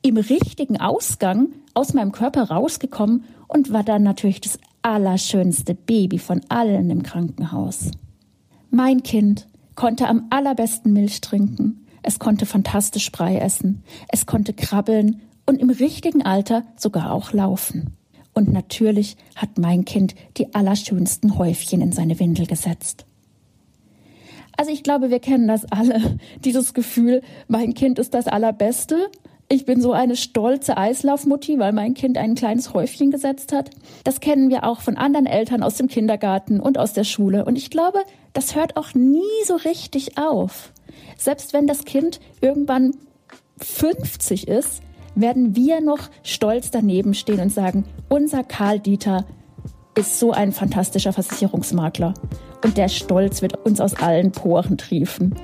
im 0.03 0.17
richtigen 0.17 0.79
Ausgang 0.81 1.53
aus 1.75 1.93
meinem 1.93 2.12
Körper 2.12 2.45
rausgekommen 2.45 3.25
und 3.49 3.72
war 3.72 3.83
dann 3.83 4.03
natürlich 4.03 4.41
das 4.41 4.59
allerschönste 4.83 5.75
Baby 5.75 6.18
von 6.18 6.41
allen 6.49 6.91
im 6.91 7.03
Krankenhaus. 7.03 7.91
Mein 8.70 9.03
Kind 9.03 9.47
konnte 9.75 10.09
am 10.09 10.27
allerbesten 10.31 10.93
Milch 10.93 11.20
trinken, 11.20 11.87
es 12.03 12.18
konnte 12.18 12.47
fantastisch 12.47 13.11
Brei 13.12 13.39
essen, 13.39 13.83
es 14.09 14.27
konnte 14.27 14.53
krabbeln 14.53 15.22
und 15.47 15.61
im 15.61 15.70
richtigen 15.70 16.22
Alter 16.22 16.64
sogar 16.77 17.12
auch 17.12 17.33
laufen. 17.33 17.97
Und 18.35 18.53
natürlich 18.53 19.16
hat 19.37 19.59
mein 19.59 19.85
Kind 19.85 20.14
die 20.37 20.55
allerschönsten 20.55 21.39
Häufchen 21.39 21.81
in 21.81 21.93
seine 21.93 22.18
Windel 22.18 22.47
gesetzt. 22.47 23.07
Also 24.57 24.70
ich 24.70 24.83
glaube, 24.83 25.11
wir 25.11 25.20
kennen 25.20 25.49
das 25.49 25.64
alle, 25.66 26.18
dieses 26.45 26.75
Gefühl, 26.75 27.22
mein 27.49 27.75
Kind 27.75 27.99
ist 27.99 28.14
das 28.14 28.27
Allerbeste 28.27 29.09
ich 29.55 29.65
bin 29.65 29.81
so 29.81 29.93
eine 29.93 30.17
stolze 30.17 30.77
Eislaufmutti, 30.77 31.61
weil 31.61 31.73
mein 31.73 31.95
Kind 31.95 32.19
ein 32.19 32.35
kleines 32.35 32.75
Häufchen 32.75 33.13
gesetzt 33.13 33.53
hat. 33.53 33.71
Das 34.03 34.19
kennen 34.19 34.51
wir 34.51 34.65
auch 34.65 34.81
von 34.81 34.97
anderen 34.97 35.27
Eltern 35.27 35.63
aus 35.63 35.77
dem 35.77 35.87
Kindergarten 35.87 36.59
und 36.59 36.77
aus 36.77 36.93
der 36.93 37.05
Schule. 37.05 37.45
Und 37.45 37.57
ich 37.57 37.71
glaube, 37.71 38.01
das 38.33 38.57
hört 38.57 38.77
auch 38.77 38.95
nie 38.95 39.23
so 39.47 39.55
richtig 39.55 40.19
auf. 40.19 40.73
Selbst 41.17 41.53
wenn 41.53 41.69
das 41.69 41.85
Kind 41.85 42.19
irgendwann 42.41 42.97
50 43.59 44.49
ist, 44.49 44.83
werden 45.15 45.55
wir 45.55 45.81
noch 45.81 46.11
stolz 46.25 46.73
daneben 46.73 47.15
stehen 47.15 47.39
und 47.39 47.51
sagen, 47.51 47.85
unser 48.09 48.43
Karl 48.43 48.81
Dieter 48.81 49.25
ist 49.97 50.19
so 50.19 50.33
ein 50.33 50.51
fantastischer 50.51 51.13
Versicherungsmakler. 51.13 52.15
Und 52.65 52.77
der 52.77 52.89
Stolz 52.89 53.41
wird 53.41 53.65
uns 53.65 53.81
aus 53.81 53.95
allen 53.95 54.33
Poren 54.33 54.79
triefen. 54.79 55.37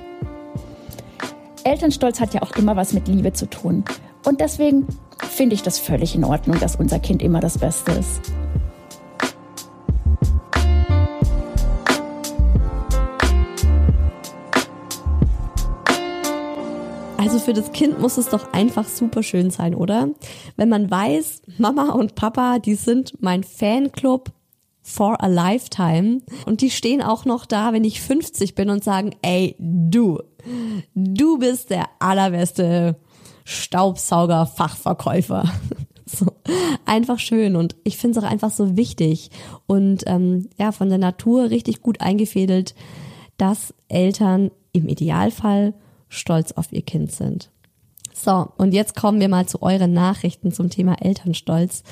Elternstolz 1.63 2.19
hat 2.19 2.33
ja 2.33 2.41
auch 2.41 2.51
immer 2.55 2.75
was 2.75 2.93
mit 2.93 3.07
Liebe 3.07 3.33
zu 3.33 3.49
tun. 3.49 3.83
Und 4.25 4.41
deswegen 4.41 4.87
finde 5.19 5.55
ich 5.55 5.63
das 5.63 5.79
völlig 5.79 6.15
in 6.15 6.23
Ordnung, 6.23 6.59
dass 6.59 6.75
unser 6.75 6.99
Kind 6.99 7.21
immer 7.21 7.39
das 7.39 7.57
Beste 7.57 7.91
ist. 7.91 8.21
Also 17.17 17.39
für 17.39 17.53
das 17.53 17.71
Kind 17.71 17.99
muss 17.99 18.17
es 18.17 18.29
doch 18.29 18.51
einfach 18.51 18.87
super 18.87 19.23
schön 19.23 19.51
sein, 19.51 19.75
oder? 19.75 20.09
Wenn 20.57 20.69
man 20.69 20.89
weiß, 20.89 21.43
Mama 21.57 21.91
und 21.91 22.15
Papa, 22.15 22.59
die 22.59 22.75
sind 22.75 23.13
mein 23.21 23.43
Fanclub 23.43 24.31
for 24.81 25.23
a 25.23 25.27
lifetime 25.27 26.21
und 26.45 26.61
die 26.61 26.71
stehen 26.71 27.01
auch 27.01 27.25
noch 27.25 27.45
da, 27.45 27.73
wenn 27.73 27.83
ich 27.83 28.01
50 28.01 28.55
bin 28.55 28.69
und 28.69 28.83
sagen, 28.83 29.11
ey, 29.21 29.55
du, 29.59 30.19
du 30.95 31.37
bist 31.37 31.69
der 31.69 31.85
allerbeste 31.99 32.95
Staubsauger-Fachverkäufer. 33.45 35.49
So, 36.13 36.25
einfach 36.83 37.19
schön 37.19 37.55
und 37.55 37.77
ich 37.85 37.95
finde 37.95 38.19
es 38.19 38.25
auch 38.25 38.29
einfach 38.29 38.51
so 38.51 38.75
wichtig 38.75 39.29
und 39.65 40.03
ähm, 40.07 40.49
ja, 40.59 40.73
von 40.73 40.89
der 40.89 40.97
Natur 40.97 41.49
richtig 41.49 41.81
gut 41.81 42.01
eingefädelt, 42.01 42.75
dass 43.37 43.73
Eltern 43.87 44.51
im 44.73 44.89
Idealfall 44.89 45.73
stolz 46.09 46.51
auf 46.51 46.73
ihr 46.73 46.81
Kind 46.81 47.13
sind. 47.13 47.49
So, 48.13 48.49
und 48.57 48.73
jetzt 48.73 48.95
kommen 48.95 49.21
wir 49.21 49.29
mal 49.29 49.47
zu 49.47 49.61
euren 49.61 49.93
Nachrichten 49.93 50.51
zum 50.51 50.69
Thema 50.69 51.01
Elternstolz. 51.01 51.83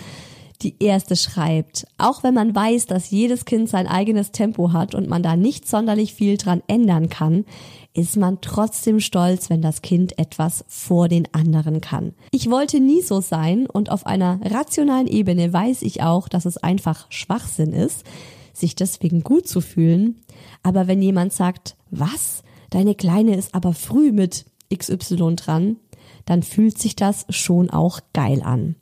Die 0.62 0.76
erste 0.84 1.16
schreibt, 1.16 1.88
auch 1.97 2.22
wenn 2.22 2.34
man 2.34 2.53
weiß, 2.53 2.86
dass 2.86 3.12
jedes 3.12 3.45
Kind 3.45 3.70
sein 3.70 3.88
eigenes 3.88 4.34
Tempo 4.34 4.74
hat 4.74 4.93
und 4.93 5.07
man 5.07 5.24
da 5.24 5.38
nicht 5.38 5.66
sonderlich 5.66 6.14
viel 6.14 6.36
dran 6.36 6.62
ändern 6.68 7.07
kann, 7.07 7.45
ist 7.93 8.18
man 8.18 8.41
trotzdem 8.41 8.99
stolz, 8.99 9.49
wenn 9.49 9.62
das 9.62 9.82
Kind 9.82 10.20
etwas 10.20 10.66
vor 10.68 11.07
den 11.07 11.34
anderen 11.34 11.80
kann. 11.80 12.14
Ich 12.32 12.49
wollte 12.49 12.82
nie 12.82 13.01
so 13.01 13.22
sein 13.22 13.68
und 13.68 13.89
auf 13.89 14.05
einer 14.05 14.41
rationalen 14.43 15.07
Ebene 15.07 15.53
weiß 15.53 15.82
ich 15.82 16.03
auch, 16.03 16.28
dass 16.28 16.45
es 16.45 16.57
einfach 16.57 17.07
Schwachsinn 17.10 17.72
ist, 17.72 18.03
sich 18.51 18.76
deswegen 18.76 19.24
gut 19.24 19.47
zu 19.47 19.62
fühlen. 19.62 20.20
Aber 20.62 20.88
wenn 20.88 21.01
jemand 21.01 21.32
sagt, 21.32 21.78
was? 21.89 22.43
Deine 22.70 22.95
Kleine 22.95 23.36
ist 23.36 23.55
aber 23.55 23.74
früh 23.74 24.12
mit 24.12 24.45
XY 24.74 25.36
dran, 25.38 25.78
dann 26.26 26.43
fühlt 26.43 26.78
sich 26.78 26.97
das 26.97 27.26
schon 27.30 27.70
auch 27.70 28.01
geil 28.14 28.41
an. 28.43 28.76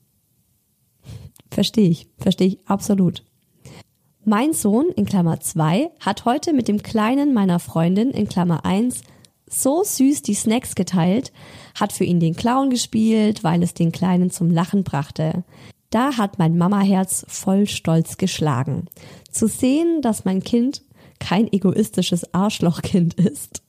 Verstehe 1.52 1.90
ich, 1.90 2.08
verstehe 2.18 2.48
ich 2.48 2.60
absolut. 2.68 3.24
Mein 4.26 4.54
Sohn 4.54 4.88
in 4.96 5.06
Klammer 5.06 5.40
2 5.40 5.90
hat 6.02 6.26
heute 6.26 6.54
mit 6.54 6.68
dem 6.68 6.84
Kleinen 6.84 7.34
meiner 7.34 7.60
Freundin 7.60 8.12
in 8.12 8.28
Klammer 8.28 8.66
1 8.66 9.02
so 9.50 9.84
süß 9.84 10.22
die 10.24 10.34
Snacks 10.34 10.76
geteilt, 10.76 11.32
hat 11.76 11.94
für 11.94 12.04
ihn 12.04 12.20
den 12.20 12.36
Clown 12.36 12.70
gespielt, 12.70 13.44
weil 13.44 13.64
es 13.64 13.74
den 13.74 13.92
Kleinen 13.92 14.30
zum 14.30 14.52
Lachen 14.52 14.84
brachte. 14.84 15.46
Da 15.90 16.18
hat 16.18 16.38
mein 16.38 16.58
Mamaherz 16.58 17.26
voll 17.30 17.68
Stolz 17.68 18.18
geschlagen. 18.18 18.88
Zu 19.32 19.48
sehen, 19.48 20.02
dass 20.02 20.26
mein 20.26 20.44
Kind 20.44 20.82
kein 21.20 21.52
egoistisches 21.52 22.34
Arschlochkind 22.34 23.16
ist, 23.16 23.64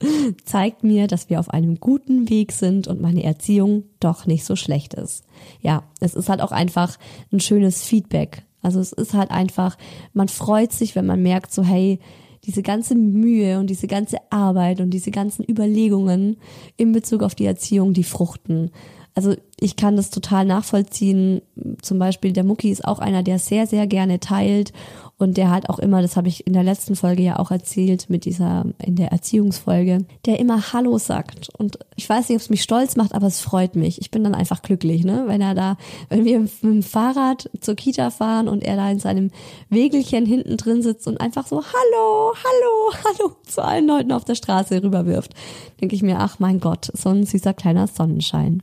zeigt 0.45 0.85
mir, 0.85 1.07
dass 1.07 1.31
wir 1.31 1.41
auf 1.41 1.51
einem 1.51 1.81
guten 1.81 2.29
Weg 2.29 2.53
sind 2.53 2.89
und 2.89 3.01
meine 3.01 3.25
Erziehung 3.25 3.85
doch 4.01 4.27
nicht 4.27 4.45
so 4.45 4.57
schlecht 4.57 4.95
ist. 4.95 5.25
Ja, 5.61 5.85
es 6.01 6.15
ist 6.15 6.29
halt 6.29 6.41
auch 6.41 6.53
einfach 6.53 6.99
ein 7.33 7.41
schönes 7.41 7.83
Feedback. 7.83 8.43
Also 8.63 8.81
es 8.81 8.93
ist 8.93 9.15
halt 9.15 9.31
einfach, 9.31 9.79
man 10.13 10.29
freut 10.29 10.73
sich, 10.73 10.97
wenn 10.97 11.07
man 11.07 11.23
merkt, 11.23 11.53
so 11.53 11.63
hey, 11.63 12.01
diese 12.45 12.63
ganze 12.63 12.95
Mühe 12.95 13.59
und 13.59 13.69
diese 13.69 13.87
ganze 13.87 14.19
Arbeit 14.31 14.81
und 14.81 14.91
diese 14.91 15.11
ganzen 15.11 15.45
Überlegungen 15.49 16.39
in 16.77 16.93
Bezug 16.93 17.23
auf 17.23 17.35
die 17.35 17.45
Erziehung, 17.47 17.93
die 17.93 18.05
fruchten. 18.05 18.71
Also 19.15 19.35
ich 19.59 19.77
kann 19.77 19.97
das 19.97 20.11
total 20.11 20.45
nachvollziehen. 20.45 21.43
Zum 21.83 21.99
Beispiel 21.99 22.33
der 22.33 22.45
Mucki 22.45 22.71
ist 22.71 22.85
auch 22.85 23.01
einer, 23.01 23.23
der 23.23 23.39
sehr, 23.39 23.67
sehr 23.67 23.87
gerne 23.87 24.21
teilt 24.21 24.73
und 25.19 25.37
der 25.37 25.51
halt 25.51 25.69
auch 25.69 25.81
immer, 25.81 26.01
das 26.01 26.17
habe 26.17 26.29
ich 26.29 26.47
in 26.47 26.53
der 26.53 26.63
letzten 26.63 26.95
Folge 26.95 27.23
ja 27.23 27.39
auch 27.41 27.51
erzählt, 27.51 28.09
mit 28.09 28.25
dieser, 28.25 28.65
in 28.79 28.95
der 28.95 29.11
Erziehungsfolge, 29.11 30.07
der 30.25 30.39
immer 30.39 30.73
Hallo 30.73 30.97
sagt. 30.99 31.49
Und 31.59 31.79
ich 31.97 32.09
weiß 32.09 32.29
nicht, 32.29 32.37
ob 32.37 32.43
es 32.43 32.51
mich 32.51 32.63
stolz 32.63 32.95
macht, 32.95 33.15
aber 33.15 33.27
es 33.27 33.41
freut 33.41 33.75
mich. 33.75 34.01
Ich 34.01 34.13
bin 34.13 34.23
dann 34.23 34.37
einfach 34.37 34.63
glücklich, 34.63 35.05
ne? 35.05 35.25
Wenn 35.27 35.41
er 35.41 35.57
da, 35.57 35.77
wenn 36.09 36.25
wir 36.25 36.39
mit 36.39 36.63
dem 36.63 36.85
Fahrrad 36.85 37.51
zur 37.61 37.75
Kita 37.75 38.11
fahren 38.11 38.47
und 38.49 38.63
er 38.63 38.77
da 38.77 38.89
in 38.91 39.01
seinem 39.01 39.33
Wegelchen 39.71 40.25
hinten 40.25 40.57
drin 40.57 40.83
sitzt 40.83 41.09
und 41.09 41.21
einfach 41.21 41.49
so 41.49 41.57
Hallo, 41.65 42.35
Hallo, 42.35 42.95
Hallo 43.05 43.37
zu 43.43 43.65
allen 43.65 43.89
Leuten 43.89 44.13
auf 44.13 44.25
der 44.25 44.37
Straße 44.37 44.83
rüberwirft, 44.83 45.35
denke 45.81 45.97
ich 45.97 46.03
mir, 46.03 46.21
ach 46.21 46.39
mein 46.39 46.61
Gott, 46.61 46.93
so 46.95 47.09
ein 47.09 47.27
süßer 47.27 47.55
kleiner 47.55 47.89
Sonnenschein. 47.89 48.63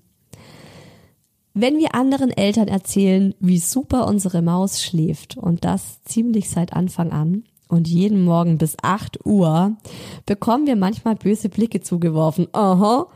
Wenn 1.58 1.78
wir 1.78 1.95
anderen 1.95 2.32
Eltern 2.32 2.68
erzählen, 2.68 3.34
wie 3.39 3.60
super 3.60 4.08
unsere 4.08 4.41
Maus 4.41 4.84
schläft 4.84 5.38
und 5.38 5.64
das 5.64 6.03
ziemlich 6.03 6.49
seit 6.49 6.74
Anfang 6.74 7.14
an 7.14 7.45
und 7.70 7.88
jeden 7.88 8.26
Morgen 8.26 8.58
bis 8.58 8.76
8 8.82 9.26
Uhr, 9.26 9.78
bekommen 10.26 10.68
wir 10.68 10.76
manchmal 10.76 11.16
böse 11.16 11.47
Blicke 11.47 11.80
zugeworfen. 11.80 12.49
Aha, 12.51 13.08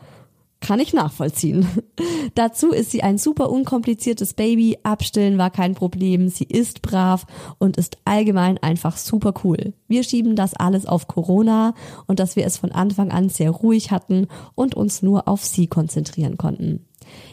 kann 0.61 0.79
ich 0.79 0.93
nachvollziehen. 0.93 1.67
Dazu 2.35 2.71
ist 2.71 2.91
sie 2.91 3.01
ein 3.01 3.17
super 3.17 3.49
unkompliziertes 3.49 4.33
Baby. 4.33 4.77
Abstillen 4.83 5.37
war 5.37 5.49
kein 5.49 5.73
Problem. 5.73 6.27
Sie 6.27 6.43
ist 6.43 6.81
brav 6.81 7.25
und 7.59 7.77
ist 7.77 7.97
allgemein 8.05 8.57
einfach 8.57 8.97
super 8.97 9.33
cool. 9.43 9.73
Wir 9.87 10.03
schieben 10.03 10.35
das 10.35 10.53
alles 10.53 10.85
auf 10.85 11.07
Corona 11.07 11.73
und 12.07 12.19
dass 12.19 12.35
wir 12.35 12.45
es 12.45 12.57
von 12.57 12.71
Anfang 12.71 13.11
an 13.11 13.29
sehr 13.29 13.51
ruhig 13.51 13.91
hatten 13.91 14.27
und 14.55 14.75
uns 14.75 15.01
nur 15.01 15.27
auf 15.27 15.45
sie 15.45 15.67
konzentrieren 15.67 16.37
konnten. 16.37 16.85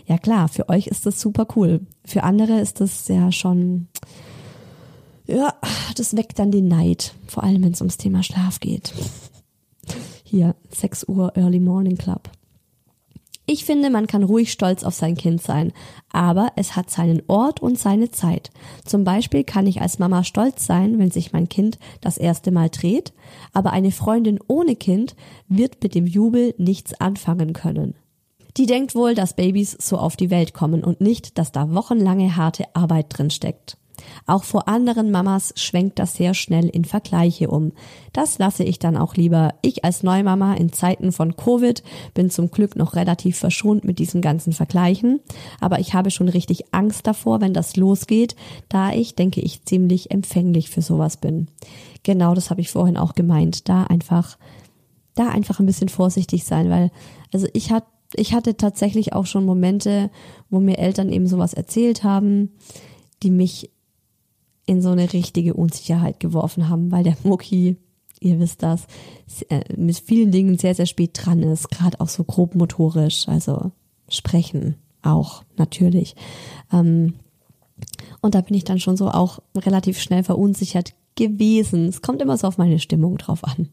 Ja 0.06 0.18
klar, 0.18 0.48
für 0.48 0.68
euch 0.68 0.86
ist 0.86 1.04
das 1.06 1.20
super 1.20 1.46
cool. 1.56 1.80
Für 2.04 2.22
andere 2.22 2.60
ist 2.60 2.80
das 2.80 3.08
ja 3.08 3.32
schon, 3.32 3.88
ja, 5.26 5.54
das 5.96 6.16
weckt 6.16 6.38
dann 6.38 6.52
den 6.52 6.68
Neid. 6.68 7.14
Vor 7.26 7.42
allem, 7.42 7.64
wenn 7.64 7.72
es 7.72 7.80
ums 7.80 7.96
Thema 7.96 8.22
Schlaf 8.22 8.60
geht. 8.60 8.92
Hier, 10.22 10.54
6 10.70 11.08
Uhr 11.08 11.36
Early 11.36 11.60
Morning 11.60 11.96
Club. 11.96 12.30
Ich 13.48 13.64
finde, 13.64 13.90
man 13.90 14.08
kann 14.08 14.24
ruhig 14.24 14.50
stolz 14.50 14.82
auf 14.82 14.94
sein 14.94 15.16
Kind 15.16 15.40
sein, 15.40 15.72
aber 16.12 16.50
es 16.56 16.74
hat 16.74 16.90
seinen 16.90 17.22
Ort 17.28 17.62
und 17.62 17.78
seine 17.78 18.10
Zeit. 18.10 18.50
Zum 18.84 19.04
Beispiel 19.04 19.44
kann 19.44 19.68
ich 19.68 19.80
als 19.80 20.00
Mama 20.00 20.24
stolz 20.24 20.66
sein, 20.66 20.98
wenn 20.98 21.12
sich 21.12 21.32
mein 21.32 21.48
Kind 21.48 21.78
das 22.00 22.18
erste 22.18 22.50
Mal 22.50 22.70
dreht, 22.70 23.12
aber 23.52 23.72
eine 23.72 23.92
Freundin 23.92 24.40
ohne 24.48 24.74
Kind 24.74 25.14
wird 25.48 25.80
mit 25.80 25.94
dem 25.94 26.08
Jubel 26.08 26.54
nichts 26.58 27.00
anfangen 27.00 27.52
können. 27.52 27.94
Die 28.56 28.66
denkt 28.66 28.96
wohl, 28.96 29.14
dass 29.14 29.36
Babys 29.36 29.76
so 29.78 29.96
auf 29.96 30.16
die 30.16 30.30
Welt 30.30 30.52
kommen 30.52 30.82
und 30.82 31.00
nicht, 31.00 31.38
dass 31.38 31.52
da 31.52 31.72
wochenlange 31.72 32.34
harte 32.34 32.64
Arbeit 32.74 33.06
drin 33.10 33.30
steckt. 33.30 33.76
Auch 34.26 34.44
vor 34.44 34.68
anderen 34.68 35.10
Mamas 35.10 35.52
schwenkt 35.56 35.98
das 35.98 36.14
sehr 36.14 36.34
schnell 36.34 36.68
in 36.68 36.84
Vergleiche 36.84 37.48
um. 37.48 37.72
Das 38.12 38.38
lasse 38.38 38.64
ich 38.64 38.78
dann 38.78 38.96
auch 38.96 39.14
lieber. 39.14 39.54
Ich 39.62 39.84
als 39.84 40.02
Neumama 40.02 40.54
in 40.54 40.72
Zeiten 40.72 41.12
von 41.12 41.36
Covid 41.36 41.82
bin 42.14 42.30
zum 42.30 42.50
Glück 42.50 42.76
noch 42.76 42.94
relativ 42.94 43.38
verschont 43.38 43.84
mit 43.84 43.98
diesen 43.98 44.20
ganzen 44.20 44.52
Vergleichen. 44.52 45.20
Aber 45.60 45.78
ich 45.78 45.94
habe 45.94 46.10
schon 46.10 46.28
richtig 46.28 46.72
Angst 46.72 47.06
davor, 47.06 47.40
wenn 47.40 47.54
das 47.54 47.76
losgeht, 47.76 48.36
da 48.68 48.92
ich, 48.92 49.14
denke 49.14 49.40
ich, 49.40 49.64
ziemlich 49.64 50.10
empfänglich 50.10 50.70
für 50.70 50.82
sowas 50.82 51.16
bin. 51.16 51.48
Genau 52.02 52.34
das 52.34 52.50
habe 52.50 52.60
ich 52.60 52.70
vorhin 52.70 52.96
auch 52.96 53.14
gemeint. 53.14 53.68
Da 53.68 53.84
einfach, 53.84 54.38
da 55.14 55.28
einfach 55.28 55.60
ein 55.60 55.66
bisschen 55.66 55.88
vorsichtig 55.88 56.44
sein, 56.44 56.70
weil, 56.70 56.90
also 57.32 57.46
ich 57.52 57.70
hatte 57.72 57.86
ich 58.14 58.34
hatte 58.34 58.56
tatsächlich 58.56 59.12
auch 59.12 59.26
schon 59.26 59.44
Momente, 59.44 60.10
wo 60.50 60.60
mir 60.60 60.78
Eltern 60.78 61.10
eben 61.10 61.26
sowas 61.26 61.54
erzählt 61.54 62.04
haben, 62.04 62.52
die 63.22 63.30
mich 63.30 63.70
in 64.66 64.82
so 64.82 64.90
eine 64.90 65.12
richtige 65.12 65.54
Unsicherheit 65.54 66.20
geworfen 66.20 66.68
haben, 66.68 66.90
weil 66.90 67.04
der 67.04 67.16
Mucki, 67.22 67.76
ihr 68.20 68.38
wisst 68.40 68.62
das, 68.62 68.86
äh, 69.48 69.62
mit 69.76 69.98
vielen 69.98 70.32
Dingen 70.32 70.58
sehr, 70.58 70.74
sehr 70.74 70.86
spät 70.86 71.12
dran 71.14 71.42
ist, 71.42 71.70
gerade 71.70 72.00
auch 72.00 72.08
so 72.08 72.24
grob 72.24 72.54
motorisch, 72.54 73.28
also 73.28 73.70
sprechen 74.08 74.76
auch 75.02 75.44
natürlich. 75.56 76.16
Ähm, 76.72 77.14
und 78.20 78.34
da 78.34 78.40
bin 78.40 78.56
ich 78.56 78.64
dann 78.64 78.80
schon 78.80 78.96
so 78.96 79.08
auch 79.08 79.38
relativ 79.56 80.00
schnell 80.00 80.24
verunsichert 80.24 80.94
gewesen. 81.14 81.86
Es 81.86 82.02
kommt 82.02 82.20
immer 82.20 82.36
so 82.36 82.48
auf 82.48 82.58
meine 82.58 82.78
Stimmung 82.78 83.16
drauf 83.18 83.44
an. 83.44 83.68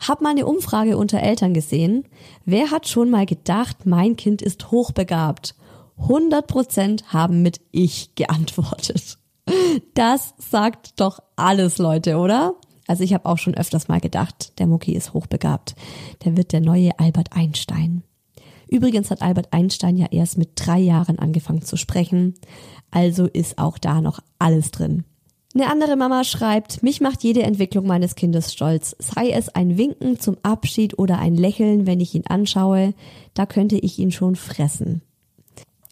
Hab 0.00 0.20
mal 0.20 0.30
eine 0.30 0.46
Umfrage 0.46 0.96
unter 0.96 1.20
Eltern 1.20 1.54
gesehen. 1.54 2.04
Wer 2.44 2.70
hat 2.70 2.88
schon 2.88 3.10
mal 3.10 3.26
gedacht, 3.26 3.84
mein 3.84 4.16
Kind 4.16 4.42
ist 4.42 4.70
hochbegabt? 4.70 5.54
100 5.98 6.46
Prozent 6.46 7.12
haben 7.12 7.42
mit 7.42 7.60
ich 7.72 8.14
geantwortet. 8.14 9.18
Das 9.94 10.34
sagt 10.38 11.00
doch 11.00 11.18
alles, 11.36 11.78
Leute, 11.78 12.18
oder? 12.18 12.54
Also 12.86 13.04
ich 13.04 13.12
habe 13.14 13.26
auch 13.26 13.38
schon 13.38 13.54
öfters 13.54 13.88
mal 13.88 14.00
gedacht, 14.00 14.58
der 14.58 14.66
Mucki 14.66 14.92
ist 14.94 15.12
hochbegabt. 15.12 15.74
Der 16.24 16.36
wird 16.36 16.52
der 16.52 16.60
neue 16.60 16.98
Albert 16.98 17.34
Einstein. 17.34 18.02
Übrigens 18.68 19.10
hat 19.10 19.22
Albert 19.22 19.52
Einstein 19.52 19.96
ja 19.96 20.06
erst 20.10 20.38
mit 20.38 20.50
drei 20.54 20.78
Jahren 20.78 21.18
angefangen 21.18 21.62
zu 21.62 21.76
sprechen. 21.76 22.34
Also 22.90 23.26
ist 23.26 23.58
auch 23.58 23.78
da 23.78 24.00
noch 24.00 24.20
alles 24.38 24.70
drin. 24.70 25.04
Eine 25.54 25.70
andere 25.70 25.96
Mama 25.96 26.24
schreibt, 26.24 26.82
mich 26.82 27.00
macht 27.00 27.24
jede 27.24 27.42
Entwicklung 27.42 27.86
meines 27.86 28.14
Kindes 28.14 28.52
stolz. 28.52 28.94
Sei 28.98 29.30
es 29.30 29.48
ein 29.48 29.78
Winken 29.78 30.20
zum 30.20 30.36
Abschied 30.42 30.98
oder 30.98 31.18
ein 31.18 31.34
Lächeln, 31.34 31.86
wenn 31.86 32.00
ich 32.00 32.14
ihn 32.14 32.26
anschaue, 32.26 32.94
da 33.34 33.46
könnte 33.46 33.76
ich 33.76 33.98
ihn 33.98 34.12
schon 34.12 34.36
fressen. 34.36 35.02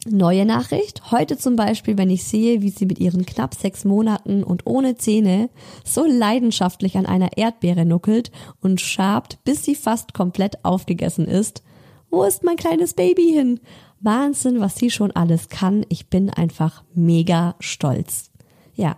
Neue 0.09 0.47
Nachricht. 0.47 1.11
Heute 1.11 1.37
zum 1.37 1.57
Beispiel, 1.57 1.99
wenn 1.99 2.11
ich 2.11 2.23
sehe, 2.23 2.63
wie 2.63 2.71
sie 2.71 2.87
mit 2.87 3.01
ihren 3.01 3.27
knapp 3.27 3.55
sechs 3.55 3.85
Monaten 3.85 4.45
und 4.45 4.65
ohne 4.65 4.97
Zähne 4.97 5.51
so 5.85 6.07
leidenschaftlich 6.07 6.97
an 6.97 7.07
einer 7.07 7.37
Erdbeere 7.37 7.85
nuckelt 7.85 8.31
und 8.61 8.81
schabt, 8.81 9.43
bis 9.45 9.65
sie 9.65 9.75
fast 9.75 10.15
komplett 10.15 10.65
aufgegessen 10.65 11.27
ist. 11.27 11.65
Wo 12.09 12.23
ist 12.23 12.45
mein 12.45 12.55
kleines 12.55 12.95
Baby 12.95 13.33
hin? 13.33 13.59
Wahnsinn, 13.99 14.61
was 14.61 14.77
sie 14.77 14.91
schon 14.91 15.11
alles 15.11 15.49
kann. 15.49 15.85
Ich 15.89 16.07
bin 16.07 16.31
einfach 16.31 16.85
mega 16.95 17.57
stolz. 17.59 18.31
Ja, 18.77 18.97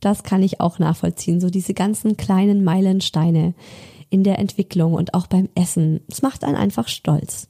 das 0.00 0.24
kann 0.24 0.42
ich 0.42 0.60
auch 0.60 0.78
nachvollziehen. 0.78 1.40
So 1.40 1.48
diese 1.48 1.72
ganzen 1.72 2.18
kleinen 2.18 2.64
Meilensteine 2.64 3.54
in 4.10 4.24
der 4.24 4.38
Entwicklung 4.38 4.92
und 4.92 5.14
auch 5.14 5.26
beim 5.26 5.48
Essen. 5.54 6.00
Es 6.08 6.20
macht 6.20 6.44
einen 6.44 6.56
einfach 6.56 6.88
stolz. 6.88 7.48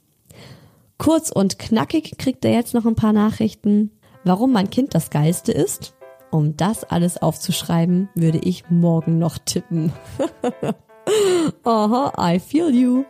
Kurz 0.99 1.31
und 1.31 1.59
knackig 1.59 2.17
kriegt 2.19 2.45
er 2.45 2.53
jetzt 2.53 2.75
noch 2.75 2.87
ein 2.87 2.95
paar 2.95 3.13
Nachrichten. 3.13 3.91
Warum 4.25 4.53
mein 4.53 4.71
Kind 4.71 4.95
das 4.95 5.11
Geilste 5.11 5.53
ist? 5.53 5.95
Um 6.31 6.57
das 6.57 6.85
alles 6.85 7.21
aufzuschreiben, 7.21 8.09
würde 8.15 8.39
ich 8.39 8.71
morgen 8.71 9.19
noch 9.19 9.39
tippen. 9.39 9.93
Aha, 11.65 12.13
I 12.19 12.39
feel 12.41 12.75
you. 12.75 13.05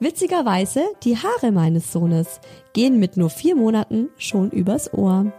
Witzigerweise, 0.00 0.84
die 1.02 1.16
Haare 1.16 1.50
meines 1.50 1.92
Sohnes 1.92 2.40
gehen 2.72 2.98
mit 2.98 3.16
nur 3.16 3.30
vier 3.30 3.56
Monaten 3.56 4.08
schon 4.16 4.50
übers 4.50 4.92
Ohr. 4.94 5.32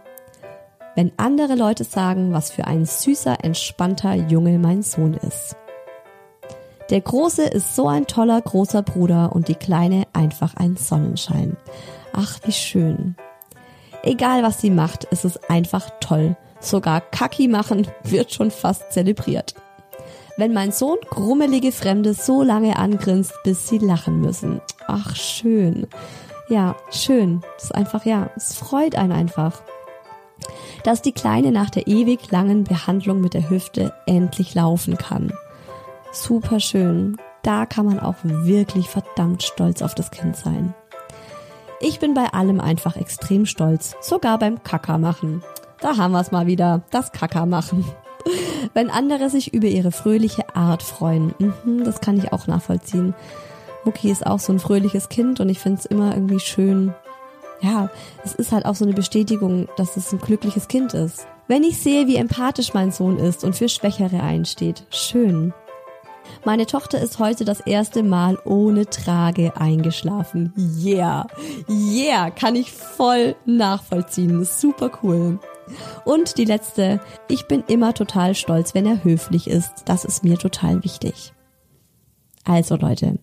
Wenn 0.94 1.12
andere 1.16 1.54
Leute 1.54 1.84
sagen, 1.84 2.32
was 2.32 2.50
für 2.50 2.66
ein 2.66 2.84
süßer, 2.84 3.44
entspannter 3.44 4.14
Junge 4.14 4.58
mein 4.58 4.82
Sohn 4.82 5.14
ist. 5.14 5.56
Der 6.90 7.00
Große 7.00 7.42
ist 7.42 7.74
so 7.74 7.88
ein 7.88 8.06
toller 8.06 8.40
großer 8.40 8.82
Bruder 8.82 9.34
und 9.34 9.48
die 9.48 9.56
Kleine 9.56 10.04
einfach 10.12 10.54
ein 10.54 10.76
Sonnenschein. 10.76 11.56
Ach, 12.12 12.38
wie 12.44 12.52
schön. 12.52 13.16
Egal 14.04 14.44
was 14.44 14.60
sie 14.60 14.70
macht, 14.70 15.02
ist 15.04 15.24
es 15.24 15.36
einfach 15.50 15.90
toll. 16.00 16.36
Sogar 16.60 17.00
Kaki 17.00 17.48
machen 17.48 17.88
wird 18.04 18.32
schon 18.32 18.52
fast 18.52 18.92
zelebriert. 18.92 19.56
Wenn 20.36 20.52
mein 20.52 20.70
Sohn 20.70 20.98
grummelige 21.10 21.72
Fremde 21.72 22.14
so 22.14 22.44
lange 22.44 22.76
angrinst, 22.76 23.32
bis 23.42 23.66
sie 23.66 23.78
lachen 23.78 24.20
müssen. 24.20 24.60
Ach, 24.86 25.16
schön. 25.16 25.88
Ja, 26.48 26.76
schön. 26.92 27.40
Das 27.56 27.64
ist 27.64 27.74
einfach, 27.74 28.04
ja, 28.04 28.30
es 28.36 28.54
freut 28.54 28.94
einen 28.94 29.12
einfach. 29.12 29.60
Dass 30.84 31.02
die 31.02 31.12
Kleine 31.12 31.50
nach 31.50 31.70
der 31.70 31.88
ewig 31.88 32.30
langen 32.30 32.62
Behandlung 32.62 33.20
mit 33.20 33.34
der 33.34 33.50
Hüfte 33.50 33.92
endlich 34.06 34.54
laufen 34.54 34.96
kann 34.96 35.32
super 36.22 36.60
schön. 36.60 37.16
Da 37.42 37.66
kann 37.66 37.86
man 37.86 38.00
auch 38.00 38.16
wirklich 38.22 38.88
verdammt 38.88 39.42
stolz 39.42 39.82
auf 39.82 39.94
das 39.94 40.10
Kind 40.10 40.36
sein. 40.36 40.74
Ich 41.80 42.00
bin 42.00 42.14
bei 42.14 42.32
allem 42.32 42.60
einfach 42.60 42.96
extrem 42.96 43.46
stolz, 43.46 43.96
sogar 44.00 44.38
beim 44.38 44.62
Kacker 44.62 44.98
machen. 44.98 45.42
Da 45.80 45.96
haben 45.96 46.12
wir 46.12 46.20
es 46.20 46.32
mal 46.32 46.46
wieder, 46.46 46.82
das 46.90 47.12
Kacker 47.12 47.46
machen. 47.46 47.84
Wenn 48.74 48.90
andere 48.90 49.30
sich 49.30 49.52
über 49.52 49.68
ihre 49.68 49.92
fröhliche 49.92 50.56
Art 50.56 50.82
freuen, 50.82 51.34
mhm, 51.38 51.84
das 51.84 52.00
kann 52.00 52.18
ich 52.18 52.32
auch 52.32 52.46
nachvollziehen. 52.46 53.14
Mucki 53.84 54.10
ist 54.10 54.26
auch 54.26 54.40
so 54.40 54.52
ein 54.52 54.58
fröhliches 54.58 55.08
Kind 55.08 55.38
und 55.38 55.48
ich 55.48 55.60
finde 55.60 55.78
es 55.78 55.86
immer 55.86 56.14
irgendwie 56.14 56.40
schön. 56.40 56.94
Ja, 57.60 57.90
es 58.24 58.34
ist 58.34 58.52
halt 58.52 58.66
auch 58.66 58.74
so 58.74 58.84
eine 58.84 58.94
Bestätigung, 58.94 59.68
dass 59.76 59.96
es 59.96 60.12
ein 60.12 60.18
glückliches 60.18 60.68
Kind 60.68 60.94
ist. 60.94 61.26
Wenn 61.46 61.62
ich 61.62 61.78
sehe, 61.78 62.06
wie 62.06 62.16
empathisch 62.16 62.74
mein 62.74 62.90
Sohn 62.90 63.18
ist 63.18 63.44
und 63.44 63.54
für 63.54 63.68
Schwächere 63.68 64.20
einsteht, 64.20 64.84
schön. 64.90 65.54
Meine 66.44 66.66
Tochter 66.66 67.00
ist 67.00 67.18
heute 67.18 67.44
das 67.44 67.60
erste 67.60 68.02
Mal 68.02 68.38
ohne 68.44 68.86
Trage 68.86 69.56
eingeschlafen. 69.56 70.52
Yeah, 70.56 71.26
yeah, 71.68 72.30
kann 72.30 72.56
ich 72.56 72.72
voll 72.72 73.36
nachvollziehen. 73.44 74.44
Super 74.44 74.90
cool. 75.02 75.38
Und 76.04 76.38
die 76.38 76.44
letzte, 76.44 77.00
ich 77.28 77.46
bin 77.46 77.64
immer 77.66 77.94
total 77.94 78.34
stolz, 78.34 78.74
wenn 78.74 78.86
er 78.86 79.02
höflich 79.04 79.48
ist. 79.48 79.72
Das 79.86 80.04
ist 80.04 80.22
mir 80.22 80.38
total 80.38 80.84
wichtig. 80.84 81.32
Also 82.44 82.76
Leute, 82.76 83.18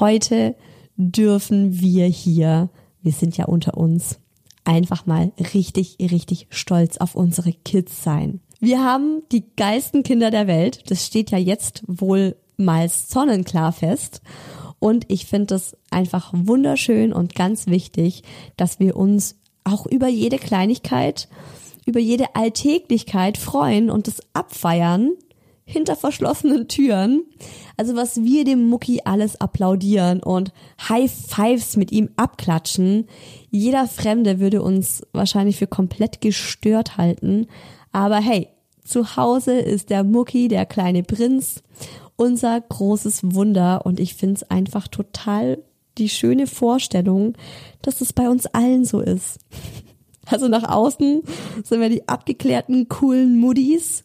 heute 0.00 0.56
dürfen 0.96 1.80
wir 1.80 2.06
hier, 2.06 2.68
wir 3.02 3.12
sind 3.12 3.36
ja 3.36 3.44
unter 3.44 3.76
uns, 3.76 4.18
einfach 4.64 5.06
mal 5.06 5.32
richtig, 5.54 5.96
richtig 6.00 6.48
stolz 6.50 6.98
auf 6.98 7.14
unsere 7.14 7.52
Kids 7.52 8.02
sein. 8.02 8.40
Wir 8.60 8.84
haben 8.84 9.22
die 9.32 9.44
geilsten 9.56 10.02
Kinder 10.02 10.30
der 10.30 10.46
Welt. 10.46 10.90
Das 10.90 11.06
steht 11.06 11.30
ja 11.30 11.38
jetzt 11.38 11.82
wohl 11.86 12.36
mal 12.58 12.88
sonnenklar 12.88 13.72
fest. 13.72 14.20
Und 14.78 15.06
ich 15.08 15.26
finde 15.26 15.54
es 15.54 15.76
einfach 15.90 16.30
wunderschön 16.34 17.12
und 17.12 17.34
ganz 17.34 17.66
wichtig, 17.66 18.22
dass 18.56 18.78
wir 18.78 18.96
uns 18.96 19.36
auch 19.64 19.86
über 19.86 20.08
jede 20.08 20.38
Kleinigkeit, 20.38 21.28
über 21.86 22.00
jede 22.00 22.34
Alltäglichkeit 22.34 23.38
freuen 23.38 23.90
und 23.90 24.08
es 24.08 24.20
abfeiern. 24.34 25.12
hinter 25.70 25.94
verschlossenen 25.94 26.66
Türen. 26.66 27.22
Also 27.76 27.94
was 27.94 28.24
wir 28.24 28.44
dem 28.44 28.68
Mucki 28.68 29.02
alles 29.04 29.40
applaudieren 29.40 30.20
und 30.20 30.52
High 30.88 31.10
Fives 31.10 31.76
mit 31.76 31.92
ihm 31.92 32.10
abklatschen. 32.16 33.06
Jeder 33.50 33.86
Fremde 33.86 34.40
würde 34.40 34.62
uns 34.62 35.06
wahrscheinlich 35.12 35.56
für 35.58 35.68
komplett 35.68 36.20
gestört 36.20 36.96
halten. 36.96 37.46
Aber 37.92 38.16
hey, 38.16 38.48
zu 38.84 39.16
Hause 39.16 39.58
ist 39.58 39.90
der 39.90 40.04
Mucki, 40.04 40.48
der 40.48 40.66
kleine 40.66 41.02
Prinz, 41.02 41.62
unser 42.16 42.60
großes 42.60 43.34
Wunder 43.34 43.86
und 43.86 44.00
ich 44.00 44.14
find's 44.14 44.42
einfach 44.44 44.88
total 44.88 45.62
die 45.98 46.08
schöne 46.08 46.46
Vorstellung, 46.46 47.34
dass 47.82 48.00
es 48.00 48.12
bei 48.12 48.28
uns 48.28 48.46
allen 48.46 48.84
so 48.84 49.00
ist. 49.00 49.38
Also 50.26 50.48
nach 50.48 50.68
außen 50.68 51.22
sind 51.64 51.80
wir 51.80 51.88
die 51.88 52.08
abgeklärten, 52.08 52.88
coolen 52.88 53.38
Muddis 53.38 54.04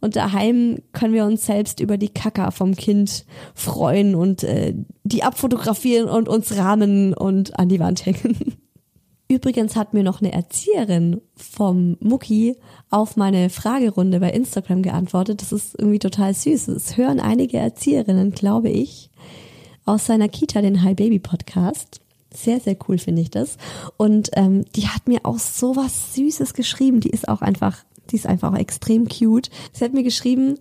und 0.00 0.16
daheim 0.16 0.78
können 0.92 1.14
wir 1.14 1.24
uns 1.24 1.46
selbst 1.46 1.80
über 1.80 1.98
die 1.98 2.08
Kacker 2.08 2.50
vom 2.52 2.74
Kind 2.74 3.26
freuen 3.54 4.14
und 4.14 4.42
äh, 4.42 4.74
die 5.04 5.22
abfotografieren 5.22 6.08
und 6.08 6.28
uns 6.28 6.56
rahmen 6.56 7.14
und 7.14 7.58
an 7.58 7.68
die 7.68 7.80
Wand 7.80 8.06
hängen. 8.06 8.56
Übrigens 9.30 9.76
hat 9.76 9.94
mir 9.94 10.02
noch 10.02 10.20
eine 10.20 10.32
Erzieherin 10.32 11.20
vom 11.36 11.96
Mucki 12.00 12.56
auf 12.90 13.16
meine 13.16 13.48
Fragerunde 13.48 14.18
bei 14.18 14.30
Instagram 14.30 14.82
geantwortet. 14.82 15.40
Das 15.40 15.52
ist 15.52 15.78
irgendwie 15.78 16.00
total 16.00 16.34
süß. 16.34 16.66
Es 16.66 16.96
hören 16.96 17.20
einige 17.20 17.58
Erzieherinnen, 17.58 18.32
glaube 18.32 18.70
ich, 18.70 19.08
aus 19.84 20.06
seiner 20.06 20.28
Kita 20.28 20.62
den 20.62 20.82
Hi 20.82 20.94
Baby 20.94 21.20
Podcast. 21.20 22.00
Sehr, 22.34 22.58
sehr 22.58 22.76
cool 22.88 22.98
finde 22.98 23.22
ich 23.22 23.30
das. 23.30 23.56
Und 23.96 24.30
ähm, 24.34 24.64
die 24.74 24.88
hat 24.88 25.06
mir 25.06 25.20
auch 25.22 25.38
so 25.38 25.76
was 25.76 26.12
Süßes 26.16 26.52
geschrieben. 26.52 26.98
Die 26.98 27.10
ist 27.10 27.28
auch 27.28 27.40
einfach 27.40 27.84
die 28.10 28.16
ist 28.16 28.26
einfach 28.26 28.56
extrem 28.56 29.08
cute. 29.08 29.48
Sie 29.72 29.84
hat 29.84 29.92
mir 29.92 30.02
geschrieben, 30.02 30.56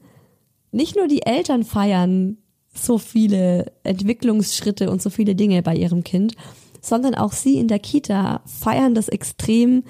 nicht 0.72 0.96
nur 0.96 1.08
die 1.08 1.24
Eltern 1.24 1.64
feiern 1.64 2.38
so 2.72 3.00
viele 3.00 3.72
Entwicklungsschritte 3.84 4.92
und 4.92 5.02
so 5.02 5.10
viele 5.10 5.34
Dinge 5.34 5.64
bei 5.64 5.76
ihrem 5.76 6.04
Kind, 6.04 6.36
sondern 6.82 7.16
auch 7.16 7.32
sie 7.32 7.58
in 7.58 7.68
der 7.68 7.80
Kita 7.80 8.42
feiern 8.46 8.96
das 8.96 9.10
extrem, 9.10 9.84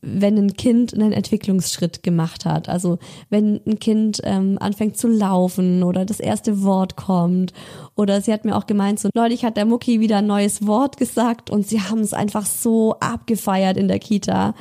wenn 0.00 0.36
ein 0.38 0.54
Kind 0.54 0.94
einen 0.94 1.12
Entwicklungsschritt 1.12 2.02
gemacht 2.02 2.44
hat. 2.44 2.68
Also 2.68 2.98
wenn 3.30 3.60
ein 3.66 3.78
Kind 3.78 4.20
ähm, 4.24 4.56
anfängt 4.60 4.96
zu 4.96 5.08
laufen 5.08 5.82
oder 5.82 6.04
das 6.04 6.20
erste 6.20 6.62
Wort 6.62 6.96
kommt. 6.96 7.52
Oder 7.96 8.20
sie 8.20 8.32
hat 8.32 8.44
mir 8.44 8.56
auch 8.56 8.66
gemeint, 8.66 9.00
so 9.00 9.08
neulich 9.14 9.44
hat 9.44 9.56
der 9.56 9.66
Mucki 9.66 10.00
wieder 10.00 10.18
ein 10.18 10.26
neues 10.26 10.66
Wort 10.66 10.96
gesagt 10.96 11.50
und 11.50 11.66
sie 11.66 11.80
haben 11.80 12.00
es 12.00 12.14
einfach 12.14 12.46
so 12.46 12.94
abgefeiert 13.00 13.76
in 13.76 13.88
der 13.88 13.98
Kita. 13.98 14.54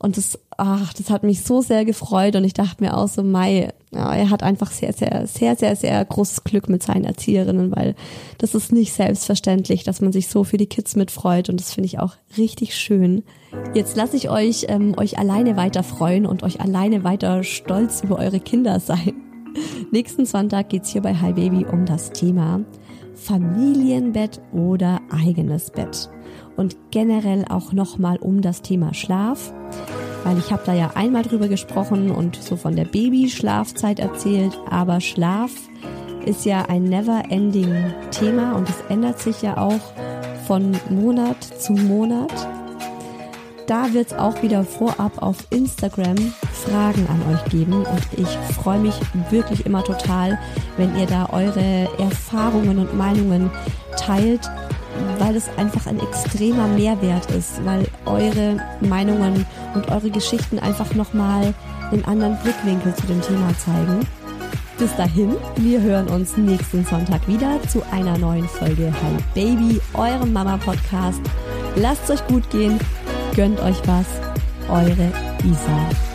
Und 0.00 0.16
das, 0.16 0.38
ach, 0.56 0.94
das 0.94 1.10
hat 1.10 1.24
mich 1.24 1.42
so 1.42 1.60
sehr 1.60 1.84
gefreut 1.84 2.36
und 2.36 2.44
ich 2.44 2.54
dachte 2.54 2.84
mir 2.84 2.96
auch 2.96 3.08
so, 3.08 3.24
Mai, 3.24 3.72
ja, 3.90 4.14
er 4.14 4.30
hat 4.30 4.44
einfach 4.44 4.70
sehr, 4.70 4.92
sehr, 4.92 5.26
sehr, 5.26 5.56
sehr, 5.56 5.74
sehr 5.74 6.04
großes 6.04 6.44
Glück 6.44 6.68
mit 6.68 6.84
seinen 6.84 7.04
Erzieherinnen, 7.04 7.74
weil 7.74 7.96
das 8.38 8.54
ist 8.54 8.70
nicht 8.70 8.92
selbstverständlich, 8.92 9.82
dass 9.82 10.00
man 10.00 10.12
sich 10.12 10.28
so 10.28 10.44
für 10.44 10.56
die 10.56 10.68
Kids 10.68 10.94
mitfreut 10.94 11.48
und 11.48 11.58
das 11.58 11.72
finde 11.74 11.86
ich 11.86 11.98
auch 11.98 12.14
richtig 12.36 12.76
schön. 12.76 13.24
Jetzt 13.74 13.96
lasse 13.96 14.16
ich 14.16 14.30
euch 14.30 14.66
ähm, 14.68 14.94
euch 14.96 15.18
alleine 15.18 15.56
weiter 15.56 15.82
freuen 15.82 16.26
und 16.26 16.44
euch 16.44 16.60
alleine 16.60 17.02
weiter 17.02 17.42
stolz 17.42 18.02
über 18.04 18.18
eure 18.18 18.38
Kinder 18.38 18.78
sein. 18.78 19.14
Nächsten 19.90 20.26
Sonntag 20.26 20.68
geht's 20.68 20.90
hier 20.90 21.02
bei 21.02 21.14
Hi 21.16 21.32
Baby 21.32 21.66
um 21.66 21.86
das 21.86 22.12
Thema 22.12 22.60
Familienbett 23.16 24.40
oder 24.52 25.00
eigenes 25.10 25.72
Bett 25.72 26.08
und 26.58 26.76
generell 26.90 27.44
auch 27.48 27.72
nochmal 27.72 28.18
um 28.18 28.42
das 28.42 28.62
Thema 28.62 28.92
Schlaf, 28.92 29.52
weil 30.24 30.38
ich 30.38 30.50
habe 30.50 30.62
da 30.66 30.74
ja 30.74 30.90
einmal 30.94 31.22
drüber 31.22 31.48
gesprochen 31.48 32.10
und 32.10 32.36
so 32.36 32.56
von 32.56 32.74
der 32.74 32.84
Babyschlafzeit 32.84 34.00
erzählt, 34.00 34.58
aber 34.68 35.00
Schlaf 35.00 35.52
ist 36.26 36.44
ja 36.44 36.62
ein 36.62 36.84
never-ending 36.84 37.94
Thema 38.10 38.56
und 38.56 38.68
es 38.68 38.80
ändert 38.88 39.20
sich 39.20 39.40
ja 39.40 39.56
auch 39.56 39.80
von 40.46 40.76
Monat 40.90 41.42
zu 41.44 41.72
Monat. 41.72 42.32
Da 43.68 43.92
wird 43.92 44.08
es 44.08 44.18
auch 44.18 44.42
wieder 44.42 44.64
vorab 44.64 45.22
auf 45.22 45.36
Instagram 45.50 46.16
Fragen 46.52 47.06
an 47.06 47.34
euch 47.34 47.44
geben 47.50 47.74
und 47.74 48.08
ich 48.16 48.28
freue 48.56 48.80
mich 48.80 48.94
wirklich 49.30 49.64
immer 49.64 49.84
total, 49.84 50.38
wenn 50.76 50.96
ihr 50.96 51.06
da 51.06 51.28
eure 51.30 51.88
Erfahrungen 51.98 52.78
und 52.78 52.96
Meinungen 52.96 53.50
teilt 53.96 54.50
weil 55.18 55.36
es 55.36 55.48
einfach 55.56 55.86
ein 55.86 56.00
extremer 56.00 56.66
Mehrwert 56.68 57.30
ist, 57.30 57.64
weil 57.64 57.86
eure 58.06 58.58
Meinungen 58.80 59.46
und 59.74 59.90
eure 59.90 60.10
Geschichten 60.10 60.58
einfach 60.58 60.94
nochmal 60.94 61.54
einen 61.90 62.04
anderen 62.04 62.38
Blickwinkel 62.42 62.94
zu 62.94 63.06
dem 63.06 63.20
Thema 63.20 63.56
zeigen. 63.58 64.06
Bis 64.78 64.94
dahin, 64.96 65.36
wir 65.56 65.80
hören 65.80 66.06
uns 66.06 66.36
nächsten 66.36 66.84
Sonntag 66.84 67.26
wieder 67.26 67.60
zu 67.68 67.82
einer 67.90 68.16
neuen 68.16 68.46
Folge 68.46 68.92
Hi 68.92 69.16
Baby, 69.34 69.80
eurem 69.94 70.32
Mama-Podcast. 70.32 71.20
Lasst 71.74 72.04
es 72.04 72.10
euch 72.10 72.26
gut 72.28 72.48
gehen, 72.50 72.78
gönnt 73.34 73.60
euch 73.60 73.80
was. 73.86 74.06
Eure 74.68 75.10
Isa. 75.44 76.07